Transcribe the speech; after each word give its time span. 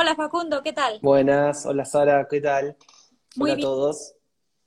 Hola 0.00 0.14
Facundo, 0.14 0.62
¿qué 0.62 0.72
tal? 0.72 1.00
Buenas, 1.02 1.66
hola 1.66 1.84
Sara, 1.84 2.28
¿qué 2.30 2.40
tal? 2.40 2.76
Muy 3.34 3.50
hola 3.50 3.58
a 3.58 3.62
todos. 3.62 4.14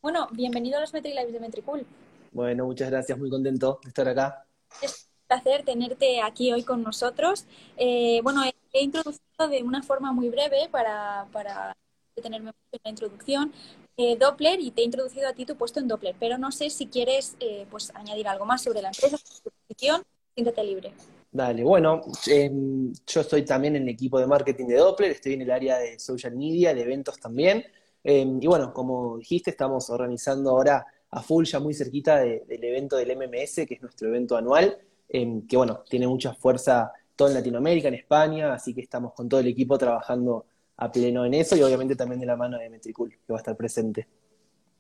Bueno, 0.02 0.28
bienvenido 0.34 0.78
a 0.78 0.82
los 0.82 0.92
MetriLives 0.92 1.32
de 1.32 1.40
Metricool. 1.40 1.86
Bueno, 2.34 2.66
muchas 2.66 2.90
gracias, 2.90 3.18
muy 3.18 3.29
contento 3.29 3.79
de 3.81 3.88
estar 3.88 4.09
acá. 4.09 4.46
Es 4.81 5.07
un 5.09 5.28
placer 5.28 5.63
tenerte 5.63 6.21
aquí 6.21 6.52
hoy 6.52 6.63
con 6.63 6.83
nosotros. 6.83 7.46
Eh, 7.78 8.20
bueno, 8.23 8.44
he, 8.44 8.83
introducido 8.83 9.47
de 9.49 9.63
una 9.63 9.81
forma 9.81 10.12
muy 10.12 10.28
breve 10.28 10.67
para, 10.70 11.25
para 11.32 11.77
detenerme 12.13 12.48
mucho 12.48 12.57
en 12.73 12.79
la 12.84 12.89
introducción 12.89 13.54
eh, 13.95 14.18
Doppler 14.18 14.59
y 14.59 14.71
te 14.71 14.82
he 14.82 14.84
introducido 14.84 15.29
a 15.29 15.34
ti 15.34 15.45
tu 15.45 15.55
puesto 15.55 15.79
en 15.79 15.88
Doppler, 15.88 16.13
pero 16.20 16.38
no 16.38 16.52
sé 16.52 16.70
si 16.70 16.88
quieres 16.88 17.38
eh, 17.39 17.66
pues 17.71 17.95
añadir 17.95 18.27
algo 18.27 18.43
más 18.43 18.63
sobre 18.63 18.82
la 18.82 18.89
empresa, 18.89 19.18
sobre 19.18 19.39
tu 19.43 19.52
posición, 19.66 20.04
siéntete 20.36 20.61
libre. 20.66 20.93
Dale, 21.34 21.63
bueno, 21.63 22.02
em, 22.27 22.91
yo 23.07 23.21
estoy 23.21 23.45
también 23.45 23.77
en 23.77 23.84
el 23.84 23.89
equipo 23.89 24.20
de 24.20 24.27
marketing 24.27 24.66
de 24.66 24.75
Doppler, 24.75 25.11
estoy 25.11 25.34
en 25.34 25.43
el 25.43 25.52
área 25.52 25.77
de 25.77 25.97
social 25.97 26.36
media, 26.36 26.73
de 26.73 26.82
eventos 26.82 27.18
también. 27.19 27.64
Em, 28.04 28.37
y 28.42 28.47
bueno, 28.47 28.73
como 28.73 29.18
dijiste, 29.18 29.51
estamos 29.51 29.89
organizando 29.89 30.50
ahora 30.50 30.86
a 31.09 31.21
full, 31.21 31.46
ya 31.46 31.59
muy 31.61 31.73
cerquita 31.73 32.20
de- 32.20 32.44
del 32.47 32.64
evento 32.64 32.97
del 32.97 33.11
MMS, 33.11 33.66
que 33.66 33.75
es 33.75 33.81
nuestro 33.81 34.09
evento 34.09 34.36
anual, 34.36 34.78
em, 35.08 35.47
que 35.47 35.56
bueno, 35.56 35.83
tiene 35.89 36.06
mucha 36.08 36.33
fuerza 36.33 36.92
todo 37.16 37.30
en 37.30 37.36
Latinoamérica, 37.36 37.88
en 37.88 37.94
España, 37.95 38.53
así 38.53 38.73
que 38.73 38.81
estamos 38.81 39.14
con 39.14 39.30
todo 39.30 39.39
el 39.39 39.48
equipo 39.48 39.78
trabajando 39.78 40.45
a 40.78 40.92
pleno 40.92 41.25
en 41.25 41.34
eso 41.36 41.56
y 41.56 41.61
obviamente 41.61 41.95
también 41.95 42.20
de 42.20 42.25
la 42.25 42.36
mano 42.36 42.58
de 42.58 42.70
Metricool, 42.70 43.09
que 43.09 43.31
va 43.31 43.38
a 43.38 43.42
estar 43.42 43.56
presente. 43.56 44.08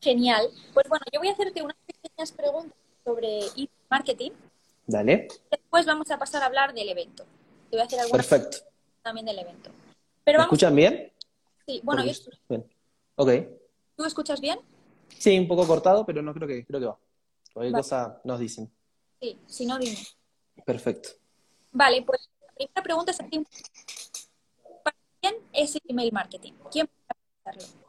Genial. 0.01 0.47
Pues 0.73 0.89
bueno, 0.89 1.05
yo 1.13 1.19
voy 1.19 1.29
a 1.29 1.33
hacerte 1.33 1.61
unas 1.61 1.77
pequeñas 1.85 2.31
preguntas 2.33 2.73
sobre 3.05 3.39
email 3.55 3.69
marketing. 3.89 4.31
Dale, 4.91 5.29
Después 5.49 5.85
vamos 5.85 6.11
a 6.11 6.19
pasar 6.19 6.43
a 6.43 6.47
hablar 6.47 6.73
del 6.73 6.89
evento. 6.89 7.23
Te 7.69 7.77
voy 7.77 7.79
a 7.79 7.83
hacer 7.85 8.01
algunas 8.01 8.27
perfecto. 8.27 8.57
también 9.01 9.25
del 9.25 9.39
evento. 9.39 9.69
¿Me 9.69 9.75
Pero 10.25 10.39
vamos, 10.39 10.47
escuchan 10.51 10.75
bien? 10.75 11.13
sí, 11.65 11.79
bueno, 11.81 12.03
yo- 12.03 12.11
bien. 12.49 12.65
Ok. 13.15 13.29
¿tú 13.95 14.03
escuchas 14.03 14.41
bien? 14.41 14.59
Sí, 15.17 15.39
un 15.39 15.47
poco 15.47 15.65
cortado, 15.65 16.05
pero 16.05 16.21
no 16.21 16.33
creo 16.33 16.45
que, 16.45 16.65
creo 16.65 16.79
que 16.81 16.85
va. 16.87 16.99
Cualquier 17.53 17.71
Vale. 17.71 17.83
cosa 17.83 18.19
nos 18.25 18.39
dicen. 18.39 18.69
Sí, 19.21 19.39
si 19.47 19.65
no, 19.65 19.79
dime. 19.79 19.97
Perfecto. 20.65 21.09
Vale, 21.71 22.01
pues 22.01 22.29
la 22.41 22.53
primera 22.53 22.83
pregunta 22.83 23.11
es. 23.11 23.17
¿Para 24.83 24.97
quién 25.21 25.35
es 25.53 25.73
el 25.75 25.81
email 25.87 26.11
marketing? 26.11 26.53
¿Quién 26.69 26.87
puede 26.87 27.59
hacerlo? 27.59 27.80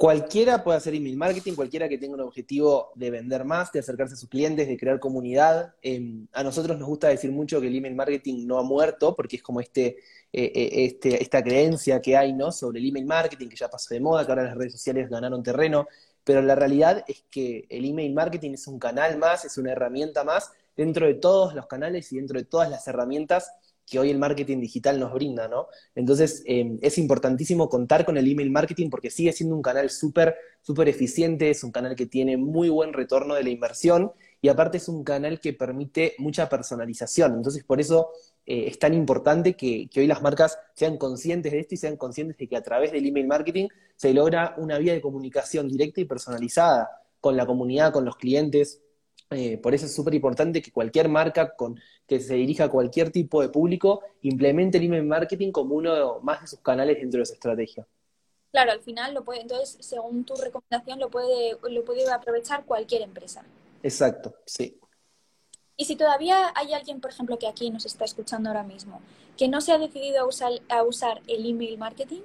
Cualquiera 0.00 0.64
puede 0.64 0.78
hacer 0.78 0.94
email 0.94 1.18
marketing, 1.18 1.52
cualquiera 1.52 1.86
que 1.86 1.98
tenga 1.98 2.14
un 2.14 2.22
objetivo 2.22 2.90
de 2.94 3.10
vender 3.10 3.44
más, 3.44 3.70
de 3.70 3.80
acercarse 3.80 4.14
a 4.14 4.16
sus 4.16 4.30
clientes, 4.30 4.66
de 4.66 4.78
crear 4.78 4.98
comunidad. 4.98 5.74
Eh, 5.82 6.24
a 6.32 6.42
nosotros 6.42 6.78
nos 6.78 6.88
gusta 6.88 7.08
decir 7.08 7.30
mucho 7.30 7.60
que 7.60 7.66
el 7.66 7.76
email 7.76 7.94
marketing 7.94 8.46
no 8.46 8.58
ha 8.58 8.62
muerto, 8.62 9.14
porque 9.14 9.36
es 9.36 9.42
como 9.42 9.60
este, 9.60 9.98
eh, 10.32 10.52
eh, 10.54 10.70
este, 10.86 11.22
esta 11.22 11.42
creencia 11.44 12.00
que 12.00 12.16
hay, 12.16 12.32
¿no? 12.32 12.50
Sobre 12.50 12.80
el 12.80 12.88
email 12.88 13.04
marketing, 13.04 13.50
que 13.50 13.56
ya 13.56 13.68
pasó 13.68 13.92
de 13.92 14.00
moda, 14.00 14.24
que 14.24 14.32
ahora 14.32 14.44
las 14.44 14.56
redes 14.56 14.72
sociales 14.72 15.10
ganaron 15.10 15.42
terreno. 15.42 15.86
Pero 16.24 16.40
la 16.40 16.54
realidad 16.54 17.04
es 17.06 17.24
que 17.30 17.66
el 17.68 17.84
email 17.84 18.14
marketing 18.14 18.52
es 18.52 18.66
un 18.68 18.78
canal 18.78 19.18
más, 19.18 19.44
es 19.44 19.58
una 19.58 19.72
herramienta 19.72 20.24
más 20.24 20.50
dentro 20.74 21.08
de 21.08 21.16
todos 21.16 21.54
los 21.54 21.66
canales 21.66 22.10
y 22.10 22.16
dentro 22.16 22.38
de 22.38 22.46
todas 22.46 22.70
las 22.70 22.88
herramientas 22.88 23.52
que 23.90 23.98
hoy 23.98 24.10
el 24.10 24.18
marketing 24.18 24.60
digital 24.60 25.00
nos 25.00 25.12
brinda, 25.12 25.48
¿no? 25.48 25.66
Entonces, 25.94 26.42
eh, 26.46 26.78
es 26.80 26.96
importantísimo 26.96 27.68
contar 27.68 28.04
con 28.06 28.16
el 28.16 28.30
email 28.30 28.50
marketing 28.50 28.88
porque 28.88 29.10
sigue 29.10 29.32
siendo 29.32 29.56
un 29.56 29.62
canal 29.62 29.90
súper, 29.90 30.36
súper 30.62 30.88
eficiente, 30.88 31.50
es 31.50 31.64
un 31.64 31.72
canal 31.72 31.96
que 31.96 32.06
tiene 32.06 32.36
muy 32.36 32.68
buen 32.68 32.92
retorno 32.92 33.34
de 33.34 33.42
la 33.42 33.50
inversión 33.50 34.12
y 34.40 34.48
aparte 34.48 34.78
es 34.78 34.88
un 34.88 35.02
canal 35.02 35.40
que 35.40 35.52
permite 35.52 36.14
mucha 36.18 36.48
personalización. 36.48 37.34
Entonces, 37.34 37.64
por 37.64 37.80
eso 37.80 38.10
eh, 38.46 38.66
es 38.68 38.78
tan 38.78 38.94
importante 38.94 39.54
que 39.54 39.90
hoy 39.96 40.06
las 40.06 40.22
marcas 40.22 40.58
sean 40.74 40.96
conscientes 40.96 41.50
de 41.50 41.58
esto 41.58 41.74
y 41.74 41.78
sean 41.78 41.96
conscientes 41.96 42.38
de 42.38 42.46
que 42.46 42.56
a 42.56 42.62
través 42.62 42.92
del 42.92 43.04
email 43.04 43.26
marketing 43.26 43.68
se 43.96 44.14
logra 44.14 44.54
una 44.56 44.78
vía 44.78 44.92
de 44.92 45.00
comunicación 45.00 45.68
directa 45.68 46.00
y 46.00 46.04
personalizada 46.04 46.88
con 47.20 47.36
la 47.36 47.44
comunidad, 47.44 47.92
con 47.92 48.04
los 48.04 48.16
clientes. 48.16 48.80
Eh, 49.32 49.58
por 49.58 49.74
eso 49.74 49.86
es 49.86 49.94
súper 49.94 50.14
importante 50.14 50.60
que 50.60 50.72
cualquier 50.72 51.08
marca 51.08 51.54
con, 51.54 51.78
que 52.06 52.18
se 52.18 52.34
dirija 52.34 52.64
a 52.64 52.68
cualquier 52.68 53.12
tipo 53.12 53.40
de 53.40 53.48
público 53.48 54.02
implemente 54.22 54.78
el 54.78 54.84
email 54.84 55.04
marketing 55.04 55.52
como 55.52 55.76
uno 55.76 56.18
más 56.20 56.40
de 56.40 56.46
sus 56.48 56.58
canales 56.58 56.98
dentro 56.98 57.20
de 57.20 57.26
su 57.26 57.34
estrategia. 57.34 57.86
Claro, 58.50 58.72
al 58.72 58.80
final 58.80 59.14
lo 59.14 59.22
puede, 59.22 59.42
entonces, 59.42 59.76
según 59.78 60.24
tu 60.24 60.34
recomendación, 60.34 60.98
lo 60.98 61.08
puede, 61.08 61.56
lo 61.70 61.84
puede 61.84 62.10
aprovechar 62.10 62.64
cualquier 62.64 63.02
empresa. 63.02 63.44
Exacto, 63.84 64.34
sí. 64.44 64.76
Y 65.76 65.84
si 65.84 65.94
todavía 65.94 66.52
hay 66.56 66.72
alguien, 66.74 67.00
por 67.00 67.12
ejemplo, 67.12 67.38
que 67.38 67.46
aquí 67.46 67.70
nos 67.70 67.86
está 67.86 68.04
escuchando 68.04 68.50
ahora 68.50 68.64
mismo, 68.64 69.00
que 69.38 69.46
no 69.46 69.60
se 69.60 69.70
ha 69.70 69.78
decidido 69.78 70.20
a 70.20 70.26
usar, 70.26 70.50
a 70.68 70.82
usar 70.82 71.22
el 71.28 71.48
email 71.48 71.78
marketing, 71.78 72.22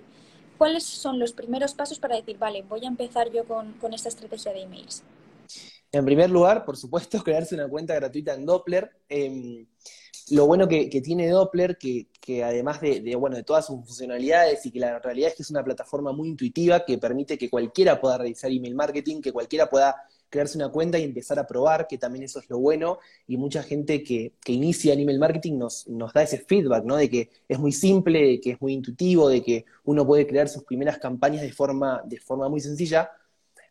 ¿cuáles 0.58 0.84
son 0.84 1.20
los 1.20 1.34
primeros 1.34 1.76
pasos 1.76 2.00
para 2.00 2.16
decir, 2.16 2.40
vale, 2.40 2.64
voy 2.64 2.84
a 2.84 2.88
empezar 2.88 3.32
yo 3.32 3.46
con, 3.46 3.74
con 3.74 3.94
esta 3.94 4.10
estrategia 4.10 4.52
de 4.52 4.64
emails? 4.64 5.04
En 5.92 6.06
primer 6.06 6.30
lugar, 6.30 6.66
por 6.66 6.78
supuesto, 6.78 7.20
crearse 7.24 7.56
una 7.56 7.68
cuenta 7.68 7.96
gratuita 7.96 8.34
en 8.34 8.46
Doppler. 8.46 8.92
Eh, 9.10 9.66
lo 10.32 10.48
bueno 10.48 10.68
que, 10.68 10.90
que 10.90 11.02
tiene 11.02 11.30
Doppler, 11.30 11.78
que, 11.78 12.08
que 12.20 12.44
además 12.44 12.82
de, 12.82 13.02
de, 13.02 13.16
bueno, 13.16 13.36
de 13.36 13.44
todas 13.44 13.68
sus 13.68 13.76
funcionalidades 13.86 14.66
y 14.66 14.72
que 14.72 14.80
la 14.80 15.00
realidad 15.00 15.30
es 15.30 15.36
que 15.36 15.44
es 15.44 15.52
una 15.52 15.64
plataforma 15.64 16.12
muy 16.14 16.30
intuitiva 16.30 16.84
que 16.84 16.98
permite 16.98 17.38
que 17.38 17.50
cualquiera 17.50 18.02
pueda 18.02 18.18
realizar 18.18 18.52
email 18.52 18.74
marketing, 18.74 19.22
que 19.22 19.32
cualquiera 19.32 19.70
pueda 19.70 19.96
crearse 20.30 20.58
una 20.58 20.70
cuenta 20.70 20.98
y 21.00 21.04
empezar 21.04 21.40
a 21.40 21.48
probar, 21.48 21.88
que 21.88 21.98
también 21.98 22.24
eso 22.24 22.40
es 22.40 22.50
lo 22.50 22.60
bueno, 22.60 23.00
y 23.28 23.38
mucha 23.38 23.64
gente 23.64 24.04
que, 24.04 24.34
que 24.44 24.52
inicia 24.52 24.94
en 24.94 25.02
email 25.02 25.20
marketing 25.20 25.58
nos, 25.58 25.88
nos 25.88 26.12
da 26.14 26.24
ese 26.24 26.40
feedback, 26.40 26.84
¿no? 26.84 26.98
De 26.98 27.10
que 27.10 27.30
es 27.48 27.60
muy 27.60 27.72
simple, 27.72 28.22
de 28.22 28.42
que 28.42 28.52
es 28.52 28.62
muy 28.62 28.74
intuitivo, 28.74 29.30
de 29.30 29.42
que 29.42 29.66
uno 29.84 30.06
puede 30.06 30.28
crear 30.28 30.50
sus 30.50 30.64
primeras 30.64 30.98
campañas 30.98 31.42
de 31.42 31.54
forma, 31.54 32.02
de 32.06 32.20
forma 32.20 32.50
muy 32.50 32.60
sencilla. 32.60 33.10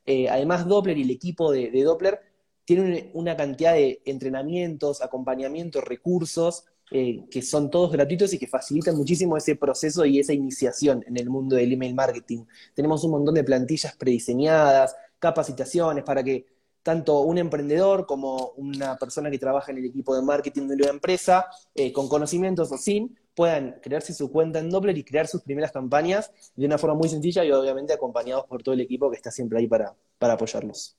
Eh, 0.07 0.29
además, 0.29 0.67
Doppler 0.67 0.99
y 0.99 1.03
el 1.03 1.11
equipo 1.11 1.53
de, 1.53 1.71
Doppler 1.83 2.21
tienen 2.65 3.11
una 3.15 3.37
cantidad 3.37 3.75
de 3.75 4.01
entrenamientos, 4.05 5.03
acompañamientos, 5.03 5.85
recursos, 5.85 6.65
eh, 6.91 7.25
que 7.31 7.43
son 7.43 7.71
todos 7.71 7.93
gratuitos 7.93 8.33
y 8.35 8.39
que 8.39 8.47
facilitan 8.47 8.97
muchísimo 8.97 9.37
ese 9.37 9.57
proceso 9.57 10.05
y 10.05 10.19
esa 10.19 10.33
iniciación 10.33 11.03
en 11.07 11.17
el 11.17 11.31
mundo 11.31 11.57
del 11.57 11.73
email 11.73 11.95
marketing. 11.95 12.45
Tenemos 12.75 13.05
un 13.05 13.13
montón 13.13 13.35
de 13.35 13.45
plantillas 13.45 13.97
prediseñadas, 13.97 14.95
capacitaciones 15.19 16.05
para 16.05 16.23
que 16.23 16.47
tanto 16.83 17.21
un 17.23 17.39
emprendedor 17.39 18.07
como 18.07 18.53
una 18.57 18.97
persona 18.97 19.31
que 19.31 19.39
trabaja 19.39 19.73
en 19.73 19.79
el 19.79 19.87
equipo 19.87 20.15
de 20.15 20.23
marketing 20.23 20.69
de 20.69 20.75
una 20.75 20.91
empresa, 20.91 21.47
eh, 21.75 21.93
con 21.93 22.09
conocimientos 22.09 22.71
o 22.71 22.77
sin, 22.77 23.19
puedan 23.35 23.81
crearse 23.83 24.15
su 24.15 24.31
cuenta 24.31 24.59
en 24.59 24.71
Doppler 24.71 24.97
y 24.97 25.05
crear 25.05 25.27
sus 25.27 25.43
primeras 25.43 25.73
campañas 25.73 26.31
de 26.55 26.67
una 26.67 26.79
forma 26.79 26.97
muy 26.97 27.09
sencilla 27.09 27.45
y 27.45 27.51
obviamente 27.51 27.93
acompañados 27.93 28.47
por 28.47 28.63
todo 28.63 28.75
el 28.75 28.81
equipo 28.81 29.11
que 29.11 29.17
está 29.17 29.31
siempre 29.31 29.59
ahí 29.59 29.67
para, 29.67 29.95
para 30.19 30.35
apoyarlos. 30.35 30.97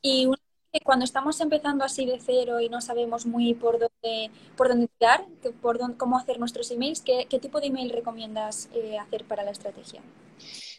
Y 0.00 0.26
una 0.26 0.36
vez 0.36 0.80
que 0.80 0.84
cuando 0.84 1.04
estamos 1.04 1.40
empezando 1.40 1.84
así 1.84 2.06
de 2.06 2.18
cero 2.20 2.60
y 2.60 2.68
no 2.68 2.80
sabemos 2.80 3.26
muy 3.26 3.54
por 3.54 3.78
dónde, 3.78 4.30
por 4.56 4.68
dónde 4.68 4.88
tirar, 4.98 5.26
por 5.60 5.78
dónde, 5.78 5.96
cómo 5.96 6.16
hacer 6.16 6.38
nuestros 6.38 6.70
emails, 6.70 7.00
¿qué, 7.00 7.26
qué 7.28 7.38
tipo 7.38 7.60
de 7.60 7.66
email 7.66 7.90
recomiendas 7.90 8.68
eh, 8.74 8.98
hacer 8.98 9.24
para 9.24 9.44
la 9.44 9.50
estrategia? 9.50 10.00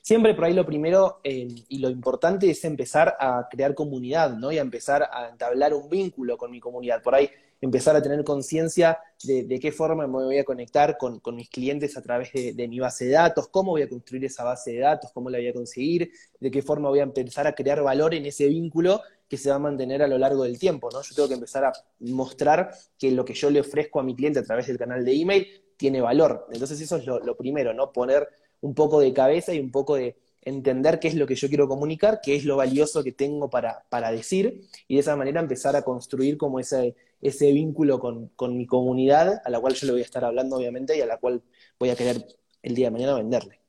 Siempre 0.02 0.34
por 0.34 0.44
ahí 0.44 0.54
lo 0.54 0.66
primero 0.66 1.22
eh, 1.24 1.48
y 1.70 1.78
lo 1.78 1.90
importante 1.90 2.50
es 2.50 2.66
empezar 2.66 3.16
a 3.18 3.48
crear 3.50 3.74
comunidad, 3.74 4.36
¿no? 4.36 4.52
Y 4.52 4.58
a 4.58 4.62
empezar 4.62 5.10
a 5.10 5.30
entablar 5.30 5.74
un 5.74 5.90
vínculo 5.90 6.38
con 6.38 6.52
mi 6.52 6.60
comunidad. 6.60 7.02
Por 7.02 7.16
ahí 7.16 7.30
empezar 7.64 7.96
a 7.96 8.02
tener 8.02 8.26
conciencia 8.26 9.00
de, 9.24 9.58
qué 9.62 9.72
forma 9.72 10.06
me 10.06 10.26
voy 10.26 10.38
a 10.38 10.44
conectar 10.44 10.98
con, 10.98 11.22
mis 11.34 11.50
clientes 11.50 11.96
a 11.96 12.02
través 12.02 12.32
de, 12.34 12.68
mi 12.68 12.80
base 12.80 13.06
de 13.06 13.12
datos, 13.12 13.48
cómo 13.48 13.72
voy 13.72 13.84
a 13.84 13.88
construir 13.88 14.26
esa 14.26 14.44
base 14.44 14.74
de 14.74 14.80
datos, 14.80 15.12
cómo 15.14 15.30
la 15.30 15.38
voy 15.38 15.48
a 15.48 15.54
conseguir, 15.54 16.12
de 16.42 16.52
qué 16.52 16.62
forma 16.62 16.90
voy 16.90 17.00
a 17.00 17.04
empezar 17.04 17.48
a 17.48 17.54
crear 17.54 17.82
valor 17.82 18.14
en 18.14 18.26
ese 18.26 18.48
vínculo 18.48 19.02
que 19.30 19.38
se 19.38 19.50
va 19.50 19.56
a 19.56 19.60
mantener 19.60 20.04
a 20.04 20.08
lo 20.08 20.18
largo 20.18 20.44
del 20.44 20.60
tiempo, 20.60 20.90
¿no? 20.92 21.02
Yo 21.02 21.16
tengo 21.16 21.30
que 21.30 21.36
empezar 21.36 21.64
a 21.64 21.72
mostrar 22.02 22.72
que 23.00 23.12
lo 23.12 23.24
que 23.24 23.34
yo 23.34 23.50
le 23.50 23.62
ofrezco 23.62 24.02
a 24.02 24.04
mi 24.04 24.14
cliente 24.14 24.40
a 24.40 24.44
través 24.44 24.68
del 24.68 24.78
canal 24.78 25.06
de 25.06 25.16
email 25.16 25.48
tiene 25.78 26.02
valor. 26.02 26.48
Entonces 26.52 26.82
eso 26.82 26.98
es 26.98 27.06
lo, 27.06 27.20
lo 27.20 27.38
primero, 27.38 27.74
¿no? 27.74 27.94
Poner 27.94 28.28
un 28.60 28.76
poco 28.76 29.00
de 29.00 29.14
cabeza 29.14 29.54
y 29.54 29.60
un 29.60 29.72
poco 29.72 29.96
de 29.96 30.18
entender 30.42 31.00
qué 31.00 31.08
es 31.08 31.16
lo 31.16 31.26
que 31.26 31.36
yo 31.36 31.48
quiero 31.48 31.70
comunicar, 31.70 32.20
qué 32.22 32.36
es 32.36 32.44
lo 32.44 32.58
valioso 32.58 33.04
que 33.04 33.14
tengo 33.14 33.50
para, 33.50 33.86
para 33.90 34.12
decir, 34.12 34.68
y 34.90 34.96
de 34.96 35.00
esa 35.00 35.16
manera 35.16 35.40
empezar 35.40 35.78
a 35.78 35.84
construir 35.84 36.38
como 36.38 36.60
ese, 36.60 36.96
ese 37.24 37.52
vínculo 37.52 38.00
con, 38.00 38.28
con 38.36 38.58
mi 38.58 38.68
comunidad, 38.68 39.42
a 39.44 39.50
la 39.50 39.60
cual 39.60 39.74
yo 39.74 39.88
le 39.88 39.94
voy 39.94 40.02
a 40.02 40.06
estar 40.06 40.26
hablando, 40.26 40.58
obviamente, 40.58 40.98
y 40.98 41.02
a 41.02 41.06
la 41.06 41.18
cual 41.18 41.42
voy 41.80 41.90
a 41.90 41.96
querer 41.96 42.26
el 42.62 42.76
día 42.76 42.88
de 42.88 42.92
mañana 42.92 43.16
venderle. 43.16 43.60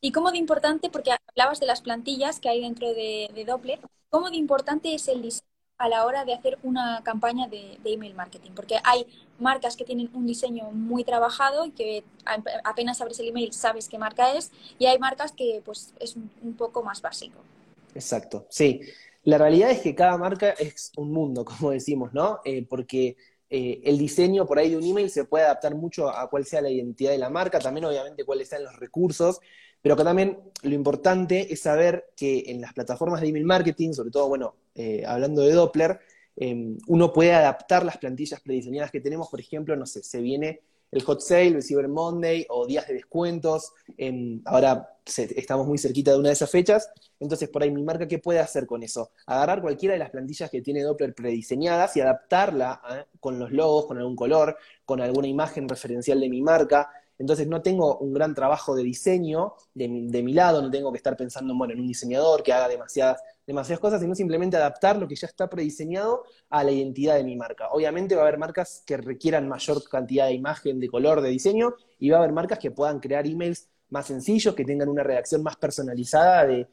Y 0.00 0.12
cómo 0.12 0.30
de 0.30 0.38
importante, 0.38 0.90
porque 0.90 1.12
hablabas 1.12 1.60
de 1.60 1.66
las 1.66 1.80
plantillas 1.80 2.40
que 2.40 2.48
hay 2.48 2.60
dentro 2.60 2.88
de, 2.94 3.30
de 3.34 3.44
Doppler, 3.44 3.80
cómo 4.10 4.30
de 4.30 4.36
importante 4.36 4.94
es 4.94 5.08
el 5.08 5.22
diseño 5.22 5.46
a 5.78 5.88
la 5.88 6.04
hora 6.04 6.24
de 6.24 6.34
hacer 6.34 6.58
una 6.64 7.02
campaña 7.04 7.46
de, 7.46 7.78
de, 7.84 7.92
email 7.92 8.14
marketing, 8.14 8.50
porque 8.54 8.78
hay 8.82 9.06
marcas 9.38 9.76
que 9.76 9.84
tienen 9.84 10.10
un 10.12 10.26
diseño 10.26 10.72
muy 10.72 11.04
trabajado 11.04 11.66
y 11.66 11.70
que 11.70 12.02
apenas 12.64 13.00
abres 13.00 13.20
el 13.20 13.28
email 13.28 13.52
sabes 13.52 13.88
qué 13.88 13.96
marca 13.96 14.34
es, 14.34 14.50
y 14.80 14.86
hay 14.86 14.98
marcas 14.98 15.30
que 15.30 15.62
pues 15.64 15.94
es 16.00 16.16
un, 16.16 16.30
un 16.42 16.54
poco 16.54 16.82
más 16.82 17.00
básico. 17.00 17.38
Exacto, 17.94 18.46
sí. 18.50 18.80
La 19.28 19.36
realidad 19.36 19.70
es 19.70 19.80
que 19.80 19.94
cada 19.94 20.16
marca 20.16 20.52
es 20.52 20.90
un 20.96 21.12
mundo, 21.12 21.44
como 21.44 21.70
decimos, 21.70 22.14
¿no? 22.14 22.40
Eh, 22.46 22.64
porque 22.66 23.14
eh, 23.50 23.78
el 23.84 23.98
diseño 23.98 24.46
por 24.46 24.58
ahí 24.58 24.70
de 24.70 24.78
un 24.78 24.84
email 24.84 25.10
se 25.10 25.26
puede 25.26 25.44
adaptar 25.44 25.74
mucho 25.74 26.08
a 26.08 26.30
cuál 26.30 26.46
sea 26.46 26.62
la 26.62 26.70
identidad 26.70 27.10
de 27.10 27.18
la 27.18 27.28
marca, 27.28 27.58
también 27.58 27.84
obviamente 27.84 28.24
cuáles 28.24 28.48
sean 28.48 28.64
los 28.64 28.74
recursos, 28.76 29.38
pero 29.82 29.98
que 29.98 30.04
también 30.04 30.38
lo 30.62 30.74
importante 30.74 31.52
es 31.52 31.60
saber 31.60 32.06
que 32.16 32.44
en 32.46 32.62
las 32.62 32.72
plataformas 32.72 33.20
de 33.20 33.28
email 33.28 33.44
marketing, 33.44 33.92
sobre 33.92 34.10
todo, 34.10 34.28
bueno, 34.28 34.56
eh, 34.74 35.04
hablando 35.06 35.42
de 35.42 35.52
Doppler, 35.52 36.00
uno 36.86 37.12
puede 37.12 37.34
adaptar 37.34 37.84
las 37.84 37.98
plantillas 37.98 38.40
prediseñadas 38.40 38.90
que 38.92 39.00
tenemos, 39.00 39.28
por 39.28 39.40
ejemplo, 39.40 39.76
no 39.76 39.84
sé, 39.84 40.02
se 40.04 40.22
viene 40.22 40.62
el 40.90 41.02
hot 41.02 41.20
sale, 41.20 41.48
el 41.48 41.62
Cyber 41.62 41.88
Monday 41.88 42.46
o 42.48 42.66
días 42.66 42.86
de 42.88 42.94
descuentos. 42.94 43.72
ahora 44.44 44.88
estamos 45.04 45.66
muy 45.66 45.78
cerquita 45.78 46.12
de 46.12 46.18
una 46.18 46.28
de 46.28 46.34
esas 46.34 46.50
fechas. 46.50 46.90
Entonces, 47.20 47.48
por 47.48 47.62
ahí, 47.62 47.70
mi 47.70 47.82
marca, 47.82 48.06
¿qué 48.06 48.18
puede 48.18 48.38
hacer 48.38 48.66
con 48.66 48.82
eso? 48.82 49.10
Agarrar 49.26 49.60
cualquiera 49.60 49.94
de 49.94 49.98
las 49.98 50.10
plantillas 50.10 50.50
que 50.50 50.62
tiene 50.62 50.82
Doppler 50.82 51.14
prediseñadas 51.14 51.96
y 51.96 52.00
adaptarla 52.00 52.80
¿eh? 52.90 53.04
con 53.20 53.38
los 53.38 53.50
logos, 53.50 53.86
con 53.86 53.98
algún 53.98 54.16
color, 54.16 54.56
con 54.84 55.00
alguna 55.00 55.26
imagen 55.26 55.68
referencial 55.68 56.20
de 56.20 56.28
mi 56.28 56.42
marca. 56.42 56.90
Entonces 57.18 57.48
no 57.48 57.60
tengo 57.62 57.98
un 57.98 58.12
gran 58.12 58.34
trabajo 58.34 58.76
de 58.76 58.84
diseño 58.84 59.54
de 59.74 59.88
mi, 59.88 60.06
de 60.08 60.22
mi 60.22 60.32
lado, 60.32 60.62
no 60.62 60.70
tengo 60.70 60.92
que 60.92 60.98
estar 60.98 61.16
pensando 61.16 61.56
bueno, 61.56 61.74
en 61.74 61.80
un 61.80 61.88
diseñador 61.88 62.44
que 62.44 62.52
haga 62.52 62.68
demasiadas, 62.68 63.20
demasiadas 63.48 63.80
cosas, 63.80 64.02
sino 64.02 64.14
simplemente 64.14 64.58
adaptar 64.58 64.98
lo 64.98 65.08
que 65.08 65.16
ya 65.16 65.26
está 65.26 65.48
prediseñado 65.48 66.22
a 66.50 66.62
la 66.62 66.70
identidad 66.70 67.16
de 67.16 67.24
mi 67.24 67.34
marca. 67.34 67.68
Obviamente 67.70 68.14
va 68.14 68.20
a 68.20 68.26
haber 68.26 68.38
marcas 68.38 68.82
que 68.86 68.98
requieran 68.98 69.48
mayor 69.48 69.82
cantidad 69.88 70.26
de 70.26 70.34
imagen, 70.34 70.78
de 70.78 70.88
color, 70.88 71.22
de 71.22 71.30
diseño, 71.30 71.74
y 71.98 72.10
va 72.10 72.18
a 72.18 72.20
haber 72.20 72.32
marcas 72.32 72.58
que 72.58 72.70
puedan 72.70 73.00
crear 73.00 73.26
emails 73.26 73.70
más 73.88 74.06
sencillos, 74.06 74.54
que 74.54 74.66
tengan 74.66 74.90
una 74.90 75.02
redacción 75.02 75.42
más 75.42 75.56
personalizada 75.56 76.46
de, 76.46 76.68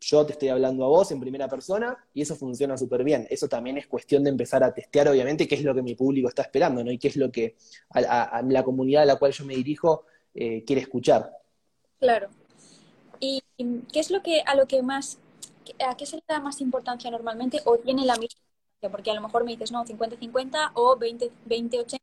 yo 0.00 0.26
te 0.26 0.32
estoy 0.32 0.48
hablando 0.48 0.84
a 0.84 0.88
vos 0.88 1.12
en 1.12 1.20
primera 1.20 1.46
persona 1.46 1.96
y 2.12 2.22
eso 2.22 2.34
funciona 2.34 2.76
súper 2.76 3.04
bien. 3.04 3.28
Eso 3.30 3.48
también 3.48 3.78
es 3.78 3.86
cuestión 3.86 4.24
de 4.24 4.30
empezar 4.30 4.64
a 4.64 4.74
testear, 4.74 5.06
obviamente, 5.06 5.46
qué 5.46 5.54
es 5.54 5.62
lo 5.62 5.72
que 5.72 5.82
mi 5.82 5.94
público 5.94 6.28
está 6.28 6.42
esperando, 6.42 6.82
¿no? 6.82 6.90
Y 6.90 6.98
qué 6.98 7.08
es 7.08 7.16
lo 7.16 7.30
que 7.30 7.54
la 7.94 8.62
comunidad 8.64 9.04
a 9.04 9.06
la 9.06 9.16
cual 9.16 9.30
yo 9.30 9.44
me 9.44 9.54
dirijo 9.54 10.04
eh, 10.34 10.64
quiere 10.64 10.82
escuchar. 10.82 11.30
Claro. 12.00 12.28
¿Y 13.20 13.40
qué 13.92 14.00
es 14.00 14.10
lo 14.10 14.20
que 14.20 14.42
a 14.44 14.56
lo 14.56 14.66
que 14.66 14.82
más, 14.82 15.18
a 15.78 15.96
qué 15.96 16.06
se 16.06 16.16
le 16.16 16.22
da 16.28 16.40
más 16.40 16.60
importancia 16.60 17.10
normalmente 17.10 17.60
o 17.64 17.78
tiene 17.78 18.04
la 18.04 18.16
misma 18.16 18.40
Porque 18.90 19.10
a 19.10 19.14
lo 19.14 19.20
mejor 19.20 19.44
me 19.44 19.52
dices, 19.52 19.72
no, 19.72 19.84
50-50 19.84 20.72
o 20.74 20.96
20-80. 20.96 21.98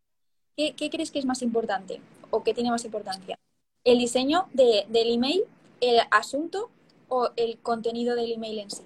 ¿Qué, 0.58 0.74
¿Qué, 0.74 0.90
crees 0.90 1.12
que 1.12 1.20
es 1.20 1.26
más 1.26 1.42
importante 1.42 2.02
o 2.32 2.44
qué 2.44 2.54
tiene 2.54 2.72
más 2.72 2.86
importancia? 2.86 3.38
¿El 3.84 4.00
diseño 4.00 4.48
de, 4.54 4.86
del 4.90 5.14
email, 5.14 5.44
el 5.82 6.00
asunto 6.12 6.70
o 7.10 7.30
el 7.36 7.60
contenido 7.60 8.16
del 8.16 8.32
email 8.32 8.60
en 8.60 8.72
sí? 8.72 8.84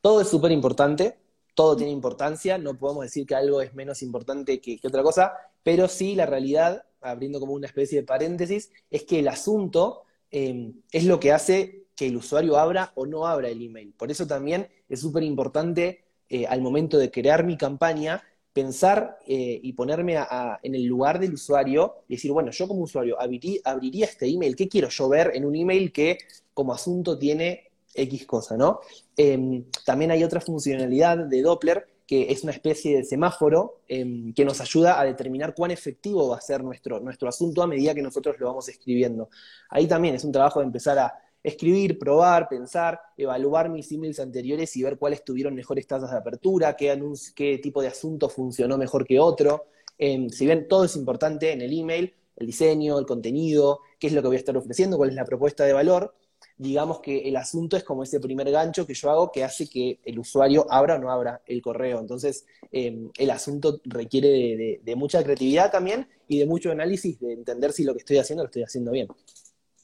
Todo 0.00 0.20
es 0.20 0.28
súper 0.28 0.52
importante, 0.52 1.18
todo 1.54 1.76
tiene 1.76 1.92
importancia, 1.92 2.56
no 2.56 2.78
podemos 2.78 3.02
decir 3.02 3.26
que 3.26 3.34
algo 3.34 3.60
es 3.60 3.74
menos 3.74 4.02
importante 4.02 4.60
que, 4.60 4.80
otra 4.82 5.02
cosa, 5.02 5.34
pero 5.62 5.88
sí 5.88 6.14
la 6.14 6.26
realidad, 6.26 6.84
abriendo 7.00 7.38
como 7.38 7.52
una 7.52 7.66
especie 7.66 8.00
de 8.00 8.06
paréntesis, 8.06 8.70
es 8.90 9.04
que 9.04 9.18
el 9.18 9.28
asunto 9.28 10.04
em, 10.30 10.80
es 10.90 11.04
lo 11.04 11.20
que 11.20 11.32
hace 11.32 11.79
que 12.00 12.06
el 12.06 12.16
usuario 12.16 12.56
abra 12.56 12.92
o 12.94 13.04
no 13.04 13.26
abra 13.26 13.50
el 13.50 13.60
email. 13.60 13.92
Por 13.92 14.10
eso 14.10 14.26
también 14.26 14.66
es 14.88 15.00
súper 15.00 15.22
importante 15.22 16.02
eh, 16.30 16.46
al 16.46 16.62
momento 16.62 16.96
de 16.96 17.10
crear 17.10 17.44
mi 17.44 17.58
campaña 17.58 18.22
pensar 18.54 19.18
eh, 19.26 19.60
y 19.62 19.74
ponerme 19.74 20.16
en 20.62 20.74
el 20.74 20.84
lugar 20.86 21.18
del 21.18 21.34
usuario 21.34 21.96
y 22.08 22.14
decir, 22.14 22.32
bueno, 22.32 22.52
yo 22.52 22.66
como 22.66 22.84
usuario 22.84 23.20
abriría, 23.20 24.06
este 24.06 24.26
email, 24.26 24.56
¿qué 24.56 24.66
quiero 24.66 24.88
yo 24.88 25.10
ver 25.10 25.32
en 25.34 25.44
un 25.44 25.54
email 25.54 25.92
que 25.92 26.16
como 26.54 26.72
asunto 26.72 27.18
tiene 27.18 27.64
X 27.92 28.24
cosa, 28.24 28.56
¿no? 28.56 28.80
Em, 29.14 29.66
también 29.84 30.10
hay 30.10 30.24
otra 30.24 30.40
funcionalidad 30.40 31.18
de 31.18 31.42
Doppler 31.42 31.86
que 32.06 32.32
es 32.32 32.44
una 32.44 32.52
especie 32.52 32.96
de 32.96 33.04
semáforo 33.04 33.82
em, 33.86 34.32
que 34.32 34.46
nos 34.46 34.58
ayuda 34.62 34.98
a 34.98 35.04
determinar 35.04 35.54
cuán 35.54 35.70
efectivo 35.70 36.30
va 36.30 36.38
a 36.38 36.40
ser 36.40 36.64
nuestro, 36.64 36.98
nuestro 36.98 37.28
asunto 37.28 37.62
a 37.62 37.66
medida 37.66 37.94
que 37.94 38.00
nosotros 38.00 38.36
lo 38.38 38.46
vamos 38.46 38.70
escribiendo. 38.70 39.28
Ahí 39.68 39.86
también 39.86 40.14
es 40.14 40.24
un 40.24 40.32
trabajo 40.32 40.60
de 40.60 40.66
empezar 40.66 40.98
a 40.98 41.29
escribir, 41.42 41.98
probar, 41.98 42.48
pensar, 42.48 43.00
evaluar 43.16 43.70
mis 43.70 43.90
emails 43.92 44.20
anteriores 44.20 44.76
y 44.76 44.82
ver 44.82 44.98
cuáles 44.98 45.24
tuvieron 45.24 45.54
mejores 45.54 45.86
tasas 45.86 46.10
de 46.10 46.18
apertura, 46.18 46.76
qué, 46.76 46.98
qué 47.34 47.58
tipo 47.58 47.80
de 47.82 47.88
asunto 47.88 48.28
funcionó 48.28 48.76
mejor 48.78 49.06
que 49.06 49.18
otro. 49.18 49.66
Em, 49.98 50.28
si 50.30 50.46
bien 50.46 50.68
todo 50.68 50.84
es 50.84 50.96
importante 50.96 51.52
en 51.52 51.62
el 51.62 51.78
email, 51.78 52.14
el 52.36 52.46
diseño, 52.46 52.98
el 52.98 53.06
contenido, 53.06 53.80
qué 53.98 54.06
es 54.06 54.12
lo 54.12 54.22
que 54.22 54.28
voy 54.28 54.36
a 54.36 54.38
estar 54.38 54.56
ofreciendo, 54.56 54.96
cuál 54.96 55.10
es 55.10 55.14
la 55.14 55.24
propuesta 55.24 55.64
de 55.64 55.72
valor, 55.72 56.14
digamos 56.56 57.00
que 57.00 57.28
el 57.28 57.36
asunto 57.36 57.76
es 57.76 57.84
como 57.84 58.02
ese 58.02 58.20
primer 58.20 58.50
gancho 58.50 58.86
que 58.86 58.94
yo 58.94 59.10
hago 59.10 59.30
que 59.32 59.44
hace 59.44 59.68
que 59.68 59.98
el 60.04 60.18
usuario 60.18 60.66
abra 60.70 60.96
o 60.96 60.98
no 60.98 61.10
abra 61.10 61.42
el 61.46 61.62
correo. 61.62 62.00
Entonces, 62.00 62.46
em, 62.72 63.10
el 63.18 63.30
asunto 63.30 63.80
requiere 63.84 64.28
de, 64.28 64.80
de 64.82 64.96
mucha 64.96 65.22
creatividad 65.22 65.70
también 65.70 66.06
y 66.28 66.38
de 66.38 66.46
mucho 66.46 66.70
análisis, 66.70 67.18
de 67.20 67.32
entender 67.32 67.72
si 67.72 67.84
lo 67.84 67.92
que 67.92 68.00
estoy 68.00 68.18
haciendo 68.18 68.42
lo 68.42 68.48
estoy 68.48 68.62
haciendo 68.62 68.92
bien. 68.92 69.08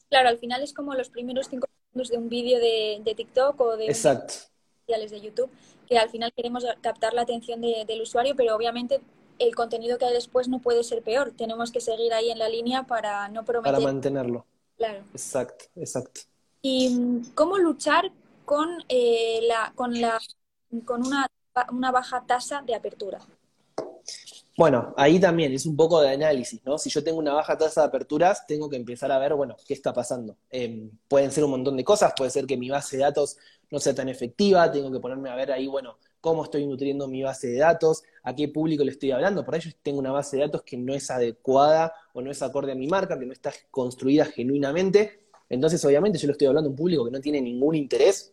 Claro, 0.08 0.28
al 0.28 0.38
final 0.38 0.62
es 0.62 0.72
como 0.72 0.94
los 0.94 1.10
primeros 1.10 1.48
cinco 1.48 1.68
segundos 1.88 2.10
de 2.10 2.18
un 2.18 2.28
vídeo 2.28 2.58
de, 2.58 3.14
TikTok 3.16 3.60
o 3.60 3.76
de 3.76 3.86
Exacto. 3.86 4.34
de 4.86 5.20
YouTube, 5.20 5.50
que 5.88 5.98
al 5.98 6.10
final 6.10 6.32
queremos 6.32 6.64
captar 6.80 7.12
la 7.14 7.22
atención 7.22 7.60
del 7.60 8.02
usuario, 8.02 8.36
pero 8.36 8.54
obviamente 8.54 9.00
el 9.38 9.54
contenido 9.54 9.98
que 9.98 10.06
hay 10.06 10.14
después 10.14 10.48
no 10.48 10.60
puede 10.60 10.84
ser 10.84 11.02
peor. 11.02 11.32
Tenemos 11.36 11.72
que 11.72 11.80
seguir 11.80 12.12
ahí 12.12 12.30
en 12.30 12.38
la 12.38 12.48
línea 12.48 12.84
para 12.84 13.28
no 13.28 13.44
prometer. 13.44 13.74
Para 13.74 13.84
mantenerlo. 13.84 14.46
Claro. 14.76 15.04
Exacto, 15.12 15.66
exacto. 15.76 16.22
¿Y 16.62 17.22
cómo 17.34 17.58
luchar 17.58 18.12
con, 18.44 18.68
eh, 18.88 19.40
la, 19.42 19.72
con, 19.74 20.00
la, 20.00 20.18
con 20.84 21.06
una, 21.06 21.26
una 21.70 21.90
baja 21.90 22.24
tasa 22.26 22.62
de 22.62 22.74
apertura? 22.74 23.20
Bueno, 24.56 24.94
ahí 24.96 25.20
también 25.20 25.52
es 25.52 25.66
un 25.66 25.76
poco 25.76 26.00
de 26.00 26.08
análisis, 26.08 26.64
¿no? 26.64 26.78
Si 26.78 26.88
yo 26.88 27.04
tengo 27.04 27.18
una 27.18 27.34
baja 27.34 27.58
tasa 27.58 27.82
de 27.82 27.88
aperturas, 27.88 28.46
tengo 28.46 28.70
que 28.70 28.76
empezar 28.76 29.12
a 29.12 29.18
ver, 29.18 29.34
bueno, 29.34 29.54
qué 29.66 29.74
está 29.74 29.92
pasando. 29.92 30.38
Em, 30.48 30.90
pueden 31.08 31.30
ser 31.30 31.44
un 31.44 31.50
montón 31.50 31.76
de 31.76 31.84
cosas, 31.84 32.14
puede 32.16 32.30
ser 32.30 32.46
que 32.46 32.56
mi 32.56 32.70
base 32.70 32.96
de 32.96 33.02
datos 33.02 33.36
no 33.70 33.78
sea 33.80 33.94
tan 33.94 34.08
efectiva, 34.08 34.72
tengo 34.72 34.90
que 34.90 34.98
ponerme 34.98 35.28
a 35.28 35.34
ver 35.34 35.52
ahí, 35.52 35.66
bueno, 35.66 35.98
cómo 36.22 36.42
estoy 36.44 36.66
nutriendo 36.66 37.06
mi 37.06 37.22
base 37.22 37.48
de 37.48 37.58
datos, 37.58 38.02
a 38.22 38.34
qué 38.34 38.48
público 38.48 38.82
le 38.82 38.92
estoy 38.92 39.10
hablando. 39.10 39.44
Por 39.44 39.56
ello 39.56 39.70
tengo 39.82 39.98
una 39.98 40.10
base 40.12 40.38
de 40.38 40.44
datos 40.44 40.62
que 40.62 40.78
no 40.78 40.94
es 40.94 41.10
adecuada 41.10 41.92
o 42.14 42.22
no 42.22 42.30
es 42.30 42.40
acorde 42.40 42.72
a 42.72 42.74
mi 42.74 42.86
marca, 42.86 43.18
que 43.18 43.26
no 43.26 43.34
está 43.34 43.52
construida 43.70 44.24
genuinamente. 44.24 45.20
Entonces, 45.50 45.84
obviamente, 45.84 46.18
yo 46.18 46.28
le 46.28 46.32
estoy 46.32 46.46
hablando 46.46 46.68
a 46.68 46.70
un 46.70 46.76
público 46.76 47.04
que 47.04 47.10
no 47.10 47.20
tiene 47.20 47.42
ningún 47.42 47.74
interés 47.74 48.32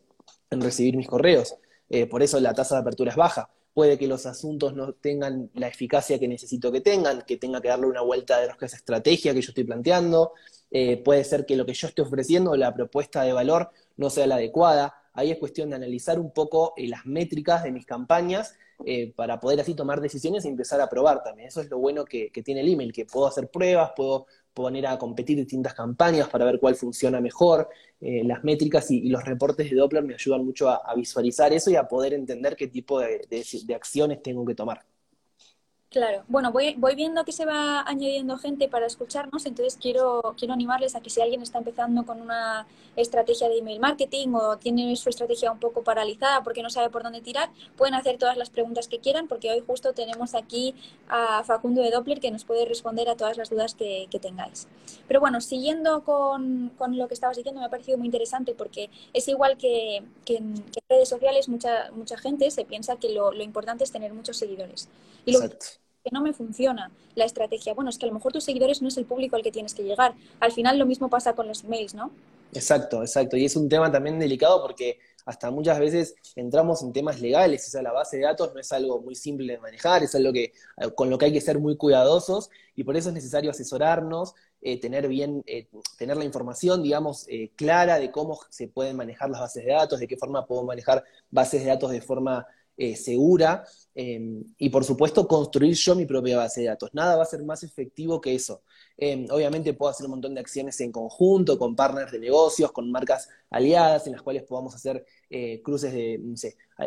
en 0.50 0.62
recibir 0.62 0.96
mis 0.96 1.08
correos. 1.08 1.56
Eh, 1.90 2.06
por 2.06 2.24
eso 2.24 2.40
la 2.40 2.54
tasa 2.54 2.76
de 2.76 2.82
apertura 2.82 3.12
es 3.12 3.18
baja 3.18 3.50
puede 3.74 3.98
que 3.98 4.08
los 4.08 4.26
asuntos 4.26 4.74
no 4.76 4.94
tengan 4.94 5.50
la 5.54 5.68
eficacia 5.68 6.20
que 6.20 6.28
necesito 6.28 6.72
que 6.72 6.82
tengan, 6.82 7.24
que 7.24 7.38
tenga 7.38 7.62
que 7.62 7.70
darle 7.70 7.88
una 7.88 8.02
vuelta 8.02 8.40
de 8.40 8.48
esa 8.48 8.78
estrategia 8.78 9.34
que 9.34 9.42
yo 9.42 9.50
estoy 9.50 9.64
planteando, 9.64 10.34
eh, 10.72 10.98
puede 10.98 11.24
ser 11.24 11.46
que 11.46 11.56
lo 11.56 11.66
que 11.66 11.74
yo 11.74 11.88
esté 11.88 12.02
ofreciendo, 12.02 12.56
la 12.56 12.74
propuesta 12.74 13.24
de 13.24 13.34
valor, 13.34 13.72
no 13.98 14.10
sea 14.10 14.28
la 14.28 14.36
adecuada. 14.36 14.96
Ahí 15.14 15.32
es 15.32 15.38
cuestión 15.38 15.70
de 15.70 15.76
analizar 15.76 16.20
un 16.20 16.32
poco 16.32 16.74
eh, 16.78 16.88
las 16.88 17.06
métricas 17.06 17.64
de 17.64 17.72
mis 17.72 17.86
campañas 17.86 18.56
eh, 18.86 19.14
para 19.16 19.40
poder 19.40 19.62
así 19.62 19.76
tomar 19.76 20.02
decisiones 20.02 20.46
y 20.46 20.48
empezar 20.48 20.82
a 20.82 20.90
probar 20.90 21.24
también. 21.24 21.48
Eso 21.48 21.62
es 21.62 21.70
lo 21.70 21.78
bueno 21.78 22.06
que, 22.06 22.32
que 22.32 22.42
tiene 22.42 22.62
el 22.62 22.70
email, 22.74 22.92
que 22.92 23.06
puedo 23.06 23.28
hacer 23.28 23.50
pruebas, 23.50 23.92
puedo 23.96 24.26
poner 24.54 24.88
a 24.88 24.98
competir 24.98 25.38
distintas 25.38 25.74
campañas 25.74 26.30
para 26.30 26.46
ver 26.46 26.60
cuál 26.60 26.76
funciona 26.76 27.20
mejor. 27.22 27.70
Eh, 28.00 28.24
las 28.24 28.44
métricas 28.44 28.90
y, 28.92 29.10
los 29.10 29.24
reportes 29.24 29.70
de 29.70 29.76
Doppler 29.76 30.04
me 30.04 30.14
ayudan 30.14 30.46
mucho 30.46 30.70
a, 30.70 30.94
visualizar 30.96 31.54
eso 31.54 31.72
y 31.72 31.76
a 31.76 31.88
poder 31.88 32.14
entender 32.14 32.56
qué 32.56 32.68
tipo 32.68 33.00
de 33.00 33.76
acciones 33.76 34.22
tengo 34.22 34.46
que 34.46 34.56
tomar. 34.56 34.86
Claro, 35.94 36.24
bueno, 36.28 36.52
voy, 36.52 36.74
voy 36.76 36.96
viendo 36.96 37.24
que 37.24 37.32
se 37.32 37.46
va 37.46 37.84
añadiendo 37.88 38.40
gente 38.40 38.68
para 38.68 38.88
escucharnos, 38.88 39.46
entonces 39.46 39.78
quiero, 39.80 40.34
quiero 40.40 40.56
animarles 40.56 40.96
a 40.96 41.02
que 41.02 41.12
si 41.12 41.22
alguien 41.22 41.44
está 41.44 41.60
empezando 41.60 42.04
con 42.04 42.20
una 42.20 42.66
estrategia 42.96 43.48
de 43.48 43.60
email 43.60 43.80
marketing 43.80 44.30
o 44.34 44.58
tiene 44.58 44.96
su 44.96 45.10
estrategia 45.10 45.52
un 45.52 45.60
poco 45.60 45.84
paralizada 45.84 46.42
porque 46.42 46.64
no 46.64 46.72
sabe 46.72 46.90
por 46.90 47.04
dónde 47.04 47.22
tirar, 47.22 47.52
pueden 47.78 47.94
hacer 47.94 48.18
todas 48.18 48.38
las 48.38 48.50
preguntas 48.50 48.88
que 48.88 49.02
quieran 49.02 49.28
porque 49.28 49.52
hoy 49.52 49.64
justo 49.68 49.94
tenemos 49.94 50.34
aquí 50.34 50.74
a 51.10 51.44
Facundo 51.44 51.84
de 51.84 51.92
Doppler 51.92 52.20
que 52.20 52.32
nos 52.32 52.44
puede 52.44 52.66
responder 52.66 53.08
a 53.08 53.16
todas 53.16 53.38
las 53.38 53.52
dudas 53.52 53.76
que, 53.76 54.08
tengáis. 54.20 54.68
Pero 55.08 55.20
bueno, 55.20 55.42
siguiendo 55.42 56.04
con, 56.04 56.72
lo 56.80 57.08
que 57.08 57.14
estabas 57.14 57.38
diciendo, 57.38 57.62
me 57.62 57.68
ha 57.68 57.70
parecido 57.70 58.00
muy 58.00 58.08
interesante 58.08 58.56
porque 58.56 58.90
es 59.14 59.28
igual 59.28 59.58
que, 59.58 59.98
en, 60.26 60.66
redes 60.90 61.10
sociales, 61.10 61.50
mucha, 61.50 61.92
mucha 61.92 62.18
gente 62.18 62.50
se 62.50 62.66
piensa 62.66 62.96
que 62.96 63.10
lo, 63.10 63.32
importante 63.44 63.84
es 63.84 63.92
tener 63.92 64.12
muchos 64.12 64.38
seguidores. 64.38 64.90
Y 65.26 65.36
Exacto 65.36 65.83
que 66.04 66.12
no 66.12 66.22
me 66.22 66.34
funciona 66.34 66.92
la 67.16 67.26
estrategia. 67.26 67.74
Bueno, 67.74 67.90
es 67.90 67.98
que 67.98 68.06
a 68.06 68.10
lo 68.10 68.14
mejor 68.14 68.34
tus 68.34 68.44
seguidores 68.44 68.82
no 68.82 68.90
es 68.90 68.98
el 68.98 69.06
público 69.06 69.36
al 69.36 69.44
que 69.44 69.52
tienes 69.52 69.74
que 69.74 69.84
llegar. 69.84 70.14
Al 70.40 70.52
final 70.52 70.78
lo 70.78 70.86
mismo 70.86 71.10
pasa 71.10 71.34
con 71.34 71.48
los 71.48 71.64
emails, 71.64 71.94
¿no? 71.94 72.12
Exacto, 72.52 73.02
exacto. 73.02 73.38
Y 73.38 73.46
es 73.46 73.56
un 73.56 73.70
tema 73.70 73.92
también 73.92 74.20
delicado 74.20 74.62
porque 74.62 75.00
hasta 75.26 75.50
muchas 75.50 75.80
veces 75.80 76.16
entramos 76.36 76.84
en 76.84 76.92
temas 76.92 77.22
legales, 77.22 77.66
o 77.68 77.72
sea, 77.72 77.82
la 77.82 77.94
base 77.94 78.18
de 78.18 78.24
datos 78.24 78.54
no 78.54 78.60
es 78.60 78.72
algo 78.74 79.00
muy 79.00 79.16
simple 79.16 79.54
de 79.54 79.60
manejar, 79.60 80.04
es 80.04 80.14
algo 80.16 80.34
que, 80.34 80.52
con 80.96 81.10
lo 81.10 81.18
que 81.18 81.26
hay 81.26 81.34
que 81.34 81.40
ser 81.40 81.60
muy 81.60 81.78
cuidadosos 81.78 82.50
y 82.76 82.84
por 82.84 82.98
eso 82.98 83.08
es 83.08 83.16
necesario 83.16 83.50
asesorarnos, 83.50 84.34
eh, 84.62 84.82
tener 84.82 85.08
bien, 85.08 85.42
eh, 85.48 85.70
tener 85.98 86.18
la 86.18 86.26
información, 86.26 86.84
digamos, 86.84 87.26
eh, 87.30 87.52
clara 87.56 88.00
de 88.00 88.12
cómo 88.12 88.38
se 88.50 88.68
pueden 88.68 88.98
manejar 88.98 89.30
las 89.30 89.40
bases 89.40 89.64
de 89.64 89.72
datos, 89.72 90.00
de 90.02 90.08
qué 90.10 90.18
forma 90.18 90.46
puedo 90.46 90.64
manejar 90.64 91.06
bases 91.32 91.62
de 91.62 91.70
datos 91.70 91.92
de 91.92 92.02
forma 92.02 92.46
eh, 92.76 92.96
segura 92.96 93.64
em, 93.94 94.44
y 94.58 94.70
por 94.70 94.84
supuesto 94.84 95.28
construir 95.28 95.76
yo 95.76 95.96
mi 95.96 96.06
propia 96.06 96.38
base 96.38 96.62
de 96.62 96.68
datos. 96.68 96.90
Nada 96.94 97.16
va 97.16 97.24
a 97.24 97.26
ser 97.26 97.44
más 97.44 97.64
efectivo 97.64 98.20
que 98.20 98.34
eso. 98.34 98.64
Em, 98.98 99.28
obviamente 99.30 99.74
puedo 99.74 99.92
hacer 99.92 100.06
un 100.06 100.12
montón 100.12 100.34
de 100.34 100.42
acciones 100.42 100.80
en 100.82 100.92
conjunto, 100.92 101.58
con 101.58 101.76
partners 101.76 102.12
de 102.12 102.20
negocios, 102.20 102.72
con 102.72 102.92
marcas 102.92 103.30
aliadas, 103.50 104.08
en 104.08 104.14
las 104.14 104.22
cuales 104.22 104.44
podamos 104.44 104.74
hacer 104.76 105.06
eh, 105.30 105.62
cruces 105.62 105.94
de 105.94 106.20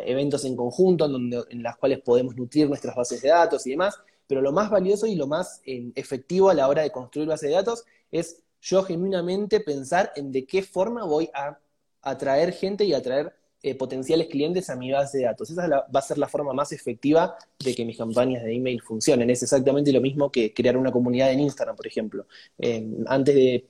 eventos 0.05 0.43
en 0.45 0.55
conjunto, 0.55 1.05
en, 1.05 1.11
donde, 1.13 1.43
en 1.49 1.63
las 1.63 1.77
cuales 1.77 2.01
podemos 2.01 2.35
nutrir 2.35 2.67
nuestras 2.67 2.95
bases 2.95 3.21
de 3.21 3.29
datos 3.29 3.65
y 3.65 3.71
demás. 3.71 3.95
Pero 4.27 4.41
lo 4.41 4.51
más 4.51 4.69
valioso 4.69 5.07
y 5.07 5.15
lo 5.15 5.27
más 5.27 5.61
em, 5.65 5.91
efectivo 5.95 6.49
a 6.49 6.53
la 6.53 6.67
hora 6.67 6.81
de 6.81 6.91
construir 6.91 7.29
bases 7.29 7.49
de 7.49 7.55
datos 7.55 7.85
es 8.11 8.43
yo 8.61 8.83
genuinamente 8.83 9.59
pensar 9.59 10.11
en 10.15 10.31
de 10.31 10.45
qué 10.45 10.63
forma 10.63 11.05
voy 11.05 11.29
a 11.33 11.59
atraer 12.01 12.53
gente 12.53 12.85
y 12.85 12.93
atraer 12.93 13.33
eh, 13.63 13.75
potenciales 13.75 14.27
clientes 14.27 14.69
a 14.69 14.75
mi 14.75 14.91
base 14.91 15.17
de 15.17 15.23
datos. 15.25 15.49
Esa 15.49 15.67
va 15.67 15.85
a 15.91 16.01
ser 16.01 16.19
la 16.19 16.27
forma 16.27 16.53
más 16.53 16.71
efectiva 16.71 17.35
de 17.59 17.73
que 17.73 17.85
mis 17.85 17.97
campañas 17.97 18.43
de 18.43 18.53
email 18.53 18.81
funcionen. 18.81 19.29
Es 19.31 19.41
exactamente 19.41 19.91
lo 19.91 19.99
mismo 19.99 20.31
que 20.31 20.53
crear 20.53 20.77
una 20.77 20.91
comunidad 20.91 21.31
en 21.31 21.39
Instagram, 21.39 21.75
por 21.75 21.87
ejemplo. 21.87 22.27
Eh, 22.59 22.87
antes 23.07 23.33
de, 23.33 23.65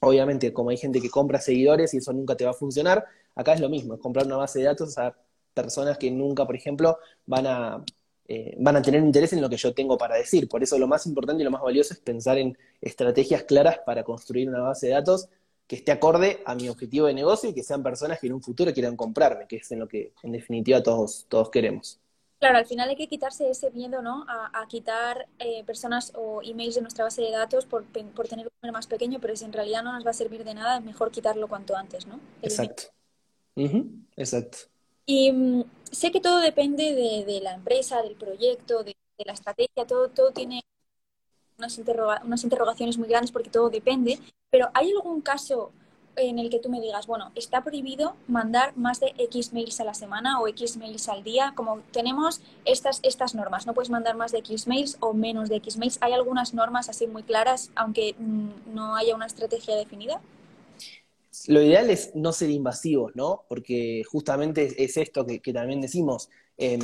obviamente, 0.00 0.52
como 0.52 0.68
hay 0.68 0.76
gente 0.76 1.00
que 1.00 1.08
compra 1.08 1.40
seguidores 1.40 1.94
y 1.94 1.98
eso 1.98 2.12
nunca 2.12 2.36
te 2.36 2.44
va 2.44 2.50
a 2.50 2.54
funcionar, 2.54 3.06
acá 3.34 3.54
es 3.54 3.60
lo 3.60 3.70
mismo, 3.70 3.94
es 3.94 4.00
comprar 4.00 4.26
una 4.26 4.36
base 4.36 4.58
de 4.58 4.66
datos 4.66 4.98
a 4.98 5.16
personas 5.54 5.96
que 5.96 6.10
nunca, 6.10 6.44
por 6.44 6.54
ejemplo, 6.54 6.98
van 7.24 7.46
a, 7.46 7.84
eh, 8.28 8.54
van 8.58 8.76
a 8.76 8.82
tener 8.82 9.02
interés 9.02 9.32
en 9.32 9.40
lo 9.40 9.48
que 9.48 9.56
yo 9.56 9.72
tengo 9.72 9.96
para 9.96 10.16
decir. 10.16 10.46
Por 10.48 10.62
eso 10.62 10.78
lo 10.78 10.86
más 10.86 11.06
importante 11.06 11.42
y 11.42 11.44
lo 11.44 11.50
más 11.50 11.62
valioso 11.62 11.94
es 11.94 12.00
pensar 12.00 12.38
en 12.38 12.56
estrategias 12.82 13.44
claras 13.44 13.78
para 13.86 14.04
construir 14.04 14.48
una 14.48 14.60
base 14.60 14.88
de 14.88 14.92
datos 14.92 15.28
que 15.72 15.76
esté 15.76 15.90
acorde 15.90 16.42
a 16.44 16.54
mi 16.54 16.68
objetivo 16.68 17.06
de 17.06 17.14
negocio 17.14 17.48
y 17.48 17.54
que 17.54 17.62
sean 17.62 17.82
personas 17.82 18.20
que 18.20 18.26
en 18.26 18.34
un 18.34 18.42
futuro 18.42 18.74
quieran 18.74 18.94
comprarme, 18.94 19.46
que 19.46 19.56
es 19.56 19.72
en 19.72 19.78
lo 19.78 19.88
que 19.88 20.12
en 20.22 20.32
definitiva 20.32 20.82
todos, 20.82 21.24
todos 21.30 21.48
queremos. 21.48 21.98
Claro, 22.38 22.58
al 22.58 22.66
final 22.66 22.90
hay 22.90 22.96
que 22.96 23.08
quitarse 23.08 23.48
ese 23.48 23.70
miedo, 23.70 24.02
¿no? 24.02 24.26
A, 24.28 24.66
quitar 24.68 25.28
eh, 25.38 25.64
personas 25.64 26.12
o 26.14 26.42
emails 26.42 26.74
de 26.74 26.82
nuestra 26.82 27.04
base 27.04 27.22
de 27.22 27.30
datos 27.30 27.64
por, 27.64 27.84
por, 27.84 28.28
tener 28.28 28.48
un 28.48 28.52
número 28.60 28.74
más 28.74 28.86
pequeño, 28.86 29.18
pero 29.18 29.34
si 29.34 29.46
en 29.46 29.54
realidad 29.54 29.82
no 29.82 29.94
nos 29.94 30.04
va 30.04 30.10
a 30.10 30.12
servir 30.12 30.44
de 30.44 30.52
nada, 30.52 30.76
es 30.76 30.84
mejor 30.84 31.10
quitarlo 31.10 31.48
cuanto 31.48 31.74
antes, 31.74 32.06
¿no? 32.06 32.20
Exacto. 32.42 32.82
Exacto. 34.14 34.58
Y 35.06 35.32
mm, 35.32 35.64
sé 35.90 36.12
que 36.12 36.20
todo 36.20 36.40
depende 36.40 36.94
de, 36.94 37.40
la 37.40 37.54
empresa, 37.54 38.02
del 38.02 38.16
proyecto, 38.16 38.84
de, 38.84 38.94
de, 39.16 39.24
la 39.24 39.32
estrategia, 39.32 39.86
todo, 39.86 40.10
todo 40.10 40.32
tiene 40.32 40.60
unas, 41.62 41.80
unas 42.24 42.44
interrogaciones 42.44 42.98
muy 42.98 43.08
grandes 43.08 43.32
porque 43.32 43.50
todo 43.50 43.70
depende, 43.70 44.18
pero 44.50 44.70
¿hay 44.74 44.90
algún 44.90 45.20
caso 45.20 45.72
en 46.16 46.38
el 46.38 46.50
que 46.50 46.58
tú 46.58 46.68
me 46.68 46.80
digas, 46.80 47.06
bueno, 47.06 47.32
está 47.34 47.64
prohibido 47.64 48.14
mandar 48.28 48.76
más 48.76 49.00
de 49.00 49.14
X 49.16 49.52
mails 49.52 49.80
a 49.80 49.84
la 49.84 49.94
semana 49.94 50.40
o 50.40 50.48
X 50.48 50.76
mails 50.76 51.08
al 51.08 51.24
día, 51.24 51.52
como 51.56 51.80
tenemos 51.90 52.42
estas, 52.64 53.00
estas 53.02 53.34
normas, 53.34 53.66
no 53.66 53.74
puedes 53.74 53.90
mandar 53.90 54.16
más 54.16 54.32
de 54.32 54.38
X 54.38 54.66
mails 54.66 54.96
o 55.00 55.14
menos 55.14 55.48
de 55.48 55.56
X 55.56 55.78
mails. 55.78 55.98
¿Hay 56.00 56.12
algunas 56.12 56.54
normas 56.54 56.88
así 56.88 57.06
muy 57.06 57.22
claras, 57.22 57.70
aunque 57.74 58.14
mm, 58.18 58.74
no 58.74 58.96
haya 58.96 59.14
una 59.14 59.26
estrategia 59.26 59.76
definida? 59.76 60.20
Lo 61.46 61.62
ideal 61.62 61.88
es 61.88 62.14
no 62.14 62.32
ser 62.32 62.50
invasivos, 62.50 63.16
¿no? 63.16 63.44
Porque 63.48 64.02
justamente 64.04 64.84
es 64.84 64.96
esto 64.96 65.26
que, 65.26 65.40
también 65.52 65.80
decimos. 65.80 66.28
Em, 66.58 66.80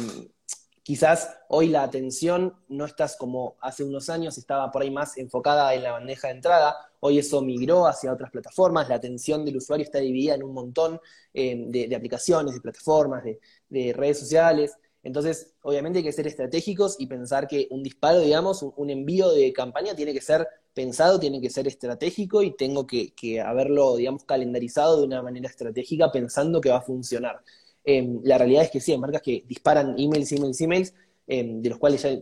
quizás 0.89 1.37
hoy 1.49 1.69
la 1.69 1.83
atención 1.83 2.55
no 2.69 2.87
estás 2.87 3.15
como 3.19 3.59
hace 3.61 3.85
unos 3.85 4.09
años, 4.09 4.39
estaba 4.39 4.71
por 4.71 4.81
ahí 4.81 4.91
más 4.91 5.19
enfocada 5.19 5.75
en 5.75 5.83
la 5.83 5.93
bandeja 5.93 6.29
de 6.29 6.35
entrada, 6.37 6.75
hoy 7.01 7.19
eso 7.19 7.43
migró 7.43 7.87
hacia 7.87 8.11
otras 8.11 8.31
plataformas, 8.31 8.89
la 8.89 8.95
atención 8.95 9.45
del 9.45 9.59
usuario 9.59 9.85
está 9.85 9.99
dividida 9.99 10.37
en 10.37 10.45
un 10.45 10.55
montón 10.55 10.99
eh, 11.35 11.63
de, 11.69 11.95
aplicaciones, 11.95 12.55
de 12.55 12.63
plataformas, 12.63 13.23
de, 13.23 13.93
redes 13.93 14.19
sociales. 14.19 14.79
Entonces, 15.03 15.53
obviamente 15.61 15.99
hay 15.99 16.05
que 16.05 16.13
ser 16.13 16.27
estratégicos 16.27 16.97
y 16.99 17.07
pensar 17.07 17.47
que 17.47 17.69
un 17.71 17.83
disparo, 17.83 18.21
digamos, 18.21 18.63
un, 18.63 18.89
envío 18.89 19.29
de 19.33 19.53
campaña 19.53 19.95
tiene 19.95 20.15
que 20.15 20.23
ser 20.23 20.49
pensado, 20.73 21.21
tiene 21.21 21.39
que 21.43 21.51
ser 21.51 21.69
estratégico 21.69 22.43
y 22.43 22.57
tengo 22.57 22.87
que, 22.87 23.13
que 23.13 23.43
haberlo, 23.43 23.97
digamos, 23.97 24.25
calendarizado 24.25 25.01
de 25.01 25.07
una 25.07 25.21
manera 25.21 25.51
estratégica 25.51 26.11
pensando 26.11 26.63
que 26.63 26.71
va 26.71 26.79
a 26.79 26.81
funcionar. 26.81 27.43
Em, 27.91 28.21
la 28.23 28.37
realidad 28.37 28.65
es 28.65 28.71
que 28.71 28.81
sí, 28.81 28.93
hay 28.93 28.99
marcas 28.99 29.23
que 29.23 29.45
disparan 29.49 29.95
emails, 29.99 30.31
emails, 30.33 30.61
emails, 30.61 30.95
em, 31.27 31.63
de 31.63 31.71
los 31.71 31.79
cuales 31.79 32.03
ya 32.03 32.21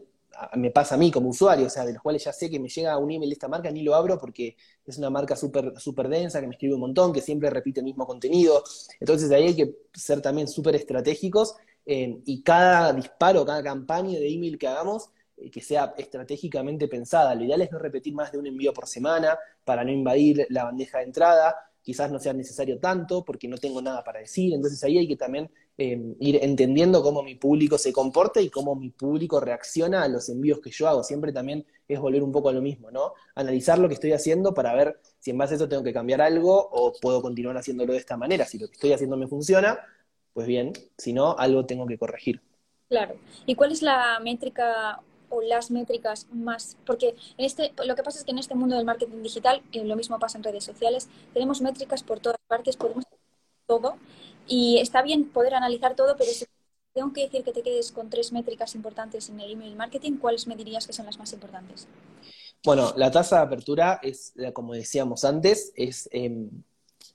me 0.54 0.70
pasa 0.70 0.94
a 0.94 0.99
mí 0.99 1.11
como 1.11 1.30
usuario, 1.30 1.66
o 1.66 1.70
sea, 1.70 1.85
de 1.85 1.92
los 1.92 2.02
cuales 2.02 2.23
ya 2.23 2.32
sé 2.32 2.49
que 2.49 2.61
me 2.61 2.68
llega 2.68 2.96
un 2.99 3.11
email 3.11 3.30
de 3.30 3.32
esta 3.32 3.49
marca, 3.49 3.68
ni 3.73 3.82
lo 3.82 3.96
abro 3.96 4.16
porque 4.16 4.56
es 4.87 4.96
una 4.99 5.11
marca 5.11 5.35
súper 5.35 5.73
super 5.80 6.08
densa, 6.08 6.40
que 6.40 6.46
me 6.46 6.52
escribe 6.54 6.75
un 6.75 6.80
montón, 6.82 7.12
que 7.12 7.20
siempre 7.20 7.50
repite 7.50 7.80
el 7.80 7.85
mismo 7.85 8.06
contenido. 8.06 8.62
Entonces 9.00 9.28
ahí 9.32 9.44
hay 9.49 9.56
que 9.56 9.75
ser 9.92 10.20
también 10.23 10.46
súper 10.46 10.76
estratégicos 10.76 11.56
em, 11.85 12.23
y 12.25 12.42
cada 12.44 12.92
disparo, 12.92 13.44
cada 13.44 13.61
campaña 13.62 14.20
de 14.20 14.32
email 14.32 14.58
que 14.58 14.68
hagamos, 14.68 15.11
eh, 15.37 15.50
que 15.50 15.62
sea 15.62 15.94
estratégicamente 15.99 16.87
pensada. 16.87 17.35
Lo 17.35 17.42
ideal 17.42 17.62
es 17.62 17.73
no 17.73 17.80
repetir 17.80 18.14
más 18.14 18.30
de 18.30 18.38
un 18.38 18.46
envío 18.46 18.73
por 18.73 18.87
semana 18.87 19.37
para 19.64 19.82
no 19.82 19.90
invadir 19.90 20.46
la 20.50 20.62
bandeja 20.64 20.99
de 20.99 21.04
entrada 21.04 21.56
quizás 21.86 22.10
no 22.10 22.18
sea 22.18 22.32
necesario 22.32 22.80
tanto 22.80 23.24
porque 23.24 23.46
no 23.46 23.58
tengo 23.58 23.80
nada 23.80 24.02
para 24.02 24.18
decir, 24.18 24.52
entonces 24.52 24.82
ahí 24.82 24.98
hay 24.98 25.06
que 25.06 25.14
también 25.14 25.48
em, 25.78 26.16
ir 26.18 26.40
entendiendo 26.42 27.00
cómo 27.00 27.22
mi 27.22 27.36
público 27.36 27.78
se 27.78 27.92
comporta 27.92 28.40
y 28.40 28.50
cómo 28.50 28.74
mi 28.74 28.90
público 28.90 29.38
reacciona 29.38 30.02
a 30.02 30.08
los 30.08 30.28
envíos 30.28 30.58
que 30.58 30.72
yo 30.72 30.88
hago. 30.88 31.04
Siempre 31.04 31.32
también 31.32 31.64
es 31.86 32.00
volver 32.00 32.24
un 32.24 32.32
poco 32.32 32.48
a 32.48 32.52
lo 32.52 32.60
mismo, 32.60 32.90
¿no? 32.90 33.12
Analizar 33.36 33.78
lo 33.78 33.86
que 33.86 33.94
estoy 33.94 34.10
haciendo 34.10 34.52
para 34.52 34.74
ver 34.74 34.98
si 35.20 35.30
en 35.30 35.38
base 35.38 35.54
a 35.54 35.56
eso 35.58 35.68
tengo 35.68 35.84
que 35.84 35.92
cambiar 35.92 36.20
algo 36.20 36.68
o 36.72 36.92
puedo 37.00 37.22
continuar 37.22 37.56
haciéndolo 37.56 37.92
de 37.92 38.00
esta 38.00 38.16
manera. 38.16 38.46
Si 38.46 38.58
lo 38.58 38.66
que 38.66 38.74
estoy 38.74 38.92
haciendo 38.92 39.16
me 39.16 39.28
funciona, 39.28 39.78
pues 40.32 40.48
bien, 40.48 40.72
si 40.98 41.12
no, 41.12 41.36
algo 41.38 41.66
tengo 41.66 41.86
que 41.86 41.98
corregir. 41.98 42.42
Claro. 42.88 43.14
¿Y 43.46 43.54
cuál 43.54 43.70
es 43.70 43.82
la 43.82 44.18
métrica 44.18 45.00
o 45.28 45.40
las 45.42 45.71
métricas 45.71 46.26
más, 46.33 46.76
porque 46.87 47.14
en 47.38 47.45
este, 47.45 47.73
lo 47.85 47.95
que 47.97 48.02
pasa 48.02 48.18
es 48.18 48.25
que 48.25 48.30
en 48.30 48.38
este 48.38 48.54
mundo 48.54 48.76
del 48.76 48.85
marketing 48.85 49.23
digital, 49.23 49.62
que 49.73 49.85
lo 49.85 49.97
mismo 49.97 50.18
pasa 50.18 50.38
en 50.38 50.45
redes 50.45 50.64
sociales, 50.64 51.09
tenemos 51.33 51.61
métricas 51.61 52.02
por 52.02 52.21
todas 52.21 52.38
partes, 52.49 52.76
podemos 52.76 53.04
todo 53.66 53.97
y 54.47 54.78
está 54.78 55.02
bien 55.02 55.28
poder 55.28 55.54
analizar 55.54 55.95
todo, 55.97 56.16
pero 56.16 56.30
si 56.30 56.47
tengo 56.95 57.12
que 57.12 57.23
decir 57.23 57.45
que 57.45 57.52
te 57.52 57.62
quedes 57.62 57.92
con 57.92 58.09
tres 58.09 58.33
métricas 58.33 58.75
importantes 58.75 59.28
en 59.28 59.40
el 59.40 59.52
email 59.52 59.76
marketing, 59.76 60.16
¿cuáles 60.18 60.47
me 60.47 60.56
dirías 60.56 60.87
que 60.87 60.92
son 60.92 61.06
las 61.06 61.18
más 61.18 61.33
importantes? 61.33 61.87
Bueno, 62.64 62.92
la 62.97 63.11
tasa 63.11 63.37
de 63.37 63.42
apertura 63.42 64.00
es, 64.02 64.33
como 64.54 64.73
decíamos 64.73 65.25
antes, 65.25 65.73
es 65.76 66.09
em, 66.12 66.49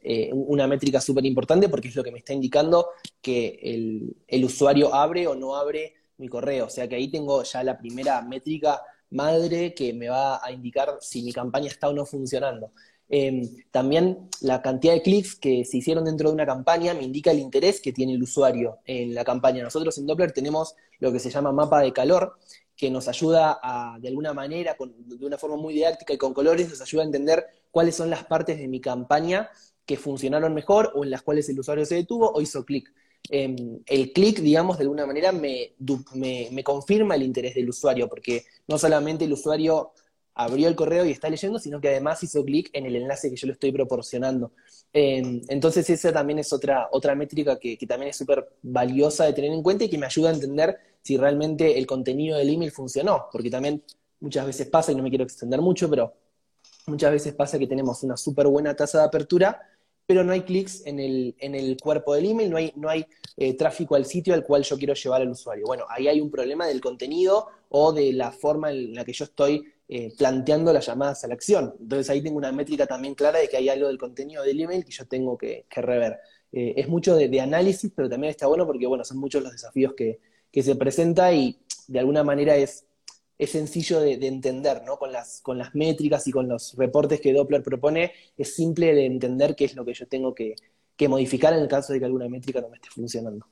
eh, 0.04 0.30
una 0.34 0.68
métrica 0.68 1.02
súper 1.02 1.26
importante 1.26 1.68
porque 1.68 1.88
es 1.88 1.96
lo 1.96 2.04
que 2.04 2.12
me 2.12 2.20
está 2.20 2.34
indicando 2.34 2.90
que 3.22 3.60
el, 3.62 4.16
el 4.28 4.46
usuario 4.46 4.94
abre 4.94 5.28
o 5.28 5.36
no 5.36 5.56
abre 5.56 5.96
mi 6.22 6.30
correo. 6.30 6.68
O 6.68 6.70
sea 6.70 6.88
que 6.88 6.96
ahí 6.96 7.10
tengo 7.10 7.44
ya 7.44 7.64
la 7.64 7.78
primera 7.78 8.22
métrica 8.22 8.82
madre 9.10 9.74
que 9.74 9.94
me 9.94 10.10
va 10.10 10.44
a 10.44 10.52
indicar 10.52 10.98
si 11.02 11.22
mi 11.24 11.34
campaña 11.34 11.68
está 11.68 11.90
o 11.90 11.94
no 11.94 12.06
funcionando. 12.06 12.72
Em, 13.14 13.42
también 13.72 14.30
la 14.40 14.62
cantidad 14.62 14.94
de 14.94 15.02
clics 15.02 15.36
que 15.36 15.66
se 15.66 15.78
hicieron 15.78 16.06
dentro 16.06 16.30
de 16.30 16.36
una 16.36 16.46
campaña 16.46 16.94
me 16.94 17.04
indica 17.04 17.32
el 17.32 17.40
interés 17.40 17.82
que 17.82 17.92
tiene 17.92 18.14
el 18.14 18.24
usuario 18.24 18.80
en 18.86 19.14
la 19.14 19.26
campaña. 19.26 19.64
Nosotros 19.64 19.98
en 19.98 20.08
Doppler 20.08 20.32
tenemos 20.32 20.76
lo 21.00 21.12
que 21.12 21.20
se 21.20 21.30
llama 21.30 21.52
mapa 21.52 21.82
de 21.82 21.92
calor, 21.92 22.38
que 22.74 22.90
nos 22.90 23.10
ayuda 23.10 23.60
a, 23.62 24.00
de 24.00 24.08
alguna 24.08 24.34
manera, 24.34 24.78
de 24.80 25.26
una 25.26 25.38
forma 25.38 25.58
muy 25.58 25.74
didáctica 25.74 26.14
y 26.14 26.18
con 26.18 26.34
colores, 26.34 26.70
nos 26.70 26.82
ayuda 26.82 27.04
a 27.04 27.06
entender 27.06 27.46
cuáles 27.70 27.96
son 27.96 28.10
las 28.10 28.24
partes 28.24 28.58
de 28.58 28.68
mi 28.70 28.80
campaña 28.80 29.50
que 29.86 29.98
funcionaron 29.98 30.54
mejor 30.54 30.94
o 30.96 31.04
en 31.04 31.12
las 31.12 31.22
cuales 31.22 31.50
el 31.50 31.60
usuario 31.60 31.86
se 31.86 31.96
detuvo 31.96 32.32
o 32.32 32.40
hizo 32.40 32.64
clic. 32.64 32.94
Em, 33.30 33.80
el 33.86 34.12
clic, 34.14 34.40
digamos, 34.40 34.78
de 34.78 34.84
alguna 34.84 35.06
manera 35.06 35.32
me, 35.32 35.74
me, 36.14 36.64
confirma 36.64 37.16
el 37.16 37.24
interés 37.24 37.56
del 37.56 37.70
usuario, 37.70 38.10
porque 38.10 38.46
no 38.68 38.78
solamente 38.78 39.26
el 39.26 39.34
usuario 39.34 39.92
abrió 40.34 40.68
el 40.68 40.76
correo 40.76 41.06
y 41.06 41.12
está 41.12 41.30
leyendo, 41.30 41.60
sino 41.60 41.80
que 41.80 41.90
además 41.90 42.24
hizo 42.24 42.44
clic 42.44 42.70
en 42.74 42.86
el 42.86 42.96
enlace 42.96 43.30
que 43.30 43.36
yo 43.36 43.48
le 43.48 43.54
estoy 43.54 43.72
proporcionando. 43.72 44.52
Em, 44.94 45.42
entonces 45.48 45.90
esa 45.90 46.12
también 46.12 46.40
es 46.40 46.52
otra, 46.52 46.90
otra 46.92 47.16
métrica 47.16 47.58
que, 47.60 47.78
también 47.88 48.10
es 48.10 48.18
súper 48.18 48.50
valiosa 48.62 49.26
de 49.26 49.34
tener 49.34 49.52
en 49.52 49.64
cuenta 49.64 49.86
y 49.86 49.90
que 49.90 49.98
me 49.98 50.06
ayuda 50.06 50.30
a 50.30 50.34
entender 50.34 50.78
si 51.02 51.18
realmente 51.18 51.78
el 51.78 51.86
contenido 51.86 52.38
del 52.38 52.50
email 52.50 52.72
funcionó, 52.72 53.28
porque 53.32 53.50
también 53.50 53.84
muchas 54.20 54.46
veces 54.46 54.68
pasa, 54.68 54.92
y 54.92 54.96
no 54.96 55.04
me 55.04 55.10
quiero 55.10 55.24
extender 55.24 55.62
mucho, 55.62 55.90
pero 55.90 56.14
muchas 56.88 57.12
veces 57.12 57.34
pasa 57.34 57.58
que 57.58 57.68
tenemos 57.68 58.04
una 58.04 58.18
súper 58.18 58.48
buena 58.48 58.76
tasa 58.76 59.00
de 59.00 59.06
apertura, 59.06 59.62
pero 60.12 60.26
no 60.26 60.34
hay 60.34 60.42
clics 60.42 60.86
en 60.86 61.00
el, 61.00 61.36
en 61.40 61.56
el 61.56 61.78
cuerpo 61.78 62.14
del 62.14 62.26
email, 62.26 62.50
no 62.50 62.58
hay, 62.58 62.74
no 62.76 62.90
hay 62.90 63.06
eh, 63.38 63.54
tráfico 63.54 63.96
al 63.96 64.06
sitio 64.06 64.34
al 64.34 64.44
cual 64.44 64.62
yo 64.62 64.78
quiero 64.78 64.94
llevar 64.94 65.22
al 65.22 65.30
usuario. 65.30 65.64
Bueno, 65.66 65.86
ahí 65.88 66.10
hay 66.10 66.20
un 66.20 66.30
problema 66.30 66.68
del 66.68 66.82
contenido 66.82 67.48
o 67.70 67.94
de 67.94 68.12
la 68.12 68.34
forma 68.34 68.72
en 68.72 68.94
la 68.94 69.06
que 69.06 69.14
yo 69.14 69.24
estoy 69.24 69.64
eh, 69.88 70.12
planteando 70.18 70.74
las 70.74 70.86
llamadas 70.86 71.24
a 71.24 71.30
la 71.30 71.36
acción. 71.36 71.76
Entonces 71.80 72.10
ahí 72.10 72.22
tengo 72.22 72.38
una 72.38 72.52
métrica 72.52 72.86
también 72.86 73.16
clara 73.16 73.40
de 73.40 73.48
que 73.48 73.56
hay 73.56 73.70
algo 73.70 73.88
del 73.88 73.98
contenido 73.98 74.44
del 74.44 74.60
email 74.60 74.84
que 74.84 74.92
yo 74.92 75.06
tengo 75.06 75.38
que, 75.38 75.66
rever. 75.70 76.20
Eh, 76.52 76.74
es 76.76 76.90
mucho 76.90 77.16
de, 77.16 77.40
análisis, 77.40 77.90
pero 77.96 78.10
también 78.10 78.32
está 78.32 78.48
bueno 78.48 78.68
porque, 78.68 78.88
bueno, 78.88 79.06
son 79.06 79.18
muchos 79.18 79.42
los 79.42 79.54
desafíos 79.54 79.94
que, 79.96 80.20
que 80.52 80.62
se 80.62 80.76
presenta 80.76 81.32
y 81.32 81.58
de 81.88 82.00
alguna 82.00 82.26
manera 82.26 82.58
es 82.58 82.84
es 83.42 83.54
sencillo 83.54 84.00
de, 84.00 84.14
entender, 84.28 84.84
¿no? 84.86 85.00
Con 85.00 85.12
las, 85.12 85.42
con 85.42 85.58
las 85.58 85.74
métricas 85.74 86.28
y 86.28 86.32
con 86.32 86.48
los 86.48 86.76
reportes 86.76 87.20
que 87.20 87.34
Doppler 87.34 87.64
propone, 87.64 88.14
es 88.38 88.54
simple 88.54 88.94
de 88.94 89.08
entender 89.08 89.56
qué 89.56 89.66
es 89.66 89.76
lo 89.76 89.84
que 89.84 89.96
yo 89.96 90.08
tengo 90.08 90.36
que, 90.36 90.56
modificar 91.10 91.52
en 91.52 91.62
el 91.62 91.68
caso 91.68 91.92
de 91.92 91.98
que 91.98 92.06
alguna 92.06 92.30
métrica 92.30 92.62
no 92.62 92.70
me 92.70 92.76
esté 92.76 92.90
funcionando. 92.92 93.48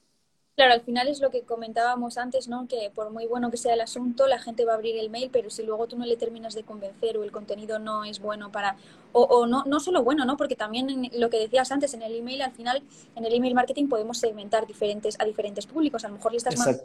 Claro, 0.55 0.73
al 0.73 0.81
final 0.81 1.07
es 1.07 1.19
lo 1.19 1.31
que 1.31 1.41
comentábamos 1.41 2.19
antes, 2.19 2.47
¿no? 2.47 2.67
Que 2.67 2.91
por 2.93 3.09
muy 3.09 3.25
bueno 3.25 3.49
que 3.49 3.57
sea 3.57 3.73
el 3.73 3.81
asunto, 3.81 4.27
la 4.27 4.37
gente 4.37 4.63
va 4.63 4.73
a 4.73 4.75
abrir 4.75 4.95
el 4.99 5.09
mail, 5.09 5.31
pero 5.33 5.49
si 5.49 5.63
luego 5.63 5.87
tú 5.87 5.97
no 5.97 6.05
le 6.05 6.17
terminas 6.17 6.53
de 6.53 6.61
convencer 6.61 7.17
o 7.17 7.23
el 7.23 7.31
contenido 7.31 7.79
no 7.79 8.05
es 8.05 8.19
bueno 8.19 8.51
para... 8.51 8.77
O, 9.11 9.23
o 9.23 9.47
no, 9.47 9.63
no 9.65 9.79
solo 9.79 10.03
bueno, 10.03 10.23
¿no? 10.25 10.37
Porque 10.37 10.55
también 10.55 10.91
en 10.91 11.09
lo 11.19 11.31
que 11.31 11.39
decías 11.39 11.71
antes, 11.71 11.95
en 11.95 12.03
el 12.03 12.15
email, 12.15 12.43
al 12.43 12.51
final, 12.51 12.83
en 13.15 13.25
el 13.25 13.33
email 13.33 13.55
marketing 13.55 13.87
podemos 13.87 14.19
segmentar 14.19 14.67
diferentes, 14.67 15.15
a 15.19 15.25
diferentes 15.25 15.65
públicos. 15.65 16.05
A 16.05 16.09
lo 16.09 16.13
mejor 16.17 16.33
le 16.33 16.37
estás 16.37 16.55
mandando 16.55 16.83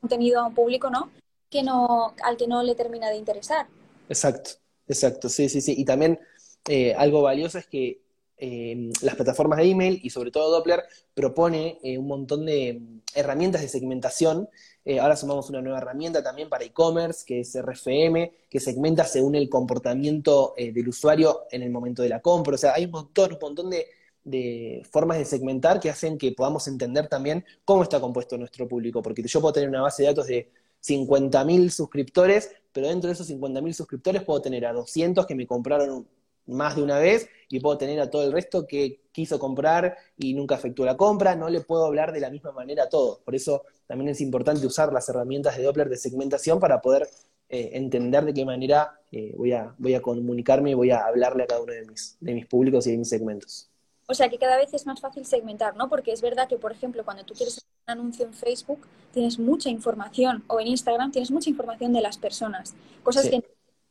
contenido 0.00 0.40
a 0.40 0.46
un 0.46 0.54
público, 0.54 0.88
¿no? 0.88 1.10
Que 1.50 1.62
no, 1.62 2.14
al 2.22 2.36
que 2.36 2.46
no 2.46 2.62
le 2.62 2.74
termina 2.74 3.08
de 3.08 3.16
interesar. 3.16 3.66
Exacto, 4.08 4.50
exacto, 4.86 5.28
sí, 5.28 5.48
sí, 5.48 5.60
sí. 5.60 5.74
Y 5.76 5.84
también 5.84 6.18
eh, 6.66 6.94
algo 6.94 7.22
valioso 7.22 7.58
es 7.58 7.66
que 7.66 8.00
eh, 8.40 8.92
las 9.02 9.16
plataformas 9.16 9.58
de 9.58 9.64
email 9.64 9.98
y 10.00 10.10
sobre 10.10 10.30
todo 10.30 10.52
Doppler 10.52 10.84
propone 11.12 11.78
eh, 11.82 11.98
un 11.98 12.06
montón 12.06 12.46
de 12.46 12.80
herramientas 13.14 13.62
de 13.62 13.68
segmentación. 13.68 14.48
Eh, 14.84 15.00
ahora 15.00 15.16
sumamos 15.16 15.50
una 15.50 15.60
nueva 15.60 15.78
herramienta 15.78 16.22
también 16.22 16.48
para 16.48 16.64
e-commerce, 16.64 17.24
que 17.26 17.40
es 17.40 17.54
RFM, 17.56 18.32
que 18.48 18.60
segmenta 18.60 19.04
según 19.04 19.34
el 19.34 19.48
comportamiento 19.48 20.54
del 20.56 20.88
usuario 20.88 21.46
en 21.50 21.62
el 21.62 21.70
momento 21.70 22.02
de 22.02 22.10
la 22.10 22.20
compra. 22.20 22.54
O 22.54 22.58
sea, 22.58 22.74
hay 22.74 22.84
un 22.84 22.92
montón, 22.92 23.32
un 23.32 23.38
montón 23.40 23.70
de 23.70 24.82
formas 24.90 25.18
de 25.18 25.24
segmentar 25.24 25.80
que 25.80 25.90
hacen 25.90 26.16
que 26.16 26.32
podamos 26.32 26.68
entender 26.68 27.08
también 27.08 27.44
cómo 27.64 27.82
está 27.82 28.00
compuesto 28.00 28.38
nuestro 28.38 28.68
público. 28.68 29.02
Porque 29.02 29.22
yo 29.22 29.40
puedo 29.40 29.52
tener 29.52 29.68
una 29.68 29.82
base 29.82 30.04
de 30.04 30.08
datos 30.08 30.26
de 30.28 30.48
50.000 30.88 31.70
suscriptores, 31.70 32.50
pero 32.72 32.88
dentro 32.88 33.08
de 33.08 33.14
esos 33.14 33.28
50.000 33.30 33.72
suscriptores 33.72 34.22
puedo 34.22 34.40
tener 34.40 34.66
a 34.66 34.72
200 34.72 35.26
que 35.26 35.34
me 35.34 35.46
compraron 35.46 36.06
más 36.48 36.76
de 36.76 36.82
una 36.82 36.98
vez 36.98 37.28
y 37.48 37.60
puedo 37.60 37.78
tener 37.78 38.00
a 38.00 38.10
todo 38.10 38.24
el 38.24 38.32
resto 38.32 38.66
que 38.66 39.02
quiso 39.12 39.38
comprar 39.38 39.96
y 40.16 40.34
nunca 40.34 40.54
efectuó 40.54 40.86
la 40.86 40.96
compra, 40.96 41.36
no 41.36 41.48
le 41.48 41.60
puedo 41.60 41.84
hablar 41.84 42.12
de 42.12 42.20
la 42.20 42.30
misma 42.30 42.52
manera 42.52 42.84
a 42.84 42.88
todos. 42.88 43.18
Por 43.20 43.34
eso 43.34 43.64
también 43.86 44.08
es 44.08 44.20
importante 44.20 44.66
usar 44.66 44.92
las 44.92 45.08
herramientas 45.08 45.56
de 45.56 45.62
Doppler 45.62 45.88
de 45.88 45.96
segmentación 45.96 46.58
para 46.58 46.80
poder 46.80 47.08
eh, 47.48 47.70
entender 47.74 48.24
de 48.24 48.34
qué 48.34 48.44
manera 48.44 49.00
eh, 49.12 49.34
voy, 49.36 49.52
a, 49.52 49.74
voy 49.78 49.94
a 49.94 50.02
comunicarme 50.02 50.70
y 50.70 50.74
voy 50.74 50.90
a 50.90 51.04
hablarle 51.06 51.44
a 51.44 51.46
cada 51.46 51.62
uno 51.62 51.72
de 51.72 51.84
mis, 51.86 52.16
de 52.20 52.34
mis 52.34 52.46
públicos 52.46 52.86
y 52.86 52.92
de 52.92 52.98
mis 52.98 53.08
segmentos. 53.08 53.70
O 54.10 54.14
sea 54.14 54.30
que 54.30 54.38
cada 54.38 54.56
vez 54.56 54.72
es 54.72 54.86
más 54.86 55.00
fácil 55.00 55.26
segmentar, 55.26 55.76
¿no? 55.76 55.90
Porque 55.90 56.12
es 56.12 56.22
verdad 56.22 56.48
que, 56.48 56.56
por 56.56 56.72
ejemplo, 56.72 57.04
cuando 57.04 57.24
tú 57.24 57.34
quieres 57.34 57.58
hacer 57.58 57.68
un 57.86 57.92
anuncio 57.92 58.24
en 58.24 58.32
Facebook, 58.32 58.80
tienes 59.12 59.38
mucha 59.38 59.68
información, 59.68 60.42
o 60.46 60.60
en 60.60 60.68
Instagram 60.68 61.12
tienes 61.12 61.30
mucha 61.30 61.50
información 61.50 61.92
de 61.92 62.00
las 62.00 62.16
personas, 62.16 62.74
cosas 63.02 63.28
que 63.28 63.42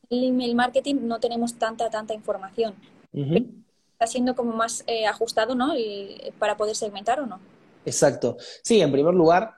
el 0.10 0.24
email 0.24 0.56
marketing 0.56 0.96
no 1.02 1.20
tenemos 1.20 1.54
tanta, 1.60 1.92
tanta 1.92 2.16
información. 2.16 2.74
Está 3.14 4.08
siendo 4.08 4.36
como 4.36 4.54
más 4.54 4.84
eh, 4.88 5.06
ajustado, 5.06 5.54
¿no? 5.54 5.74
para 6.40 6.58
poder 6.58 6.76
segmentar 6.76 7.20
o 7.20 7.28
no. 7.28 7.40
Exacto. 7.86 8.38
Sí, 8.64 8.82
en 8.82 8.92
primer 8.92 9.14
lugar, 9.14 9.54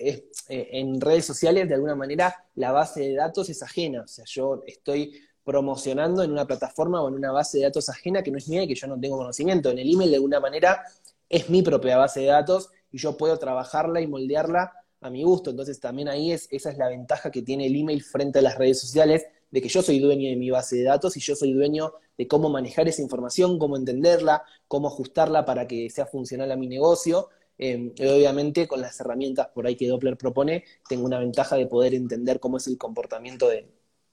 eh, 0.00 0.28
en 0.48 1.00
redes 1.00 1.24
sociales, 1.24 1.66
de 1.66 1.74
alguna 1.74 1.94
manera, 1.94 2.44
la 2.56 2.72
base 2.72 3.00
de 3.00 3.14
datos 3.14 3.48
es 3.48 3.62
ajena. 3.62 4.02
O 4.02 4.06
sea, 4.06 4.24
yo 4.26 4.62
estoy 4.66 5.18
promocionando 5.50 6.22
en 6.22 6.30
una 6.30 6.46
plataforma 6.46 7.02
o 7.02 7.08
en 7.08 7.14
una 7.14 7.32
base 7.32 7.58
de 7.58 7.64
datos 7.64 7.88
ajena 7.88 8.22
que 8.22 8.30
no 8.30 8.38
es 8.38 8.48
mía 8.48 8.62
y 8.62 8.68
que 8.68 8.76
yo 8.76 8.86
no 8.86 9.00
tengo 9.00 9.16
conocimiento. 9.16 9.68
En 9.68 9.80
el 9.80 9.92
email, 9.92 10.10
de 10.10 10.14
alguna 10.14 10.38
manera, 10.38 10.84
es 11.28 11.50
mi 11.50 11.60
propia 11.60 11.96
base 11.96 12.20
de 12.20 12.26
datos 12.26 12.70
y 12.92 12.98
yo 12.98 13.16
puedo 13.16 13.36
trabajarla 13.36 14.00
y 14.00 14.06
moldearla 14.06 14.72
a 15.00 15.10
mi 15.10 15.24
gusto. 15.24 15.50
Entonces 15.50 15.80
también 15.80 16.06
ahí 16.06 16.30
es, 16.30 16.46
esa 16.52 16.70
es 16.70 16.78
la 16.78 16.86
ventaja 16.86 17.32
que 17.32 17.42
tiene 17.42 17.66
el 17.66 17.74
email 17.74 18.00
frente 18.00 18.38
a 18.38 18.42
las 18.42 18.58
redes 18.58 18.80
sociales, 18.80 19.26
de 19.50 19.60
que 19.60 19.68
yo 19.68 19.82
soy 19.82 19.98
dueño 19.98 20.30
de 20.30 20.36
mi 20.36 20.50
base 20.50 20.76
de 20.76 20.84
datos 20.84 21.16
y 21.16 21.20
yo 21.20 21.34
soy 21.34 21.52
dueño 21.52 21.94
de 22.16 22.28
cómo 22.28 22.48
manejar 22.48 22.86
esa 22.86 23.02
información, 23.02 23.58
cómo 23.58 23.76
entenderla, 23.76 24.44
cómo 24.68 24.86
ajustarla 24.86 25.44
para 25.44 25.66
que 25.66 25.90
sea 25.90 26.06
funcional 26.06 26.52
a 26.52 26.56
mi 26.56 26.68
negocio. 26.68 27.28
Y 27.58 28.06
obviamente 28.06 28.68
con 28.68 28.80
las 28.80 29.00
herramientas 29.00 29.48
por 29.48 29.66
ahí 29.66 29.74
que 29.74 29.88
Doppler 29.88 30.16
propone, 30.16 30.62
tengo 30.88 31.06
una 31.06 31.18
ventaja 31.18 31.56
de 31.56 31.66
poder 31.66 31.92
entender 31.94 32.38
cómo 32.38 32.58
es 32.58 32.68
el 32.68 32.78
comportamiento 32.78 33.48
de, 33.48 33.66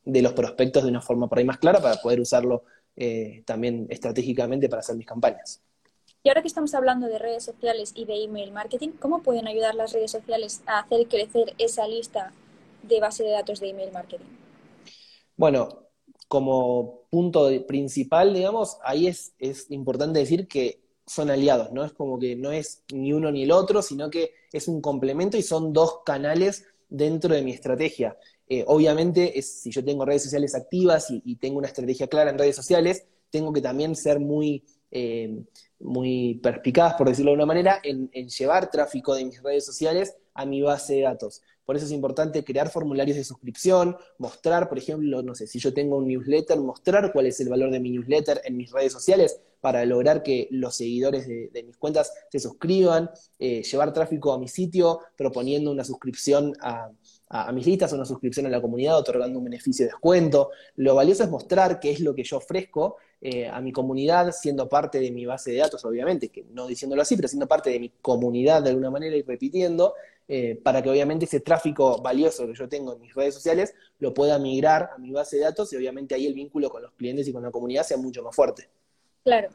los 0.08 0.34
prospectos 0.34 0.84
de 0.84 0.90
una 0.90 1.02
forma 1.02 1.28
por 1.28 1.38
ahí 1.38 1.46
más 1.46 1.58
clara 1.58 1.82
para 1.82 1.96
poder 2.02 2.20
usarlo 2.20 2.64
eh, 2.96 3.44
también 3.46 3.88
estratégicamente 3.90 4.70
para 4.70 4.80
hacer 4.80 4.96
mis 4.96 5.06
campañas. 5.06 5.62
Y 6.24 6.30
ahora 6.30 6.42
que 6.42 6.48
estamos 6.48 6.74
hablando 6.74 7.08
de 7.08 7.20
redes 7.20 7.44
sociales 7.44 7.94
y 7.96 8.06
de 8.06 8.24
email 8.24 8.52
marketing, 8.52 8.90
¿cómo 9.00 9.22
pueden 9.22 9.48
ayudar 9.48 9.76
las 9.76 9.94
redes 9.94 10.12
sociales 10.12 10.62
a 10.66 10.80
hacer 10.80 11.08
crecer 11.08 11.54
esa 11.58 11.88
lista 11.88 12.34
de 12.84 13.00
base 13.00 13.24
de 13.24 13.32
datos 13.32 13.60
de 13.60 13.70
email 13.70 13.92
marketing? 13.92 14.26
Bueno, 15.36 15.84
como 16.28 17.04
punto 17.10 17.50
principal, 17.68 18.34
digamos, 18.34 18.78
ahí 18.84 19.08
es, 19.08 19.34
es 19.40 19.70
importante 19.72 20.20
decir 20.20 20.48
que 20.48 20.82
son 21.06 21.30
aliados, 21.30 21.72
¿no? 21.72 21.86
Es 21.86 21.94
como 21.94 22.20
que 22.20 22.36
no 22.36 22.52
es 22.52 22.84
ni 22.92 23.14
uno 23.14 23.32
ni 23.32 23.44
el 23.44 23.52
otro, 23.52 23.82
sino 23.82 24.10
que 24.10 24.34
es 24.52 24.68
un 24.68 24.82
complemento 24.82 25.38
y 25.38 25.44
son 25.44 25.72
dos 25.72 26.00
canales 26.06 26.66
dentro 26.90 27.34
de 27.34 27.42
mi 27.42 27.52
estrategia. 27.52 28.18
Eh, 28.50 28.64
obviamente, 28.68 29.38
es, 29.38 29.62
si 29.62 29.72
yo 29.72 29.84
tengo 29.84 30.06
redes 30.06 30.24
sociales 30.24 30.56
activas 30.56 31.08
y, 31.10 31.36
tengo 31.36 31.58
una 31.58 31.68
estrategia 31.68 32.08
clara 32.08 32.30
en 32.30 32.38
redes 32.38 32.56
sociales, 32.56 33.06
tengo 33.30 33.52
que 33.52 33.62
también 33.62 33.96
ser 33.96 34.20
muy 34.20 34.64
eh, 34.90 35.44
muy 35.80 36.40
perspicaz, 36.42 36.96
por 36.96 37.08
decirlo 37.08 37.32
de 37.32 37.36
una 37.36 37.46
manera, 37.46 37.80
en, 37.84 38.10
llevar 38.10 38.72
tráfico 38.72 39.14
de 39.14 39.26
mis 39.26 39.42
redes 39.42 39.66
sociales 39.66 40.16
a 40.34 40.46
mi 40.46 40.62
base 40.62 40.96
de 40.96 41.02
datos. 41.02 41.42
Por 41.66 41.76
eso 41.76 41.86
es 41.86 41.92
importante 41.92 42.44
crear 42.44 42.70
formularios 42.70 43.18
de 43.18 43.24
suscripción, 43.24 43.98
mostrar, 44.18 44.70
por 44.70 44.78
ejemplo, 44.78 45.22
no 45.22 45.36
sé, 45.36 45.48
si 45.48 45.60
yo 45.60 45.74
tengo 45.74 45.98
un 45.98 46.08
newsletter, 46.08 46.60
mostrar 46.60 47.12
cuál 47.12 47.26
es 47.26 47.40
el 47.42 47.50
valor 47.50 47.72
de 47.72 47.80
mi 47.80 47.92
newsletter 47.92 48.42
en 48.46 48.56
mis 48.56 48.72
redes 48.72 48.94
sociales 48.94 49.40
para 49.60 49.84
lograr 49.86 50.24
que 50.24 50.48
los 50.52 50.76
seguidores 50.76 51.28
de, 51.28 51.64
mis 51.64 51.76
cuentas 51.78 52.14
se 52.32 52.40
suscriban, 52.40 53.10
eh, 53.38 53.64
llevar 53.64 53.92
tráfico 53.92 54.32
a 54.32 54.40
mi 54.40 54.48
sitio 54.48 55.00
proponiendo 55.18 55.72
una 55.72 55.84
suscripción 55.84 56.54
a, 56.62 56.90
a, 57.30 57.52
mis 57.52 57.66
listas, 57.66 57.92
una 57.94 58.06
suscripción 58.06 58.46
a 58.46 58.50
la 58.50 58.62
comunidad, 58.62 58.98
otorgando 58.98 59.40
un 59.40 59.46
beneficio 59.46 59.86
de 59.86 59.92
descuento. 59.92 60.52
Lo 60.76 60.96
valioso 60.96 61.24
es 61.24 61.30
mostrar 61.30 61.80
qué 61.80 61.92
es 61.92 62.00
lo 62.00 62.16
que 62.16 62.24
yo 62.24 62.38
ofrezco 62.38 62.98
eh, 63.22 63.48
a 63.48 63.60
mi 63.62 63.72
comunidad, 63.72 64.32
siendo 64.32 64.70
parte 64.70 65.00
de 65.00 65.12
mi 65.12 65.26
base 65.26 65.52
de 65.52 65.58
datos, 65.58 65.84
obviamente, 65.86 66.30
que 66.30 66.46
no 66.52 66.68
diciéndolo 66.68 67.02
así, 67.02 67.16
pero 67.16 67.28
siendo 67.28 67.48
parte 67.48 67.70
de 67.70 67.80
mi 67.80 67.90
comunidad 68.02 68.64
de 68.64 68.70
alguna 68.70 68.90
manera 68.90 69.16
y 69.16 69.24
repitiendo, 69.24 69.94
eh, 70.28 70.60
para 70.62 70.82
que 70.82 70.90
obviamente 70.90 71.26
ese 71.26 71.40
tráfico 71.40 72.02
valioso 72.02 72.46
que 72.48 72.54
yo 72.54 72.68
tengo 72.68 72.94
en 72.94 73.02
mis 73.02 73.14
redes 73.14 73.34
sociales 73.34 73.74
lo 74.00 74.14
pueda 74.14 74.38
migrar 74.38 74.90
a 74.94 74.98
mi 74.98 75.12
base 75.12 75.38
de 75.38 75.44
datos 75.44 75.72
y 75.72 75.78
obviamente 75.78 76.16
ahí 76.16 76.28
el 76.28 76.34
vínculo 76.34 76.70
con 76.70 76.82
los 76.82 76.92
clientes 76.94 77.26
y 77.30 77.34
con 77.34 77.44
la 77.44 77.52
comunidad 77.52 77.84
sea 77.84 77.98
mucho 77.98 78.22
más 78.24 78.36
fuerte. 78.36 78.68
Claro. 79.24 79.50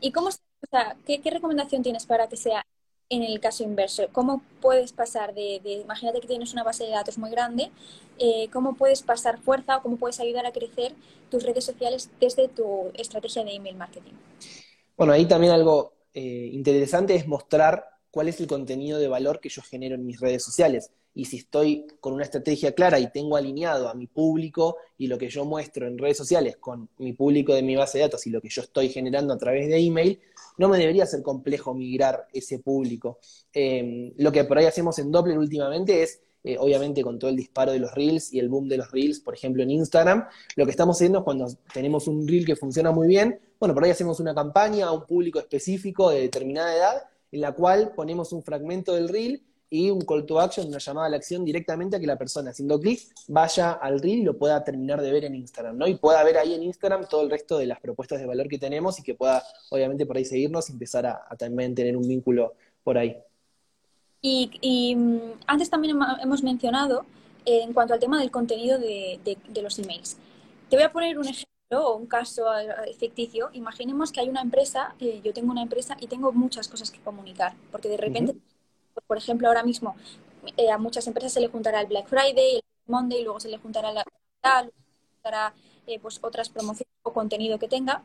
¿Y 0.00 0.12
cómo, 0.12 0.28
o 0.28 0.66
sea, 0.70 0.96
qué 1.06 1.30
recomendación 1.30 1.82
tienes 1.82 2.04
para 2.04 2.28
que 2.28 2.36
sea 2.36 2.64
en 3.10 3.22
el 3.22 3.40
caso 3.40 3.64
inverso, 3.64 4.08
¿cómo 4.12 4.42
puedes 4.60 4.92
pasar 4.92 5.34
de, 5.34 5.60
imagínate 5.64 6.20
que 6.20 6.28
tienes 6.28 6.52
una 6.52 6.62
base 6.62 6.84
de 6.84 6.90
datos 6.90 7.16
muy 7.16 7.30
grande, 7.30 7.70
eh, 8.18 8.48
cómo 8.52 8.74
puedes 8.74 9.02
pasar 9.02 9.38
fuerza 9.40 9.78
o 9.78 9.82
cómo 9.82 9.96
puedes 9.96 10.20
ayudar 10.20 10.44
a 10.44 10.52
crecer 10.52 10.94
tus 11.30 11.42
redes 11.42 11.64
sociales 11.64 12.10
desde 12.20 12.48
tu 12.48 12.90
estrategia 12.94 13.44
de 13.44 13.54
email 13.54 13.76
marketing? 13.76 14.12
Bueno, 14.96 15.12
ahí 15.12 15.26
también 15.26 15.52
algo 15.52 15.94
eh, 16.12 16.50
interesante 16.52 17.14
es 17.14 17.26
mostrar 17.26 17.84
cuál 18.10 18.28
es 18.28 18.40
el 18.40 18.46
contenido 18.46 18.98
de 18.98 19.08
valor 19.08 19.40
que 19.40 19.48
yo 19.48 19.62
genero 19.62 19.94
en 19.94 20.04
mis 20.04 20.20
redes 20.20 20.44
sociales. 20.44 20.90
Y 21.14 21.24
si 21.24 21.38
estoy 21.38 21.86
con 22.00 22.12
una 22.12 22.24
estrategia 22.24 22.72
clara 22.72 23.00
y 23.00 23.10
tengo 23.10 23.36
alineado 23.36 23.88
a 23.88 23.94
mi 23.94 24.06
público 24.06 24.76
y 24.98 25.06
lo 25.06 25.18
que 25.18 25.28
yo 25.28 25.44
muestro 25.44 25.86
en 25.86 25.98
redes 25.98 26.16
sociales 26.16 26.56
con 26.58 26.88
mi 26.98 27.12
público 27.12 27.54
de 27.54 27.62
mi 27.62 27.74
base 27.74 27.98
de 27.98 28.04
datos 28.04 28.26
y 28.26 28.30
lo 28.30 28.40
que 28.40 28.48
yo 28.48 28.62
estoy 28.62 28.88
generando 28.88 29.34
a 29.34 29.38
través 29.38 29.68
de 29.68 29.78
email, 29.78 30.20
no 30.58 30.68
me 30.68 30.78
debería 30.78 31.06
ser 31.06 31.22
complejo 31.22 31.74
migrar 31.74 32.26
ese 32.32 32.58
público. 32.58 33.18
Eh, 33.52 34.12
lo 34.16 34.30
que 34.30 34.44
por 34.44 34.58
ahí 34.58 34.66
hacemos 34.66 34.98
en 34.98 35.10
Doppler 35.10 35.38
últimamente 35.38 36.02
es, 36.02 36.20
eh, 36.44 36.56
obviamente 36.58 37.02
con 37.02 37.18
todo 37.18 37.30
el 37.30 37.36
disparo 37.36 37.72
de 37.72 37.78
los 37.78 37.94
reels 37.94 38.32
y 38.32 38.38
el 38.38 38.48
boom 38.48 38.68
de 38.68 38.76
los 38.76 38.90
reels, 38.90 39.20
por 39.20 39.34
ejemplo 39.34 39.62
en 39.62 39.70
Instagram, 39.70 40.26
lo 40.56 40.64
que 40.64 40.70
estamos 40.70 40.96
haciendo 40.96 41.18
es 41.18 41.24
cuando 41.24 41.46
tenemos 41.72 42.06
un 42.06 42.28
reel 42.28 42.44
que 42.44 42.56
funciona 42.56 42.92
muy 42.92 43.08
bien, 43.08 43.40
bueno, 43.58 43.74
por 43.74 43.84
ahí 43.84 43.90
hacemos 43.90 44.20
una 44.20 44.34
campaña 44.34 44.86
a 44.86 44.92
un 44.92 45.06
público 45.06 45.38
específico 45.38 46.10
de 46.10 46.20
determinada 46.20 46.74
edad, 46.76 47.02
en 47.32 47.40
la 47.40 47.52
cual 47.52 47.92
ponemos 47.94 48.32
un 48.32 48.42
fragmento 48.42 48.94
del 48.94 49.08
reel 49.08 49.42
y 49.70 49.90
un 49.90 50.00
call 50.00 50.24
to 50.24 50.40
action, 50.40 50.66
una 50.66 50.78
llamada 50.78 51.06
a 51.06 51.10
la 51.10 51.16
acción 51.16 51.44
directamente 51.44 51.96
a 51.96 52.00
que 52.00 52.06
la 52.06 52.16
persona 52.16 52.50
haciendo 52.50 52.80
clic 52.80 53.00
vaya 53.28 53.72
al 53.72 54.00
reel 54.00 54.20
y 54.20 54.22
lo 54.22 54.38
pueda 54.38 54.64
terminar 54.64 55.02
de 55.02 55.12
ver 55.12 55.24
en 55.24 55.34
Instagram, 55.34 55.76
¿no? 55.76 55.86
Y 55.86 55.96
pueda 55.96 56.22
ver 56.24 56.38
ahí 56.38 56.54
en 56.54 56.62
Instagram 56.62 57.06
todo 57.08 57.22
el 57.22 57.30
resto 57.30 57.58
de 57.58 57.66
las 57.66 57.80
propuestas 57.80 58.18
de 58.18 58.26
valor 58.26 58.48
que 58.48 58.58
tenemos 58.58 58.98
y 58.98 59.02
que 59.02 59.14
pueda, 59.14 59.42
obviamente, 59.70 60.06
por 60.06 60.16
ahí 60.16 60.24
seguirnos 60.24 60.70
y 60.70 60.72
empezar 60.72 61.06
a, 61.06 61.26
también 61.36 61.74
tener 61.74 61.96
un 61.96 62.08
vínculo 62.08 62.54
por 62.82 62.96
ahí. 62.96 63.16
Y, 64.20 64.94
mm, 64.96 65.18
antes 65.46 65.70
también 65.70 65.96
hemos 66.20 66.42
mencionado 66.42 67.04
eh, 67.44 67.62
en 67.62 67.72
cuanto 67.72 67.94
al 67.94 68.00
tema 68.00 68.18
del 68.18 68.30
contenido 68.30 68.78
de, 68.78 69.38
los 69.62 69.78
emails. 69.78 70.16
Te 70.70 70.76
voy 70.76 70.84
a 70.84 70.92
poner 70.92 71.18
un 71.18 71.26
ejemplo 71.26 71.46
o 71.70 71.96
un 71.96 72.06
caso 72.06 72.46
eh, 72.58 72.94
ficticio. 72.98 73.50
Imaginemos 73.52 74.12
que 74.12 74.20
hay 74.20 74.28
una 74.28 74.40
empresa, 74.40 74.94
eh, 74.98 75.20
yo 75.22 75.32
tengo 75.34 75.52
una 75.52 75.62
empresa 75.62 75.96
y 76.00 76.06
tengo 76.06 76.32
muchas 76.32 76.68
cosas 76.68 76.90
que 76.90 77.00
comunicar, 77.00 77.54
porque 77.70 77.88
de 77.88 77.98
repente 77.98 78.34
por 79.06 79.18
ejemplo, 79.18 79.48
ahora 79.48 79.62
mismo 79.62 79.96
eh, 80.56 80.70
a 80.70 80.78
muchas 80.78 81.06
empresas 81.06 81.32
se 81.32 81.40
le 81.40 81.48
juntará 81.48 81.80
el 81.80 81.86
Black 81.86 82.08
Friday, 82.08 82.56
el 82.56 82.62
Monday, 82.86 83.22
luego 83.22 83.40
se 83.40 83.48
le 83.48 83.58
juntará 83.58 83.92
la 83.92 84.04
eh, 85.86 85.98
pues 86.00 86.20
otras 86.22 86.48
promociones 86.48 86.92
o 87.02 87.12
contenido 87.12 87.58
que 87.58 87.68
tenga. 87.68 88.02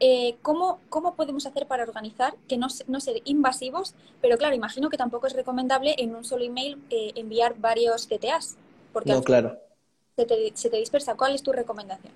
eh, 0.00 0.36
¿cómo, 0.42 0.80
¿cómo, 0.88 1.14
podemos 1.14 1.46
hacer 1.46 1.66
para 1.66 1.82
organizar 1.82 2.34
que 2.48 2.56
no, 2.56 2.68
no 2.86 3.00
ser 3.00 3.22
invasivos? 3.24 3.94
Pero 4.20 4.36
claro, 4.36 4.54
imagino 4.54 4.90
que 4.90 4.96
tampoco 4.96 5.26
es 5.26 5.32
recomendable 5.32 5.94
en 5.98 6.14
un 6.14 6.24
solo 6.24 6.44
email 6.44 6.78
enviar 6.90 7.58
varios 7.58 8.06
CTAs. 8.06 8.56
Porque 8.92 9.12
no, 9.12 9.22
claro. 9.22 9.58
Se 10.16 10.24
te, 10.24 10.78
dispersa. 10.78 11.14
¿Cuál 11.14 11.34
es 11.34 11.42
tu 11.42 11.52
recomendación? 11.52 12.10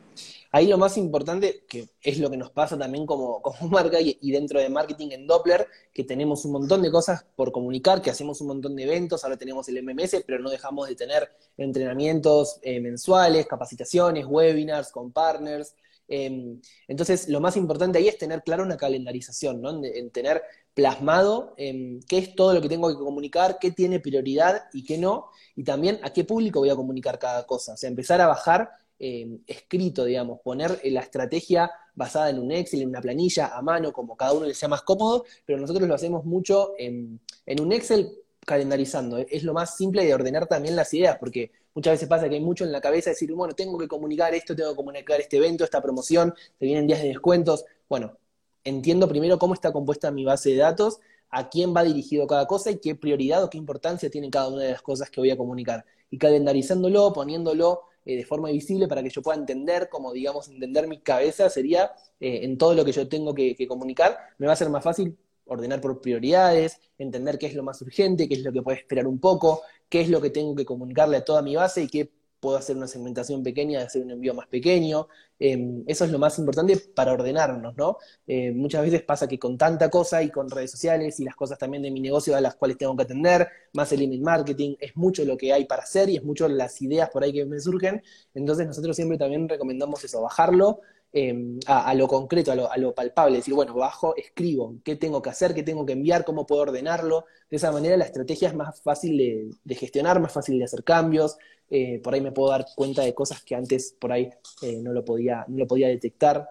Ahí 0.52 0.66
lo 0.68 0.78
más 0.78 0.96
importante, 0.96 1.64
que 1.68 1.90
es 2.00 2.18
lo 2.18 2.30
que 2.30 2.38
nos 2.38 2.50
pasa 2.50 2.78
también 2.78 3.04
como, 3.04 3.42
como 3.42 3.68
marca 3.68 4.00
y, 4.00 4.16
y, 4.22 4.32
dentro 4.32 4.58
de 4.58 4.70
marketing 4.70 5.08
en 5.10 5.26
Doppler, 5.26 5.68
que 5.92 6.04
tenemos 6.04 6.46
un 6.46 6.52
montón 6.52 6.80
de 6.80 6.90
cosas 6.90 7.26
por 7.36 7.52
comunicar, 7.52 8.00
que 8.00 8.08
hacemos 8.08 8.40
un 8.40 8.46
montón 8.46 8.74
de 8.74 8.84
eventos, 8.84 9.22
ahora 9.22 9.36
tenemos 9.36 9.68
el 9.68 9.82
MMS, 9.82 10.24
pero 10.26 10.38
no 10.38 10.48
dejamos 10.48 10.88
de 10.88 10.96
tener 10.96 11.30
entrenamientos 11.58 12.58
eh, 12.62 12.80
mensuales, 12.80 13.46
capacitaciones, 13.46 14.24
webinars 14.26 14.90
con 14.92 15.12
partners, 15.12 15.74
Em, 16.12 16.60
entonces, 16.88 17.28
lo 17.28 17.40
más 17.40 17.56
importante 17.56 17.98
ahí 17.98 18.08
es 18.08 18.18
tener 18.18 18.42
clara 18.42 18.64
una 18.64 18.76
calendarización, 18.76 19.62
¿no? 19.62 19.82
En, 19.84 20.10
tener 20.10 20.42
plasmado 20.74 21.54
em, 21.56 22.00
qué 22.08 22.18
es 22.18 22.34
todo 22.34 22.52
lo 22.52 22.60
que 22.60 22.68
tengo 22.68 22.88
que 22.88 22.96
comunicar, 22.96 23.58
qué 23.60 23.70
tiene 23.70 24.00
prioridad 24.00 24.64
y 24.72 24.84
qué 24.84 24.98
no, 24.98 25.26
y 25.54 25.62
también 25.62 26.00
a 26.02 26.12
qué 26.12 26.24
público 26.24 26.58
voy 26.58 26.70
a 26.70 26.74
comunicar 26.74 27.18
cada 27.20 27.46
cosa. 27.46 27.74
O 27.74 27.76
sea, 27.76 27.88
empezar 27.88 28.20
a 28.20 28.26
bajar 28.26 28.70
em, 28.98 29.38
escrito, 29.46 30.04
digamos, 30.04 30.40
poner 30.40 30.80
la 30.84 31.00
estrategia 31.00 31.70
basada 31.94 32.30
en 32.30 32.40
un 32.40 32.50
Excel, 32.50 32.82
en 32.82 32.88
una 32.88 33.00
planilla, 33.00 33.56
a 33.56 33.62
mano, 33.62 33.92
como 33.92 34.16
cada 34.16 34.32
uno 34.32 34.46
le 34.46 34.54
sea 34.54 34.68
más 34.68 34.82
cómodo, 34.82 35.24
pero 35.46 35.60
nosotros 35.60 35.86
lo 35.88 35.94
hacemos 35.94 36.24
mucho 36.24 36.72
en 36.76 37.20
un 37.60 37.72
Excel 37.72 38.20
calendarizando. 38.50 39.18
Es 39.18 39.44
lo 39.44 39.54
más 39.54 39.76
simple 39.76 40.04
de 40.04 40.12
ordenar 40.12 40.48
también 40.48 40.74
las 40.74 40.92
ideas, 40.92 41.16
porque 41.18 41.52
muchas 41.72 41.92
veces 41.92 42.08
pasa 42.08 42.28
que 42.28 42.34
hay 42.34 42.40
mucho 42.40 42.64
en 42.64 42.72
la 42.72 42.80
cabeza 42.80 43.10
de 43.10 43.14
decir, 43.14 43.32
bueno, 43.32 43.54
tengo 43.54 43.78
que 43.78 43.86
comunicar 43.86 44.34
esto, 44.34 44.56
tengo 44.56 44.70
que 44.70 44.76
comunicar 44.76 45.20
este 45.20 45.36
evento, 45.36 45.62
esta 45.62 45.80
promoción, 45.80 46.34
te 46.58 46.66
vienen 46.66 46.88
días 46.88 47.00
de 47.00 47.08
descuentos. 47.08 47.64
Bueno, 47.88 48.18
entiendo 48.64 49.06
primero 49.06 49.38
cómo 49.38 49.54
está 49.54 49.72
compuesta 49.72 50.10
mi 50.10 50.24
base 50.24 50.50
de 50.50 50.56
datos, 50.56 50.98
a 51.30 51.48
quién 51.48 51.72
va 51.76 51.84
dirigido 51.84 52.26
cada 52.26 52.46
cosa 52.48 52.72
y 52.72 52.78
qué 52.78 52.96
prioridad 52.96 53.44
o 53.44 53.50
qué 53.50 53.56
importancia 53.56 54.10
tiene 54.10 54.30
cada 54.30 54.48
una 54.48 54.64
de 54.64 54.72
las 54.72 54.82
cosas 54.82 55.10
que 55.10 55.20
voy 55.20 55.30
a 55.30 55.36
comunicar. 55.36 55.84
Y 56.10 56.18
calendarizándolo, 56.18 57.12
poniéndolo 57.12 57.82
eh, 58.04 58.16
de 58.16 58.24
forma 58.24 58.50
visible 58.50 58.88
para 58.88 59.00
que 59.00 59.10
yo 59.10 59.22
pueda 59.22 59.38
entender, 59.38 59.88
como 59.88 60.12
digamos, 60.12 60.48
entender 60.48 60.88
mi 60.88 60.98
cabeza 60.98 61.48
sería 61.50 61.92
eh, 62.18 62.40
en 62.42 62.58
todo 62.58 62.74
lo 62.74 62.84
que 62.84 62.90
yo 62.90 63.08
tengo 63.08 63.32
que, 63.32 63.54
que 63.54 63.68
comunicar, 63.68 64.18
me 64.38 64.48
va 64.48 64.54
a 64.54 64.56
ser 64.56 64.70
más 64.70 64.82
fácil 64.82 65.16
ordenar 65.50 65.80
por 65.80 66.00
prioridades, 66.00 66.80
entender 66.96 67.38
qué 67.38 67.46
es 67.46 67.54
lo 67.54 67.62
más 67.62 67.82
urgente, 67.82 68.28
qué 68.28 68.34
es 68.34 68.44
lo 68.44 68.52
que 68.52 68.62
puede 68.62 68.78
esperar 68.78 69.06
un 69.06 69.18
poco, 69.18 69.62
qué 69.88 70.00
es 70.00 70.08
lo 70.08 70.20
que 70.20 70.30
tengo 70.30 70.54
que 70.54 70.64
comunicarle 70.64 71.16
a 71.16 71.24
toda 71.24 71.42
mi 71.42 71.56
base 71.56 71.82
y 71.82 71.88
qué 71.88 72.10
puedo 72.38 72.56
hacer 72.56 72.76
una 72.76 72.86
segmentación 72.86 73.42
pequeña, 73.42 73.82
hacer 73.82 74.02
un 74.02 74.12
envío 74.12 74.32
más 74.32 74.46
pequeño. 74.46 75.08
Em, 75.38 75.84
eso 75.86 76.04
es 76.04 76.10
lo 76.12 76.18
más 76.18 76.38
importante 76.38 76.76
para 76.94 77.12
ordenarnos, 77.12 77.76
¿no? 77.76 77.98
Eh, 78.26 78.52
muchas 78.52 78.82
veces 78.82 79.02
pasa 79.02 79.26
que 79.28 79.38
con 79.38 79.58
tanta 79.58 79.90
cosa 79.90 80.22
y 80.22 80.30
con 80.30 80.48
redes 80.48 80.70
sociales 80.70 81.18
y 81.20 81.24
las 81.24 81.34
cosas 81.34 81.58
también 81.58 81.82
de 81.82 81.90
mi 81.90 82.00
negocio 82.00 82.34
a 82.36 82.40
las 82.40 82.54
cuales 82.54 82.78
tengo 82.78 82.96
que 82.96 83.02
atender, 83.02 83.48
más 83.74 83.92
el 83.92 84.02
email 84.02 84.22
marketing, 84.22 84.76
es 84.78 84.96
mucho 84.96 85.24
lo 85.24 85.36
que 85.36 85.52
hay 85.52 85.64
para 85.66 85.82
hacer 85.82 86.08
y 86.08 86.16
es 86.16 86.24
mucho 86.24 86.48
las 86.48 86.80
ideas 86.80 87.10
por 87.10 87.24
ahí 87.24 87.32
que 87.32 87.44
me 87.44 87.60
surgen. 87.60 88.02
Entonces 88.34 88.66
nosotros 88.66 88.96
siempre 88.96 89.18
también 89.18 89.48
recomendamos 89.48 90.02
eso, 90.04 90.22
bajarlo 90.22 90.80
Em, 91.12 91.58
a, 91.66 91.92
lo 91.94 92.06
concreto, 92.06 92.52
a 92.52 92.76
lo, 92.76 92.94
palpable, 92.94 93.38
decir, 93.38 93.52
bueno, 93.52 93.74
bajo, 93.74 94.14
escribo, 94.14 94.76
qué 94.84 94.94
tengo 94.94 95.20
que 95.20 95.30
hacer, 95.30 95.54
qué 95.54 95.64
tengo 95.64 95.84
que 95.84 95.94
enviar, 95.94 96.24
cómo 96.24 96.46
puedo 96.46 96.62
ordenarlo. 96.62 97.24
De 97.50 97.56
esa 97.56 97.72
manera 97.72 97.96
la 97.96 98.04
estrategia 98.04 98.48
es 98.48 98.54
más 98.54 98.80
fácil 98.80 99.50
de, 99.64 99.74
gestionar, 99.74 100.20
más 100.20 100.32
fácil 100.32 100.56
de 100.58 100.64
hacer 100.64 100.84
cambios. 100.84 101.36
Eh, 101.68 102.00
por 102.00 102.14
ahí 102.14 102.20
me 102.20 102.30
puedo 102.30 102.50
dar 102.50 102.64
cuenta 102.76 103.02
de 103.02 103.12
cosas 103.12 103.42
que 103.42 103.56
antes 103.56 103.96
por 103.98 104.12
ahí 104.12 104.30
eh, 104.62 104.80
no, 104.80 104.92
lo 104.92 105.04
podía, 105.04 105.44
no 105.48 105.58
lo 105.58 105.66
podía 105.66 105.88
detectar. 105.88 106.48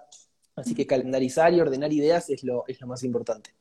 Así 0.55 0.75
que 0.75 0.85
calendarizar 0.85 1.53
y 1.53 1.61
ordenar 1.61 1.93
ideas 1.93 2.29
es 2.29 2.43
lo, 2.43 2.65
es 2.67 2.81
lo 2.81 2.87
más 2.87 3.03
importante. 3.03 3.51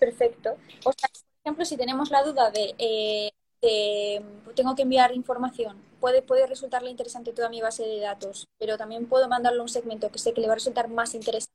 Perfecto. 0.00 0.56
O 0.84 0.92
sea, 0.92 1.08
por 1.08 1.40
ejemplo, 1.44 1.64
si 1.64 1.76
tenemos 1.76 2.10
la 2.10 2.24
duda 2.24 2.50
de 2.50 3.32
eh, 3.62 4.22
tengo 4.54 4.74
que 4.74 4.82
enviar 4.82 5.14
información, 5.14 5.76
puede, 6.00 6.22
puede 6.22 6.46
resultarle 6.46 6.90
interesante 6.90 7.32
toda 7.32 7.48
mi 7.48 7.60
base 7.60 7.84
de 7.84 8.00
datos, 8.00 8.46
pero 8.58 8.76
también 8.76 9.06
puedo 9.06 9.28
mandarle 9.28 9.60
un 9.60 9.68
segmento 9.68 10.10
que 10.10 10.18
sé 10.18 10.32
que 10.32 10.40
le 10.40 10.46
va 10.46 10.54
a 10.54 10.56
resultar 10.56 10.88
más 10.88 11.14
interesante. 11.14 11.52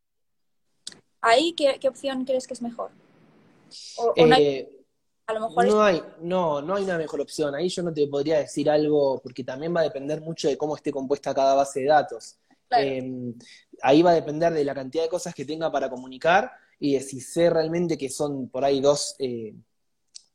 ¿Ahí 1.21 1.53
qué, 1.53 1.87
opción 1.87 2.25
crees 2.25 2.47
que 2.47 2.53
es 2.53 2.61
mejor? 2.61 2.91
no 4.17 4.35
hay, 4.35 4.43
eh, 4.43 4.81
a 5.27 5.33
lo 5.33 5.47
mejor 5.47 5.67
no 5.67 5.81
hay, 5.81 6.03
no, 6.21 6.61
no 6.61 6.75
hay 6.75 6.83
una 6.83 6.97
mejor 6.97 7.21
opción. 7.21 7.55
Ahí 7.55 7.69
yo 7.69 7.83
no 7.83 7.93
te 7.93 8.07
podría 8.07 8.39
decir 8.39 8.69
algo, 8.69 9.19
porque 9.21 9.43
también 9.43 9.73
va 9.75 9.81
a 9.81 9.83
depender 9.83 10.19
mucho 10.21 10.47
de 10.47 10.57
cómo 10.57 10.75
esté 10.75 10.91
compuesta 10.91 11.33
cada 11.33 11.53
base 11.55 11.81
de 11.81 11.87
datos. 11.87 12.37
Em, 12.71 13.33
ahí 13.81 14.01
va 14.01 14.11
a 14.11 14.15
depender 14.15 14.53
de 14.53 14.63
la 14.63 14.73
cantidad 14.73 15.03
de 15.03 15.09
cosas 15.09 15.35
que 15.35 15.45
tenga 15.45 15.71
para 15.71 15.89
comunicar 15.89 16.51
y 16.79 16.93
de 16.93 17.01
si 17.01 17.19
sé 17.19 17.49
realmente 17.49 17.97
que 17.97 18.09
son 18.09 18.47
por 18.47 18.63
ahí 18.63 18.79
dos, 18.79 19.15
eh, 19.19 19.53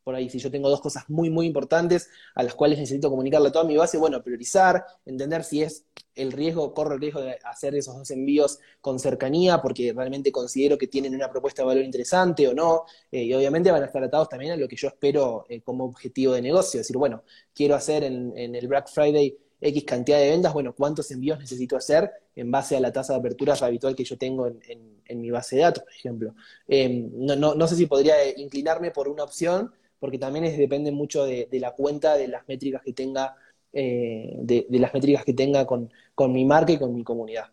por 0.07 0.15
ahí, 0.15 0.31
si 0.31 0.39
yo 0.39 0.53
tengo 0.53 0.71
dos 0.71 0.81
cosas 0.81 1.03
muy, 1.09 1.31
muy 1.31 1.47
importantes 1.47 2.09
a 2.37 2.45
las 2.45 2.55
cuales 2.55 2.79
necesito 2.79 3.11
comunicarle 3.11 3.49
a 3.49 3.51
toda 3.51 3.65
mi 3.65 3.77
base, 3.77 3.99
bueno, 3.99 4.23
priorizar, 4.23 4.87
entender 5.05 5.43
si 5.43 5.63
es 5.65 5.85
el 6.15 6.31
riesgo, 6.31 6.73
corre 6.75 6.95
el 6.95 7.01
riesgo 7.01 7.21
de 7.23 7.37
hacer 7.43 7.75
esos 7.75 7.97
dos 7.97 8.09
envíos 8.13 8.61
con 8.81 9.01
cercanía, 9.01 9.61
porque 9.61 9.93
realmente 9.93 10.31
considero 10.31 10.79
que 10.79 10.87
tienen 10.87 11.13
una 11.13 11.29
propuesta 11.29 11.63
de 11.63 11.67
valor 11.67 11.83
interesante 11.83 12.47
o 12.47 12.55
no, 12.55 12.85
eh, 13.11 13.25
y 13.25 13.35
obviamente 13.35 13.73
van 13.73 13.83
a 13.83 13.87
estar 13.87 14.01
atados 14.05 14.29
también 14.29 14.53
a 14.53 14.57
lo 14.57 14.69
que 14.69 14.77
yo 14.77 14.87
espero 14.87 15.45
eh, 15.49 15.61
como 15.63 15.87
objetivo 15.87 16.35
de 16.35 16.43
negocio, 16.43 16.79
es 16.79 16.87
decir, 16.87 16.99
bueno, 16.99 17.25
quiero 17.53 17.75
hacer 17.75 18.05
en, 18.05 18.33
el 18.37 18.69
Black 18.69 18.89
Friday 18.89 19.37
X 19.61 19.85
cantidad 19.85 20.21
de 20.21 20.31
ventas, 20.31 20.53
bueno, 20.53 20.73
¿cuántos 20.73 21.11
envíos 21.11 21.41
necesito 21.41 21.77
hacer 21.77 22.13
en 22.37 22.49
base 22.49 22.77
a 22.77 22.81
la 22.81 22.93
tasa 22.93 23.15
de 23.15 23.19
apertura 23.19 23.55
habitual 23.61 23.97
que 23.97 24.05
yo 24.05 24.17
tengo 24.17 24.47
en, 24.47 25.21
mi 25.21 25.31
base 25.33 25.57
de 25.57 25.63
datos, 25.63 25.83
por 25.83 25.93
ejemplo? 25.93 26.35
Eh, 26.69 27.09
no, 27.13 27.35
no, 27.35 27.57
no 27.57 27.67
sé 27.67 27.75
si 27.75 27.87
podría 27.87 28.15
inclinarme 28.39 28.93
por 28.93 29.09
una 29.09 29.25
opción, 29.25 29.73
porque 29.99 30.19
también 30.19 30.45
es, 30.45 30.59
depende 30.59 30.93
mucho 30.93 31.25
de, 31.25 31.49
la 31.53 31.73
cuenta, 31.73 32.17
de 32.17 32.29
las 32.29 32.47
métricas 32.49 32.83
que 32.83 32.93
tenga, 32.93 33.37
eh, 33.73 34.35
de, 34.39 34.67
las 34.71 34.93
métricas 34.93 35.25
que 35.25 35.33
tenga 35.33 35.67
con, 35.67 35.91
mi 36.29 36.45
marca 36.45 36.73
y 36.73 36.79
con 36.79 36.95
mi 36.95 37.03
comunidad. 37.05 37.47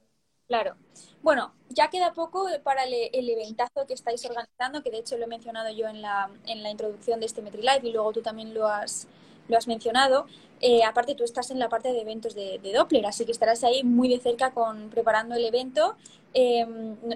Claro. 0.47 0.75
Bueno, 1.21 1.53
ya 1.69 1.89
queda 1.89 2.13
poco 2.13 2.47
para 2.63 2.84
el, 2.84 3.29
eventazo 3.29 3.88
que 3.88 3.93
estáis 3.93 4.25
organizando, 4.25 4.84
que 4.84 4.91
de 4.91 4.99
hecho 4.99 5.17
lo 5.17 5.23
he 5.23 5.27
mencionado 5.27 5.71
yo 5.71 5.88
en 5.88 6.01
la, 6.01 6.29
en 6.47 6.63
la 6.63 6.69
introducción 6.69 7.19
de 7.19 7.25
este 7.25 7.41
MetriLive 7.41 7.88
y 7.88 7.91
luego 7.91 8.12
tú 8.12 8.21
también 8.21 8.53
lo 8.53 8.67
has, 8.67 9.08
lo 9.47 9.58
has 9.58 9.67
mencionado. 9.67 10.25
Eh, 10.60 10.84
aparte, 10.84 11.15
tú 11.15 11.23
estás 11.23 11.49
en 11.49 11.60
la 11.60 11.69
parte 11.69 11.93
de 11.93 12.01
eventos 12.01 12.36
de, 12.36 12.60
Doppler, 12.73 13.06
así 13.06 13.25
que 13.25 13.32
estarás 13.32 13.63
ahí 13.63 13.84
muy 13.84 14.10
de 14.10 14.19
cerca 14.19 14.51
con 14.51 14.89
preparando 14.89 15.36
el 15.36 15.45
evento. 15.45 15.95
Eh, 16.34 16.65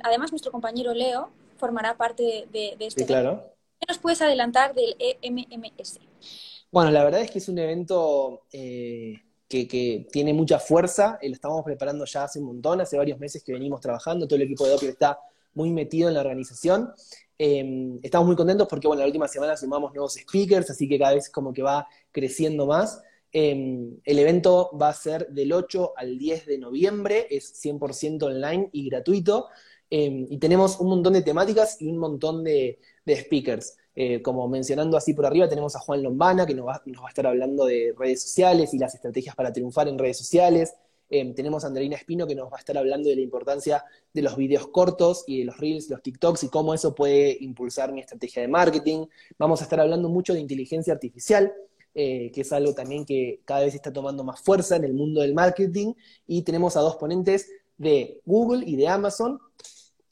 además, 0.03 0.31
nuestro 0.31 0.51
compañero 0.51 0.93
Leo 0.93 1.29
formará 1.57 1.97
parte 1.97 2.47
de, 2.51 2.75
de 2.77 2.85
este 2.87 3.01
sí, 3.01 3.07
claro. 3.07 3.56
¿Qué 3.79 3.85
nos 3.87 3.99
puedes 3.99 4.21
adelantar 4.21 4.73
del 4.73 4.95
EMMS? 4.99 5.99
Bueno, 6.71 6.91
la 6.91 7.03
verdad 7.03 7.21
es 7.21 7.31
que 7.31 7.39
es 7.39 7.47
un 7.47 7.59
evento 7.59 8.43
eh, 8.51 9.21
que, 9.47 10.07
tiene 10.11 10.33
mucha 10.33 10.59
fuerza, 10.59 11.17
eh, 11.21 11.29
lo 11.29 11.35
estamos 11.35 11.63
preparando 11.63 12.05
ya 12.05 12.23
hace 12.23 12.39
un 12.39 12.45
montón, 12.45 12.81
hace 12.81 12.97
varios 12.97 13.19
meses 13.19 13.43
que 13.43 13.53
venimos 13.53 13.79
trabajando, 13.79 14.27
todo 14.27 14.35
el 14.35 14.43
equipo 14.43 14.65
de 14.65 14.71
Doppler 14.71 14.91
está 14.91 15.19
muy 15.53 15.71
metido 15.71 16.07
en 16.07 16.15
la 16.15 16.21
organización. 16.21 16.91
Em, 17.37 17.99
estamos 18.01 18.27
muy 18.27 18.35
contentos 18.35 18.67
porque, 18.67 18.87
bueno, 18.87 19.01
la 19.01 19.07
última 19.07 19.27
semana 19.27 19.55
sumamos 19.55 19.93
nuevos 19.93 20.13
speakers, 20.15 20.69
así 20.69 20.87
que 20.87 20.99
cada 20.99 21.13
vez 21.13 21.29
como 21.29 21.53
que 21.53 21.61
va 21.63 21.87
creciendo 22.11 22.65
más. 22.65 23.01
Em, 23.31 23.97
el 24.03 24.19
evento 24.19 24.71
va 24.79 24.89
a 24.89 24.93
ser 24.93 25.27
del 25.29 25.53
8 25.53 25.93
al 25.95 26.17
10 26.17 26.45
de 26.45 26.57
noviembre, 26.57 27.27
es 27.29 27.53
100% 27.61 28.27
online 28.27 28.69
y 28.71 28.89
gratuito. 28.89 29.47
Em, 29.89 30.25
y 30.29 30.37
tenemos 30.37 30.79
un 30.79 30.89
montón 30.89 31.13
de 31.13 31.21
temáticas 31.21 31.81
y 31.81 31.87
un 31.87 31.97
montón 31.97 32.43
de, 32.43 32.79
de 33.07 33.15
speakers. 33.15 33.77
Eh, 33.95 34.21
como 34.21 34.47
mencionando 34.47 34.97
así 34.97 35.13
por 35.13 35.25
arriba, 35.25 35.47
tenemos 35.47 35.75
a 35.75 35.79
Juan 35.79 36.03
Lombana, 36.03 36.45
que 36.45 36.53
nos 36.53 36.67
va, 36.67 36.83
a 36.83 37.07
estar 37.07 37.25
hablando 37.25 37.65
de 37.65 37.95
redes 37.97 38.21
sociales 38.21 38.73
y 38.73 38.77
las 38.77 38.93
estrategias 38.93 39.33
para 39.33 39.51
triunfar 39.51 39.87
en 39.87 39.97
redes 39.97 40.17
sociales. 40.17 40.75
Eh, 41.09 41.33
tenemos 41.33 41.63
a 41.63 41.67
Andreina 41.67 41.95
Espino, 41.95 42.27
que 42.27 42.35
nos 42.35 42.51
va 42.51 42.57
a 42.57 42.59
estar 42.59 42.77
hablando 42.77 43.07
de 43.07 43.15
la 43.15 43.21
importancia 43.21 43.83
de 44.13 44.21
los 44.21 44.35
videos 44.35 44.67
cortos 44.67 45.23
y 45.25 45.39
de 45.39 45.45
los 45.45 45.57
reels, 45.57 45.89
los 45.89 46.03
TikToks 46.03 46.43
y 46.43 46.49
cómo 46.49 46.73
eso 46.73 46.93
puede 46.93 47.37
impulsar 47.39 47.93
mi 47.93 48.01
estrategia 48.01 48.41
de 48.41 48.49
marketing. 48.49 49.05
Vamos 49.39 49.61
a 49.61 49.63
estar 49.63 49.79
hablando 49.79 50.09
mucho 50.09 50.33
de 50.33 50.41
inteligencia 50.41 50.91
artificial, 50.91 51.53
eh, 51.95 52.29
que 52.33 52.41
es 52.41 52.51
algo 52.51 52.73
también 52.73 53.05
que 53.05 53.39
cada 53.45 53.61
vez 53.61 53.73
está 53.73 53.93
tomando 53.93 54.25
más 54.25 54.41
fuerza 54.41 54.75
en 54.75 54.83
el 54.83 54.93
mundo 54.93 55.21
del 55.21 55.33
marketing. 55.33 55.93
Y 56.27 56.41
tenemos 56.41 56.75
a 56.75 56.81
dos 56.81 56.97
ponentes 56.97 57.49
de 57.77 58.19
Google 58.25 58.65
y 58.67 58.75
de 58.75 58.89
Amazon, 58.89 59.39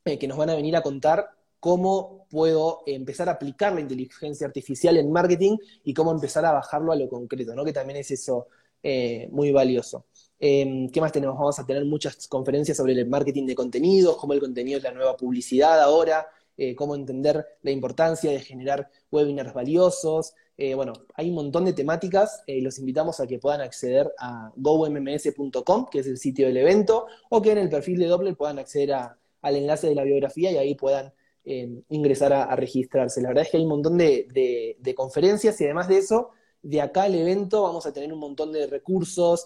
que 0.05 0.27
nos 0.27 0.37
van 0.37 0.51
a 0.51 0.55
venir 0.55 0.77
a 0.77 0.81
contar 0.81 1.35
cómo 1.59 2.27
puedo 2.29 2.83
empezar 2.85 3.29
a 3.29 3.33
aplicar 3.33 3.73
la 3.73 3.81
inteligencia 3.81 4.47
artificial 4.47 4.97
en 4.97 5.11
marketing 5.11 5.57
y 5.83 5.93
cómo 5.93 6.11
empezar 6.11 6.45
a 6.45 6.51
bajarlo 6.51 6.91
a 6.91 6.95
lo 6.95 7.09
concreto, 7.09 7.55
¿no? 7.55 7.63
Que 7.63 7.73
también 7.73 7.97
es 7.99 8.11
eso 8.11 8.47
eh, 8.87 9.27
muy 9.31 9.51
valioso. 9.51 10.05
Em, 10.39 10.89
¿Qué 10.89 11.01
más 11.01 11.11
tenemos? 11.11 11.35
Vamos 11.35 11.57
a 11.57 11.65
tener 11.65 11.83
muchas 11.85 12.27
conferencias 12.27 12.77
sobre 12.77 12.93
el 12.93 13.07
marketing 13.07 13.47
de 13.47 13.55
contenidos, 13.55 14.15
cómo 14.17 14.33
el 14.33 14.39
contenido 14.39 14.77
es 14.77 14.83
la 14.83 14.91
nueva 14.91 15.17
publicidad 15.17 15.81
ahora, 15.81 16.27
eh, 16.55 16.75
cómo 16.75 16.93
entender 16.93 17.43
la 17.63 17.71
importancia 17.71 18.29
de 18.29 18.39
generar 18.41 18.87
webinars 19.09 19.55
valiosos. 19.55 20.35
Eh, 20.55 20.75
bueno, 20.75 20.93
hay 21.15 21.29
un 21.29 21.35
montón 21.35 21.65
de 21.65 21.73
temáticas. 21.73 22.43
los 22.47 22.77
invitamos 22.77 23.19
a 23.19 23.25
que 23.25 23.39
puedan 23.39 23.61
acceder 23.61 24.13
a 24.19 24.51
gomms.com, 24.55 25.87
que 25.91 25.99
es 25.99 26.05
el 26.05 26.19
sitio 26.19 26.45
del 26.45 26.57
evento, 26.57 27.07
o 27.31 27.41
que 27.41 27.53
en 27.53 27.57
el 27.57 27.69
perfil 27.69 27.97
de 27.97 28.05
Doppler 28.05 28.35
puedan 28.37 28.59
acceder 28.59 28.93
al 28.93 29.55
enlace 29.55 29.87
de 29.87 29.95
la 29.95 30.03
biografía 30.03 30.51
y 30.51 30.57
ahí 30.57 30.75
puedan 30.75 31.11
ingresar 31.45 32.33
a, 32.33 32.55
registrarse. 32.55 33.21
La 33.21 33.29
verdad 33.29 33.43
es 33.43 33.51
que 33.51 33.57
hay 33.57 33.63
un 33.63 33.69
montón 33.69 33.97
de, 33.97 34.93
conferencias 34.95 35.59
y 35.61 35.65
además 35.65 35.87
de 35.87 35.97
eso, 35.97 36.31
de 36.61 36.81
acá 36.81 37.03
al 37.03 37.15
evento 37.15 37.61
vamos 37.61 37.85
a 37.85 37.93
tener 37.93 38.11
un 38.11 38.19
montón 38.19 38.51
de 38.51 38.67
recursos 38.67 39.45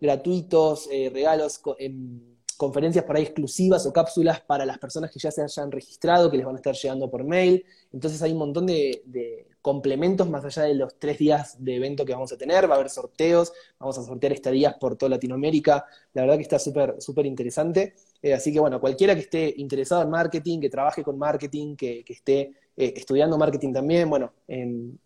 gratuitos, 0.00 0.88
eh, 0.90 1.10
regalos, 1.12 1.60
em, 1.78 2.38
conferencias 2.58 3.04
por 3.04 3.16
ahí 3.16 3.22
exclusivas 3.22 3.86
o 3.86 3.92
cápsulas 3.92 4.40
para 4.40 4.66
las 4.66 4.78
personas 4.78 5.12
que 5.12 5.20
ya 5.20 5.30
se 5.30 5.42
hayan 5.42 5.70
registrado, 5.70 6.28
que 6.28 6.36
les 6.36 6.44
van 6.44 6.56
a 6.56 6.58
estar 6.58 6.74
llegando 6.74 7.08
por 7.08 7.24
mail. 7.24 7.64
Entonces 7.92 8.20
hay 8.20 8.32
un 8.32 8.38
montón 8.38 8.66
de, 8.66 9.46
complementos 9.62 10.28
más 10.28 10.44
allá 10.44 10.62
de 10.62 10.74
los 10.74 10.98
tres 10.98 11.18
días 11.18 11.62
de 11.62 11.76
evento 11.76 12.04
que 12.04 12.12
vamos 12.14 12.32
a 12.32 12.36
tener. 12.36 12.68
Va 12.68 12.74
a 12.74 12.78
haber 12.78 12.90
sorteos, 12.90 13.52
vamos 13.78 13.96
a 13.98 14.02
sortear 14.02 14.32
estadías 14.32 14.74
por 14.74 14.96
toda 14.96 15.10
Latinoamérica. 15.10 15.86
La 16.14 16.22
verdad 16.22 16.36
que 16.36 16.42
está 16.42 16.58
súper, 16.58 16.96
súper 16.98 17.26
interesante. 17.26 17.94
Eh, 18.22 18.34
así 18.34 18.52
que 18.52 18.60
bueno, 18.60 18.80
cualquiera 18.80 19.14
que 19.14 19.20
esté 19.20 19.54
interesado 19.56 20.02
en 20.02 20.10
marketing, 20.10 20.60
que 20.60 20.70
trabaje 20.70 21.02
con 21.02 21.18
marketing, 21.18 21.76
que, 21.76 22.04
esté 22.08 22.52
eh, 22.76 22.94
estudiando 22.96 23.38
marketing 23.38 23.72
también, 23.72 24.10
bueno, 24.10 24.32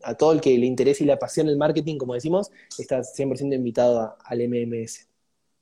a 0.03 0.15
todo 0.15 0.33
el 0.33 0.41
que 0.41 0.57
le 0.57 0.67
interese 0.67 1.05
y 1.05 1.07
le 1.07 1.13
apasione 1.13 1.51
el 1.51 1.57
marketing, 1.57 1.99
como 1.99 2.15
decimos, 2.15 2.51
está 2.79 3.01
100% 3.01 3.55
invitado 3.55 4.17
al 4.25 4.41
MMS. 4.49 5.09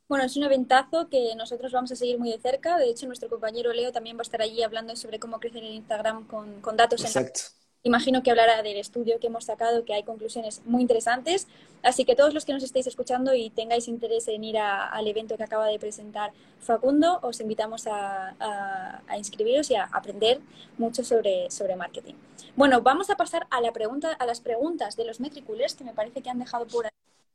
Bueno, 0.09 0.25
es 0.25 0.37
un 0.37 0.43
eventazo 0.43 1.09
que 1.09 1.35
nosotros 1.37 1.71
vamos 1.71 1.93
a 1.93 1.97
seguir 1.97 2.19
muy 2.19 2.31
de 2.33 2.39
cerca. 2.41 2.77
De 2.79 2.91
hecho, 2.91 3.07
nuestro 3.07 3.29
compañero 3.29 3.73
Leo 3.73 3.93
también 3.93 4.17
va 4.17 4.21
a 4.21 4.23
estar 4.23 4.43
allí 4.43 4.61
hablando 4.63 4.97
sobre 4.97 5.21
cómo 5.21 5.39
crecer 5.39 5.63
en 5.63 5.75
Instagram 5.75 6.27
con, 6.27 6.61
con 6.61 6.77
datos. 6.77 7.05
Exacto 7.05 7.60
imagino 7.83 8.23
que 8.23 8.31
hablará 8.31 8.63
del 8.63 8.77
estudio 8.77 9.19
que 9.21 9.29
hemos 9.29 9.45
sacado, 9.45 9.85
que 9.85 9.95
hay 9.95 10.03
conclusiones 10.03 10.63
muy 10.65 10.83
interesantes. 10.83 11.49
Así 11.83 12.05
que 12.05 12.15
todos 12.15 12.35
los 12.35 12.45
que 12.45 12.53
nos 12.53 12.63
estéis 12.63 12.87
escuchando 12.87 13.35
y 13.35 13.51
tengáis 13.51 13.89
interés 13.89 14.29
en 14.29 14.45
ir 14.45 14.59
al 14.59 15.07
evento 15.07 15.37
que 15.37 15.45
acaba 15.45 15.67
de 15.67 15.79
presentar 15.79 16.33
Facundo, 16.61 17.21
os 17.23 17.41
invitamos 17.41 17.87
a, 17.91 19.03
inscribiros 19.17 19.71
y 19.71 19.77
a 19.77 19.85
aprender 19.85 20.41
mucho 20.77 21.03
sobre, 21.03 21.51
sobre 21.51 21.77
marketing. 21.77 22.15
Bueno, 22.55 22.83
vamos 22.83 23.09
a 23.09 23.17
pasar 23.17 23.47
a, 23.51 23.61
la 23.61 23.73
pregunta, 23.73 24.13
a 24.13 24.27
las 24.27 24.41
preguntas 24.41 24.97
de 24.97 25.07
los 25.07 25.21
metriculers, 25.21 25.75
que 25.75 25.85
me 25.85 25.95
parece 25.95 26.21
que 26.21 26.29
han 26.29 26.39
dejado 26.39 26.67
por 26.67 26.87
ahí 26.87 26.93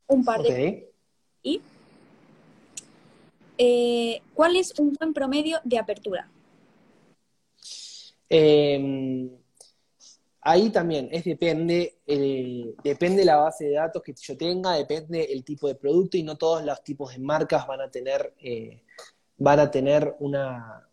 un 0.07 0.23
par 0.23 0.43
de... 0.43 0.91
¿Y? 1.41 1.61
Eh, 3.57 4.21
¿Cuál 4.33 4.57
es 4.57 4.77
un 4.77 4.93
buen 4.93 5.13
promedio 5.13 5.59
de 5.63 5.79
apertura? 5.79 6.29
Eh 8.29 9.29
Ahí 10.47 10.69
también 10.69 11.09
es 11.11 11.23
depende, 11.23 12.01
eh, 12.05 12.75
depende 12.83 13.25
la 13.25 13.37
base 13.37 13.65
de 13.65 13.71
datos 13.73 14.03
que 14.03 14.13
yo 14.13 14.37
tenga, 14.37 14.73
depende 14.73 15.23
el 15.23 15.43
tipo 15.43 15.67
de 15.67 15.73
producto 15.73 16.17
y 16.17 16.23
no 16.23 16.37
todos 16.37 16.63
los 16.63 16.83
tipos 16.83 17.13
de 17.13 17.19
marcas 17.19 17.65
van 17.65 17.81
a 17.81 17.89
tener, 17.89 18.31
eh, 18.37 18.83
van 19.37 19.59
a 19.59 19.71
tener 19.71 20.15
una, 20.19 20.87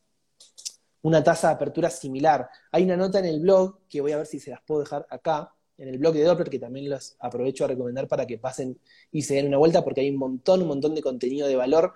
una 1.03 1.23
tasa 1.23 1.49
de 1.49 1.55
apertura 1.55 1.91
similar. 1.91 2.49
Hay 2.71 2.85
una 2.85 2.97
nota 2.97 3.19
en 3.19 3.27
el 3.27 3.41
blog 3.41 3.81
que 3.91 4.01
voy 4.01 4.13
a 4.13 4.17
ver 4.17 4.27
si 4.27 4.41
se 4.41 4.51
las 4.51 4.63
puedo 4.63 4.81
dejar 4.81 5.07
acá, 5.11 5.55
en 5.77 5.89
el 5.89 5.99
blog 5.99 6.15
de 6.15 6.25
Doppler, 6.25 6.49
que 6.49 6.59
también 6.59 6.89
los 6.89 7.17
aprovecho 7.19 7.67
a 7.67 7.69
recomendar 7.69 8.09
para 8.09 8.27
que 8.27 8.39
pasen 8.39 8.81
y 9.11 9.21
se 9.21 9.35
den 9.35 9.49
una 9.49 9.59
vuelta, 9.59 9.85
porque 9.85 10.01
hay 10.01 10.09
un 10.09 10.17
montón, 10.17 10.63
un 10.63 10.69
montón 10.69 10.95
de 10.95 11.03
contenido 11.03 11.47
de 11.47 11.57
valor 11.57 11.93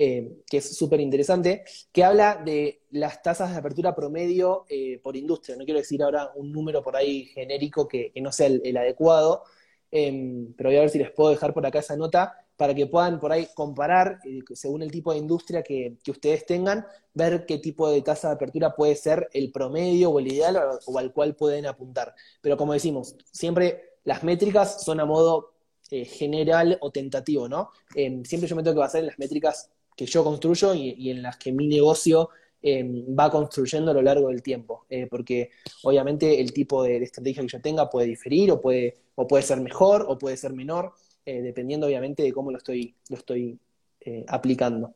eh, 0.00 0.44
que 0.48 0.58
es 0.58 0.76
súper 0.76 1.00
interesante, 1.00 1.64
que 1.90 2.04
habla 2.04 2.36
de 2.36 2.82
las 2.92 3.20
tasas 3.20 3.50
de 3.50 3.56
apertura 3.56 3.96
promedio 3.96 4.64
eh, 4.68 5.00
por 5.02 5.16
industria. 5.16 5.56
No 5.56 5.64
quiero 5.64 5.80
decir 5.80 6.00
ahora 6.04 6.30
un 6.36 6.52
número 6.52 6.84
por 6.84 6.94
ahí 6.94 7.24
genérico 7.24 7.88
que, 7.88 8.12
no 8.22 8.30
sea 8.30 8.46
el, 8.46 8.76
adecuado, 8.76 9.42
em, 9.90 10.52
pero 10.54 10.68
voy 10.68 10.76
a 10.76 10.82
ver 10.82 10.90
si 10.90 10.98
les 10.98 11.10
puedo 11.10 11.30
dejar 11.30 11.52
por 11.52 11.66
acá 11.66 11.80
esa 11.80 11.96
nota 11.96 12.32
para 12.56 12.76
que 12.76 12.86
puedan 12.86 13.18
por 13.18 13.32
ahí 13.32 13.48
comparar, 13.56 14.20
eh, 14.24 14.38
según 14.54 14.82
el 14.82 14.92
tipo 14.92 15.12
de 15.12 15.18
industria 15.18 15.64
que, 15.64 15.96
ustedes 16.08 16.46
tengan, 16.46 16.86
ver 17.12 17.44
qué 17.44 17.58
tipo 17.58 17.90
de 17.90 18.00
tasa 18.02 18.28
de 18.28 18.34
apertura 18.34 18.76
puede 18.76 18.94
ser 18.94 19.28
el 19.32 19.50
promedio 19.50 20.10
o 20.10 20.20
el 20.20 20.28
ideal 20.28 20.60
o, 20.86 20.98
al 20.98 21.12
cual 21.12 21.34
pueden 21.34 21.66
apuntar. 21.66 22.14
Pero 22.40 22.56
como 22.56 22.72
decimos, 22.72 23.16
siempre 23.32 23.96
las 24.04 24.22
métricas 24.22 24.84
son 24.84 25.00
a 25.00 25.04
modo 25.04 25.54
general 25.90 26.78
o 26.82 26.90
tentativo, 26.92 27.48
¿no? 27.48 27.70
Em, 27.94 28.22
siempre 28.24 28.48
yo 28.48 28.54
me 28.54 28.62
tengo 28.62 28.74
que 28.74 28.80
basar 28.80 29.00
en 29.00 29.06
las 29.06 29.18
métricas 29.18 29.70
que 29.98 30.06
yo 30.06 30.22
construyo 30.22 30.74
y, 30.74 31.10
en 31.10 31.22
las 31.22 31.36
que 31.38 31.50
mi 31.50 31.66
negocio 31.66 32.30
em, 32.62 33.04
va 33.18 33.32
construyendo 33.32 33.90
a 33.90 33.94
lo 33.94 34.00
largo 34.00 34.28
del 34.28 34.44
tiempo. 34.44 34.86
Eh, 34.88 35.08
porque 35.10 35.50
obviamente 35.82 36.40
el 36.40 36.52
tipo 36.52 36.84
de, 36.84 37.02
estrategia 37.02 37.42
que 37.42 37.48
yo 37.48 37.60
tenga 37.60 37.90
puede 37.90 38.06
diferir 38.06 38.52
o 38.52 38.60
puede, 38.60 38.96
o 39.16 39.26
puede 39.26 39.42
ser 39.42 39.60
mejor 39.60 40.06
o 40.08 40.16
puede 40.16 40.36
ser 40.36 40.52
menor, 40.52 40.92
eh, 41.26 41.42
dependiendo 41.42 41.88
obviamente 41.88 42.22
de 42.22 42.32
cómo 42.32 42.52
lo 42.52 42.58
estoy, 42.58 42.94
lo 43.08 43.16
estoy 43.16 43.58
eh, 44.02 44.24
aplicando. 44.28 44.94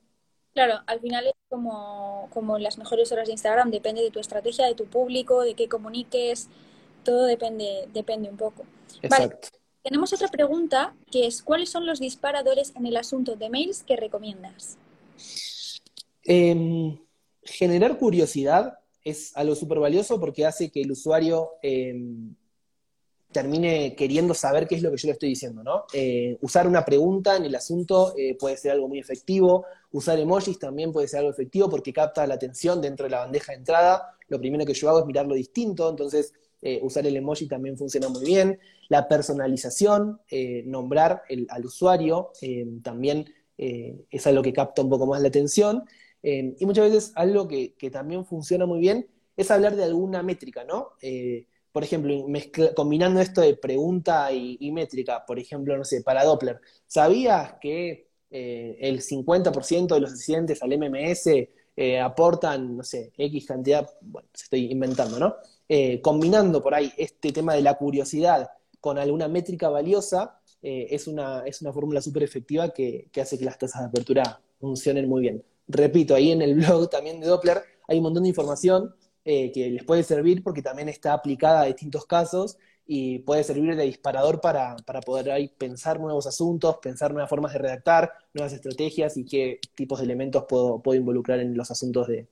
Claro, 0.54 0.74
al 0.86 1.00
final 1.00 1.26
es 1.26 1.34
como, 1.48 2.28
como 2.32 2.58
las 2.58 2.78
mejores 2.78 3.10
horas 3.10 3.26
de 3.26 3.32
Instagram, 3.32 3.72
depende 3.72 4.02
de 4.02 4.12
tu 4.12 4.20
estrategia, 4.20 4.66
de 4.66 4.76
tu 4.76 4.84
público, 4.84 5.42
de 5.42 5.54
qué 5.54 5.68
comuniques, 5.68 6.48
todo 7.02 7.24
depende, 7.24 7.88
depende 7.92 8.28
un 8.28 8.36
poco. 8.36 8.62
Exacto. 9.02 9.48
Tenemos 9.82 10.12
otra 10.12 10.28
pregunta 10.28 10.94
que 11.10 11.26
es, 11.26 11.42
¿cuáles 11.42 11.70
son 11.70 11.86
los 11.86 11.98
disparadores 11.98 12.72
en 12.76 12.86
el 12.86 12.96
asunto 12.96 13.34
de 13.34 13.50
mails 13.50 13.82
que 13.82 13.96
recomiendas? 13.96 14.78
Em, 16.24 16.98
generar 17.42 17.98
curiosidad 17.98 18.78
es 19.04 19.36
algo 19.36 19.54
súper 19.54 19.78
valioso 19.78 20.20
porque 20.20 20.46
hace 20.46 20.70
que 20.70 20.82
el 20.82 20.92
usuario 20.92 21.50
em, 21.62 22.34
termine 23.32 23.96
queriendo 23.96 24.34
saber 24.34 24.68
qué 24.68 24.76
es 24.76 24.82
lo 24.82 24.90
que 24.90 24.98
yo 24.98 25.08
le 25.08 25.12
estoy 25.12 25.30
diciendo, 25.30 25.64
¿no? 25.64 25.86
Eh, 25.92 26.38
usar 26.42 26.68
una 26.68 26.84
pregunta 26.84 27.36
en 27.36 27.44
el 27.44 27.54
asunto 27.54 28.14
eh, 28.16 28.36
puede 28.38 28.56
ser 28.56 28.72
algo 28.72 28.88
muy 28.88 28.98
efectivo, 28.98 29.64
usar 29.90 30.18
emojis 30.18 30.58
también 30.58 30.92
puede 30.92 31.08
ser 31.08 31.20
algo 31.20 31.30
efectivo 31.30 31.68
porque 31.68 31.92
capta 31.92 32.26
la 32.26 32.34
atención 32.34 32.80
dentro 32.80 33.04
de 33.04 33.10
la 33.10 33.20
bandeja 33.20 33.52
de 33.52 33.58
entrada. 33.58 34.16
Lo 34.28 34.38
primero 34.38 34.64
que 34.64 34.74
yo 34.74 34.88
hago 34.90 35.00
es 35.00 35.06
mirarlo 35.06 35.34
distinto, 35.34 35.88
entonces 35.88 36.34
eh, 36.60 36.78
usar 36.82 37.06
el 37.06 37.16
emoji 37.16 37.48
también 37.48 37.76
funciona 37.76 38.08
muy 38.08 38.24
bien. 38.24 38.58
La 38.88 39.08
personalización, 39.08 40.20
nombrar 40.66 41.22
al 41.48 41.64
usuario, 41.64 42.32
también 42.82 43.24
es 43.56 44.26
algo 44.26 44.42
que 44.42 44.52
capta 44.52 44.82
un 44.82 44.90
poco 44.90 45.06
más 45.06 45.20
la 45.20 45.28
atención. 45.28 45.84
Eh, 46.22 46.54
y 46.58 46.66
muchas 46.66 46.90
veces 46.90 47.12
algo 47.16 47.48
que, 47.48 47.74
también 47.90 48.24
funciona 48.24 48.64
muy 48.66 48.80
bien 48.80 49.08
es 49.36 49.50
hablar 49.50 49.74
de 49.76 49.84
alguna 49.84 50.22
métrica, 50.22 50.64
¿no? 50.64 50.90
Eh, 51.00 51.46
por 51.72 51.82
ejemplo, 51.82 52.26
combinando 52.76 53.20
esto 53.20 53.40
de 53.40 53.56
pregunta 53.56 54.30
y, 54.30 54.70
métrica, 54.72 55.24
por 55.26 55.38
ejemplo, 55.38 55.76
no 55.76 55.84
sé, 55.84 56.02
para 56.02 56.22
Doppler, 56.22 56.60
¿sabías 56.86 57.54
que 57.60 58.08
eh, 58.30 58.76
el 58.80 59.00
50% 59.00 59.94
de 59.94 60.00
los 60.00 60.12
asistentes 60.12 60.62
al 60.62 60.72
MMS 60.76 61.48
aportan, 62.02 62.76
no 62.76 62.82
sé, 62.82 63.12
X 63.16 63.46
cantidad, 63.46 63.88
bueno, 64.02 64.28
se 64.34 64.44
estoy 64.44 64.70
inventando, 64.70 65.18
¿no? 65.18 65.36
combinando 66.02 66.62
por 66.62 66.74
ahí 66.74 66.92
este 66.98 67.32
tema 67.32 67.54
de 67.54 67.62
la 67.62 67.78
curiosidad 67.78 68.50
con 68.78 68.98
alguna 68.98 69.26
métrica 69.26 69.70
valiosa, 69.70 70.41
es, 70.62 71.08
una, 71.08 71.44
es 71.44 71.60
una 71.60 71.72
fórmula 71.72 72.00
súper 72.00 72.22
efectiva 72.22 72.70
que 72.70 73.10
hace 73.20 73.38
que 73.38 73.44
las 73.44 73.58
tasas 73.58 73.82
de 73.82 73.88
apertura 73.88 74.40
funcionen 74.60 75.08
muy 75.08 75.22
bien 75.22 75.42
repito, 75.68 76.14
ahí 76.14 76.30
en 76.30 76.42
el 76.42 76.54
blog 76.56 76.88
también 76.90 77.20
de 77.20 77.26
Doppler 77.26 77.62
hay 77.88 77.98
un 77.98 78.04
montón 78.04 78.22
de 78.22 78.28
información 78.28 78.94
eh, 79.24 79.52
que 79.52 79.70
les 79.70 79.84
puede 79.84 80.02
servir 80.02 80.42
porque 80.42 80.62
también 80.62 80.88
está 80.88 81.12
aplicada 81.12 81.62
a 81.62 81.66
distintos 81.66 82.06
casos 82.06 82.58
y 82.84 83.20
puede 83.20 83.44
servir 83.44 83.76
de 83.76 83.84
disparador 83.84 84.40
para, 84.40 84.76
poder 85.06 85.30
ahí 85.30 85.48
pensar 85.48 86.00
nuevos 86.00 86.26
asuntos, 86.26 86.78
pensar 86.82 87.12
nuevas 87.12 87.30
formas 87.30 87.52
de 87.52 87.60
redactar, 87.60 88.12
nuevas 88.34 88.52
estrategias 88.52 89.16
y 89.16 89.24
qué 89.24 89.60
tipos 89.74 90.00
de 90.00 90.04
elementos 90.04 90.44
puedo, 90.48 90.80
puedo 90.80 90.98
involucrar 90.98 91.38
en 91.38 91.56
los 91.56 91.70
asuntos 91.70 92.08
de, 92.08 92.26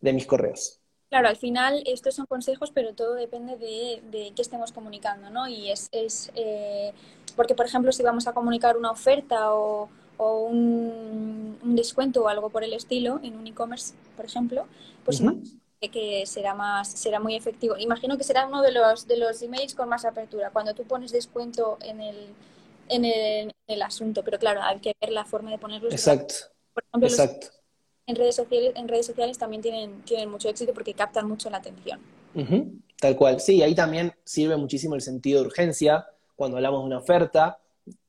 mis 0.00 0.26
correos. 0.26 0.80
Claro, 1.10 1.28
al 1.28 1.36
final 1.36 1.82
estos 1.86 2.16
son 2.16 2.26
consejos, 2.26 2.72
pero 2.72 2.94
todo 2.94 3.14
depende 3.14 3.56
de, 3.56 4.02
de 4.10 4.32
qué 4.34 4.42
estemos 4.42 4.72
comunicando, 4.72 5.30
¿no? 5.30 5.46
Y 5.46 5.70
es, 5.70 5.88
es 5.92 6.32
eh, 6.34 6.92
porque, 7.32 7.54
por 7.54 7.66
ejemplo, 7.66 7.92
si 7.92 8.02
vamos 8.02 8.26
a 8.26 8.32
comunicar 8.32 8.76
una 8.76 8.90
oferta 8.90 9.54
o, 9.54 9.88
o 10.16 10.40
un, 10.44 11.58
descuento 11.76 12.24
o 12.24 12.28
algo 12.28 12.50
por 12.50 12.64
el 12.64 12.72
estilo 12.72 13.20
en 13.22 13.36
un 13.36 13.46
e-commerce, 13.46 13.94
por 14.16 14.24
ejemplo, 14.24 14.66
pues 15.04 15.22
que 15.90 16.26
será 16.26 16.54
más 16.54 16.88
será 16.88 17.18
muy 17.18 17.34
efectivo. 17.34 17.76
Imagino 17.76 18.16
que 18.16 18.24
será 18.24 18.46
uno 18.46 18.62
de 18.62 18.72
los 18.72 19.08
de 19.08 19.16
los 19.16 19.42
emails 19.42 19.74
con 19.74 19.88
más 19.88 20.04
apertura 20.04 20.50
cuando 20.50 20.74
tú 20.74 20.84
pones 20.84 21.10
descuento 21.10 21.78
en 21.82 22.00
el 22.00 22.16
en 22.88 23.04
el, 23.04 23.82
asunto, 23.82 24.22
pero 24.22 24.38
claro, 24.38 24.60
hay 24.62 24.78
que 24.80 24.92
ver 25.00 25.10
la 25.10 25.24
forma 25.24 25.50
de 25.50 25.58
ponerlo. 25.58 25.90
Exacto. 25.90 26.34
Por 26.74 26.84
ejemplo, 26.84 27.08
Exacto. 27.08 27.46
en 28.06 28.16
redes 28.16 28.36
sociales 28.36 28.72
en 28.76 28.86
redes 28.86 29.06
sociales 29.06 29.38
también 29.38 29.62
tienen 29.62 30.02
tienen 30.02 30.30
mucho 30.30 30.48
éxito 30.48 30.72
porque 30.74 30.94
captan 30.94 31.26
mucho 31.26 31.50
la 31.50 31.56
atención. 31.58 32.00
Tal 33.00 33.16
cual. 33.16 33.40
Sí, 33.40 33.62
ahí 33.62 33.74
también 33.74 34.14
sirve 34.24 34.56
muchísimo 34.56 34.94
el 34.94 35.00
sentido 35.00 35.40
de 35.40 35.48
urgencia 35.48 36.06
cuando 36.42 36.56
hablamos 36.56 36.80
de 36.80 36.86
una 36.86 36.98
oferta 36.98 37.60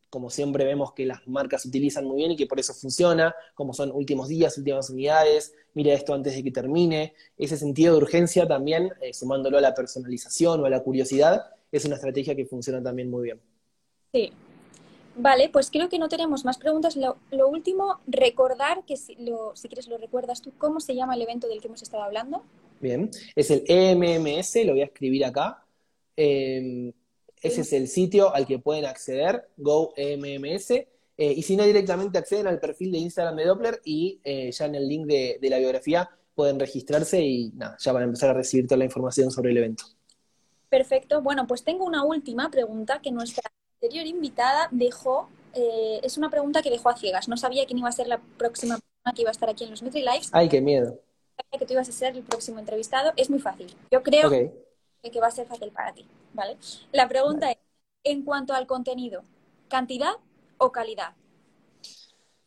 como 0.10 0.32
siempre 0.32 0.63
vemos 0.63 0.93
que 0.93 1.08
las 1.08 1.28
marcas 1.28 1.65
utilizan 1.65 2.06
muy 2.06 2.17
bien 2.17 2.32
y 2.32 2.36
que 2.36 2.46
por 2.46 2.60
eso 2.60 2.72
funciona, 2.76 3.36
como 3.56 3.74
son 3.74 3.91
últimos 3.91 4.28
días, 4.28 4.56
últimas 4.60 4.91
unidades, 4.91 5.56
mire 5.74 5.93
esto 5.93 6.13
antes 6.13 6.36
de 6.36 6.43
que 6.43 6.52
termine. 6.52 7.15
Ese 7.36 7.58
sentido 7.58 7.93
de 7.93 8.04
urgencia 8.04 8.48
también, 8.48 8.91
eh, 9.02 9.12
sumándolo 9.12 9.58
a 9.58 9.62
la 9.62 9.74
personalización 9.74 10.62
o 10.62 10.65
a 10.65 10.69
la 10.69 10.84
curiosidad, 10.84 11.46
es 11.72 11.86
una 11.86 11.96
estrategia 11.96 12.36
que 12.36 12.46
funciona 12.46 12.82
también 12.84 13.10
muy 13.10 13.24
bien. 13.24 13.41
Sí. 14.12 14.32
Vale, 15.15 15.50
pues 15.50 15.72
creo 15.72 15.89
que 15.89 15.98
no 15.98 16.10
tenemos 16.10 16.46
más 16.46 16.60
preguntas. 16.60 16.96
Lo, 16.96 17.17
último, 17.48 18.00
recordar 18.06 18.86
que 18.86 18.98
si, 18.98 19.15
lo, 19.15 19.56
si 19.56 19.67
quieres 19.67 19.88
lo 19.88 19.98
recuerdas 19.98 20.43
tú, 20.43 20.52
¿cómo 20.60 20.80
se 20.80 20.93
llama 20.93 21.15
el 21.15 21.24
evento 21.24 21.48
del 21.48 21.60
que 21.60 21.69
hemos 21.69 21.82
estado 21.82 22.04
hablando? 22.04 22.43
Bien, 22.80 23.10
es 23.36 23.50
el 23.50 23.63
EMMS, 23.67 24.63
lo 24.63 24.74
voy 24.74 24.82
a 24.82 24.86
escribir 24.86 25.26
acá. 25.26 25.65
Em, 26.15 26.93
ese 27.44 27.62
es 27.62 27.74
el 27.74 27.88
sitio 27.90 28.34
al 28.34 28.48
que 28.48 28.58
pueden 28.58 28.86
acceder, 28.86 29.50
Go 29.58 29.94
EMMS. 29.98 30.72
Eh, 30.72 30.88
y 31.18 31.44
si 31.44 31.56
no, 31.56 31.64
directamente 31.64 32.18
acceden 32.18 32.48
al 32.48 32.60
perfil 32.60 32.92
de 32.92 32.98
Instagram 33.00 33.36
de 33.36 33.46
Doppler 33.46 33.82
y 33.84 34.20
eh, 34.24 34.52
ya 34.52 34.66
en 34.66 34.76
el 34.76 34.88
link 34.88 35.06
de, 35.06 35.38
de 35.40 35.50
la 35.50 35.60
biografía 35.60 36.10
pueden 36.34 36.60
registrarse 36.60 37.22
y 37.22 37.52
nada, 37.56 37.78
ya 37.80 37.92
van 37.92 38.04
a 38.04 38.06
empezar 38.06 38.32
a 38.32 38.34
recibir 38.34 38.66
toda 38.66 38.78
la 38.78 38.86
información 38.86 39.30
sobre 39.30 39.52
el 39.52 39.58
evento. 39.58 39.84
Perfecto. 40.70 41.22
Bueno, 41.22 41.46
pues 41.46 41.64
tengo 41.64 41.86
una 41.86 42.04
última 42.04 42.50
pregunta 42.50 43.00
que 43.00 43.12
nuestra 43.12 43.44
anterior 43.76 44.08
invitada 44.08 44.70
dejó. 44.72 45.30
Eh, 45.54 46.00
es 46.02 46.18
una 46.18 46.32
pregunta 46.32 46.64
que 46.64 46.72
dejó 46.72 46.90
a 46.90 46.98
ciegas. 46.98 47.28
No 47.28 47.38
sabía 47.38 47.66
quién 47.66 47.78
iba 47.78 47.90
a 47.90 47.92
ser 47.92 48.08
la 48.08 48.20
próxima 48.38 48.80
persona 48.80 49.14
que 49.14 49.22
iba 49.22 49.30
a 49.30 49.34
estar 49.34 49.50
aquí 49.50 49.66
en 49.66 49.70
los 49.70 49.84
Metri 49.84 50.02
Lives. 50.02 50.30
Ay, 50.32 50.50
qué 50.50 50.62
miedo. 50.62 51.00
Sabía 51.36 51.60
que 51.60 51.66
tú 51.66 51.74
ibas 51.74 51.90
a 51.90 51.92
ser 51.92 52.16
el 52.16 52.24
próximo 52.24 52.58
entrevistado. 52.58 53.14
Es 53.18 53.30
muy 53.30 53.40
fácil. 53.40 53.68
Yo 53.92 54.02
creo 54.02 54.32
que 55.12 55.20
va 55.20 55.28
a 55.28 55.32
ser 55.32 55.48
fácil 55.48 55.72
para 55.72 55.94
ti. 55.94 56.06
¿vale? 56.34 56.58
La 56.92 57.08
pregunta 57.08 57.52
es, 57.52 57.58
en 58.04 58.24
cuanto 58.24 58.54
al 58.54 58.68
contenido, 58.68 59.24
¿cantidad 59.68 60.13
o 60.58 60.72
calidad? 60.72 61.16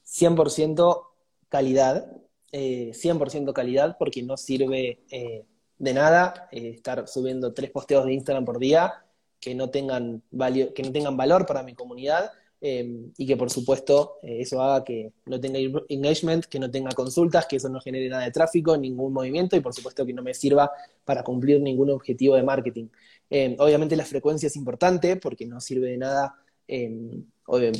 100% 0.04 1.06
calidad. 1.48 2.10
100% 2.52 3.50
eh, 3.50 3.52
calidad 3.52 3.96
porque 3.98 4.22
no 4.22 4.36
sirve 4.36 5.00
eh, 5.10 5.44
de 5.78 5.94
nada 5.94 6.48
eh, 6.52 6.70
estar 6.70 7.06
subiendo 7.08 7.52
tres 7.52 7.70
posteos 7.70 8.06
de 8.06 8.14
Instagram 8.14 8.44
por 8.44 8.58
día 8.58 9.04
que 9.40 9.54
no 9.54 9.68
tengan, 9.70 10.22
que 10.30 10.82
no 10.82 10.92
tengan 10.92 11.16
valor 11.16 11.44
para 11.44 11.62
mi 11.62 11.74
comunidad 11.74 12.32
em, 12.60 13.12
y 13.16 13.26
que 13.26 13.36
por 13.36 13.50
supuesto 13.50 14.18
eh, 14.22 14.40
eso 14.40 14.62
haga 14.62 14.84
que 14.84 15.12
no 15.26 15.40
tenga 15.40 15.58
engagement, 15.88 16.44
que 16.46 16.58
no 16.58 16.70
tenga 16.70 16.90
consultas, 16.92 17.46
que 17.46 17.56
eso 17.56 17.68
no 17.68 17.80
genere 17.80 18.08
nada 18.08 18.24
de 18.24 18.30
tráfico, 18.30 18.76
ningún 18.76 19.12
movimiento 19.12 19.56
y 19.56 19.60
por 19.60 19.74
supuesto 19.74 20.06
que 20.06 20.12
no 20.12 20.22
me 20.22 20.34
sirva 20.34 20.70
para 21.04 21.22
cumplir 21.22 21.60
ningún 21.60 21.90
objetivo 21.90 22.36
de 22.36 22.42
marketing. 22.42 22.88
Em, 23.30 23.56
obviamente 23.58 23.96
la 23.96 24.04
frecuencia 24.04 24.46
es 24.46 24.56
importante 24.56 25.16
porque 25.16 25.46
no 25.46 25.60
sirve 25.60 25.88
de 25.90 25.96
nada, 25.98 26.34
em, 26.68 27.24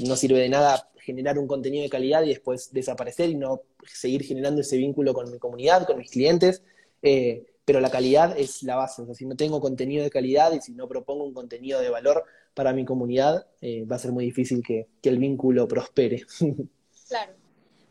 no 0.06 0.16
sirve 0.16 0.40
de 0.40 0.48
nada 0.48 0.88
generar 1.06 1.38
un 1.38 1.46
contenido 1.46 1.82
de 1.84 1.88
calidad 1.88 2.22
y 2.24 2.28
después 2.30 2.72
desaparecer 2.72 3.30
y 3.30 3.36
no 3.36 3.62
seguir 3.86 4.24
generando 4.24 4.60
ese 4.60 4.76
vínculo 4.76 5.14
con 5.14 5.30
mi 5.30 5.38
comunidad, 5.38 5.86
con 5.86 5.98
mis 5.98 6.10
clientes. 6.10 6.62
Eh, 7.02 7.44
pero 7.66 7.80
la 7.80 7.90
calidad 7.90 8.38
es 8.38 8.62
la 8.62 8.76
base. 8.76 9.02
O 9.02 9.06
sea, 9.06 9.14
si 9.14 9.26
no 9.26 9.36
tengo 9.36 9.60
contenido 9.60 10.04
de 10.04 10.10
calidad 10.10 10.52
y 10.52 10.60
si 10.60 10.72
no 10.72 10.88
propongo 10.88 11.24
un 11.24 11.34
contenido 11.34 11.80
de 11.80 11.90
valor 11.90 12.24
para 12.56 12.72
mi 12.72 12.84
comunidad, 12.84 13.46
eh, 13.60 13.84
va 13.84 13.96
a 13.96 13.98
ser 14.00 14.10
muy 14.10 14.24
difícil 14.24 14.64
que, 14.66 14.88
el 15.02 15.18
vínculo 15.18 15.68
prospere. 15.68 16.26
Claro. 17.08 17.34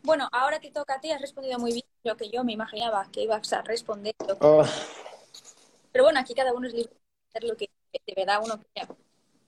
Bueno, 0.02 0.28
ahora 0.30 0.60
te 0.60 0.70
toca 0.70 0.96
a 0.96 1.00
ti, 1.00 1.10
has 1.10 1.22
respondido 1.22 1.58
muy 1.58 1.72
bien 1.72 1.84
lo 2.04 2.18
que 2.18 2.28
yo 2.28 2.44
me 2.44 2.52
imaginaba 2.52 3.08
que 3.10 3.22
ibas 3.22 3.50
a 3.54 3.62
responder. 3.62 4.14
Oh. 4.40 4.62
Pero 5.90 6.04
bueno, 6.04 6.20
aquí 6.20 6.34
cada 6.34 6.52
uno 6.52 6.66
es 6.66 6.74
libre 6.74 6.90
de 6.90 7.28
hacer 7.30 7.44
lo 7.48 7.56
que 7.56 7.70
de 8.06 8.14
verdad 8.14 8.42
uno 8.44 8.60
quiera. 8.74 8.94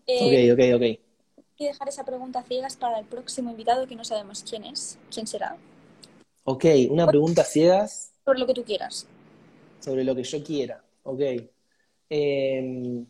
Eh, 0.06 0.50
ok, 0.50 0.58
ok, 0.58 0.76
ok. 0.76 0.82
Hay 0.82 1.44
que 1.54 1.66
dejar 1.66 1.86
esa 1.90 2.02
pregunta 2.02 2.42
ciegas 2.44 2.76
para 2.76 2.98
el 2.98 3.04
próximo 3.04 3.50
invitado 3.50 3.86
que 3.86 3.94
no 3.94 4.04
sabemos 4.04 4.42
quién 4.48 4.64
es, 4.64 4.98
quién 5.12 5.26
será. 5.26 5.58
Ok, 6.44 6.64
una 6.88 7.06
pregunta 7.06 7.44
ciegas. 7.44 8.14
Por 8.24 8.38
lo 8.38 8.46
que 8.46 8.54
tú 8.54 8.64
quieras 8.64 9.06
sobre 9.80 10.04
lo 10.04 10.14
que 10.14 10.22
yo 10.22 10.42
quiera. 10.42 10.82
Ok. 11.04 11.20
Em, 12.10 13.06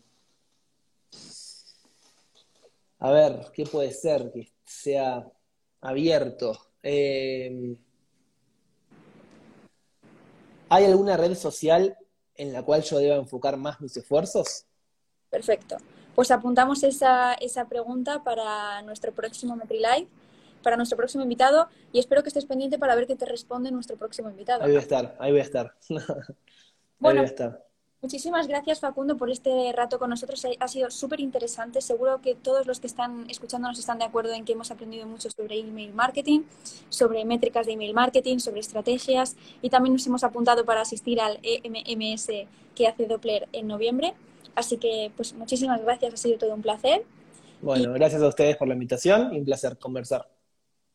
a 2.99 3.11
ver, 3.11 3.51
¿qué 3.53 3.65
puede 3.65 3.91
ser 3.91 4.31
que 4.31 4.51
sea 4.65 5.25
abierto? 5.81 6.57
Em, 6.83 7.77
¿Hay 10.69 10.85
alguna 10.85 11.17
red 11.17 11.33
social 11.35 11.97
en 12.35 12.53
la 12.53 12.63
cual 12.63 12.83
yo 12.83 12.99
deba 12.99 13.15
enfocar 13.15 13.57
más 13.57 13.81
mis 13.81 13.95
esfuerzos? 13.97 14.65
Perfecto. 15.29 15.77
Pues 16.15 16.31
apuntamos 16.31 16.83
esa, 16.83 17.33
esa 17.35 17.67
pregunta 17.67 18.23
para 18.23 18.81
nuestro 18.81 19.13
próximo 19.13 19.55
MetriLive, 19.55 20.07
para 20.61 20.75
nuestro 20.75 20.97
próximo 20.97 21.23
invitado, 21.23 21.69
y 21.93 21.99
espero 21.99 22.21
que 22.21 22.27
estés 22.29 22.45
pendiente 22.45 22.77
para 22.77 22.95
ver 22.95 23.07
qué 23.07 23.15
te 23.15 23.25
responde 23.25 23.71
nuestro 23.71 23.95
próximo 23.97 24.29
invitado. 24.29 24.63
Ahí 24.63 24.69
voy 24.69 24.77
a 24.77 24.81
estar, 24.81 25.15
ahí 25.19 25.31
voy 25.31 25.39
a 25.39 25.43
estar. 25.43 25.75
Bueno, 27.01 27.23
muchísimas 28.01 28.47
gracias 28.47 28.79
Facundo 28.79 29.17
por 29.17 29.29
este 29.29 29.71
rato 29.73 29.99
con 29.99 30.09
nosotros. 30.09 30.45
Ha 30.59 30.67
sido 30.67 30.89
súper 30.91 31.19
interesante. 31.19 31.81
Seguro 31.81 32.21
que 32.21 32.35
todos 32.35 32.65
los 32.65 32.79
que 32.79 32.87
están 32.87 33.29
escuchándonos 33.29 33.77
están 33.79 33.99
de 33.99 34.05
acuerdo 34.05 34.33
en 34.33 34.45
que 34.45 34.53
hemos 34.53 34.71
aprendido 34.71 35.05
mucho 35.05 35.29
sobre 35.29 35.59
email 35.59 35.93
marketing, 35.93 36.41
sobre 36.89 37.25
métricas 37.25 37.65
de 37.65 37.73
email 37.73 37.93
marketing, 37.93 38.39
sobre 38.39 38.61
estrategias 38.61 39.35
y 39.61 39.69
también 39.69 39.93
nos 39.93 40.05
hemos 40.07 40.23
apuntado 40.23 40.65
para 40.65 40.81
asistir 40.81 41.19
al 41.21 41.39
EMMS 41.43 42.27
que 42.75 42.87
hace 42.87 43.05
Doppler 43.05 43.47
en 43.51 43.67
noviembre. 43.67 44.13
Así 44.55 44.77
que, 44.77 45.11
pues 45.15 45.33
muchísimas 45.33 45.81
gracias. 45.81 46.13
Ha 46.13 46.17
sido 46.17 46.37
todo 46.37 46.53
un 46.53 46.61
placer. 46.61 47.05
Bueno, 47.61 47.93
gracias 47.93 48.21
a 48.21 48.27
ustedes 48.27 48.57
por 48.57 48.67
la 48.67 48.73
invitación 48.73 49.33
y 49.33 49.39
un 49.39 49.45
placer 49.45 49.77
conversar. 49.77 50.27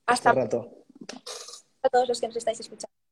Hasta 0.07 0.31
este 0.31 0.41
rato. 0.43 0.71
A 1.83 1.89
todos 1.89 2.09
los 2.09 2.21
que 2.21 2.27
nos 2.29 2.37
estáis 2.37 2.61
escuchando. 2.61 3.04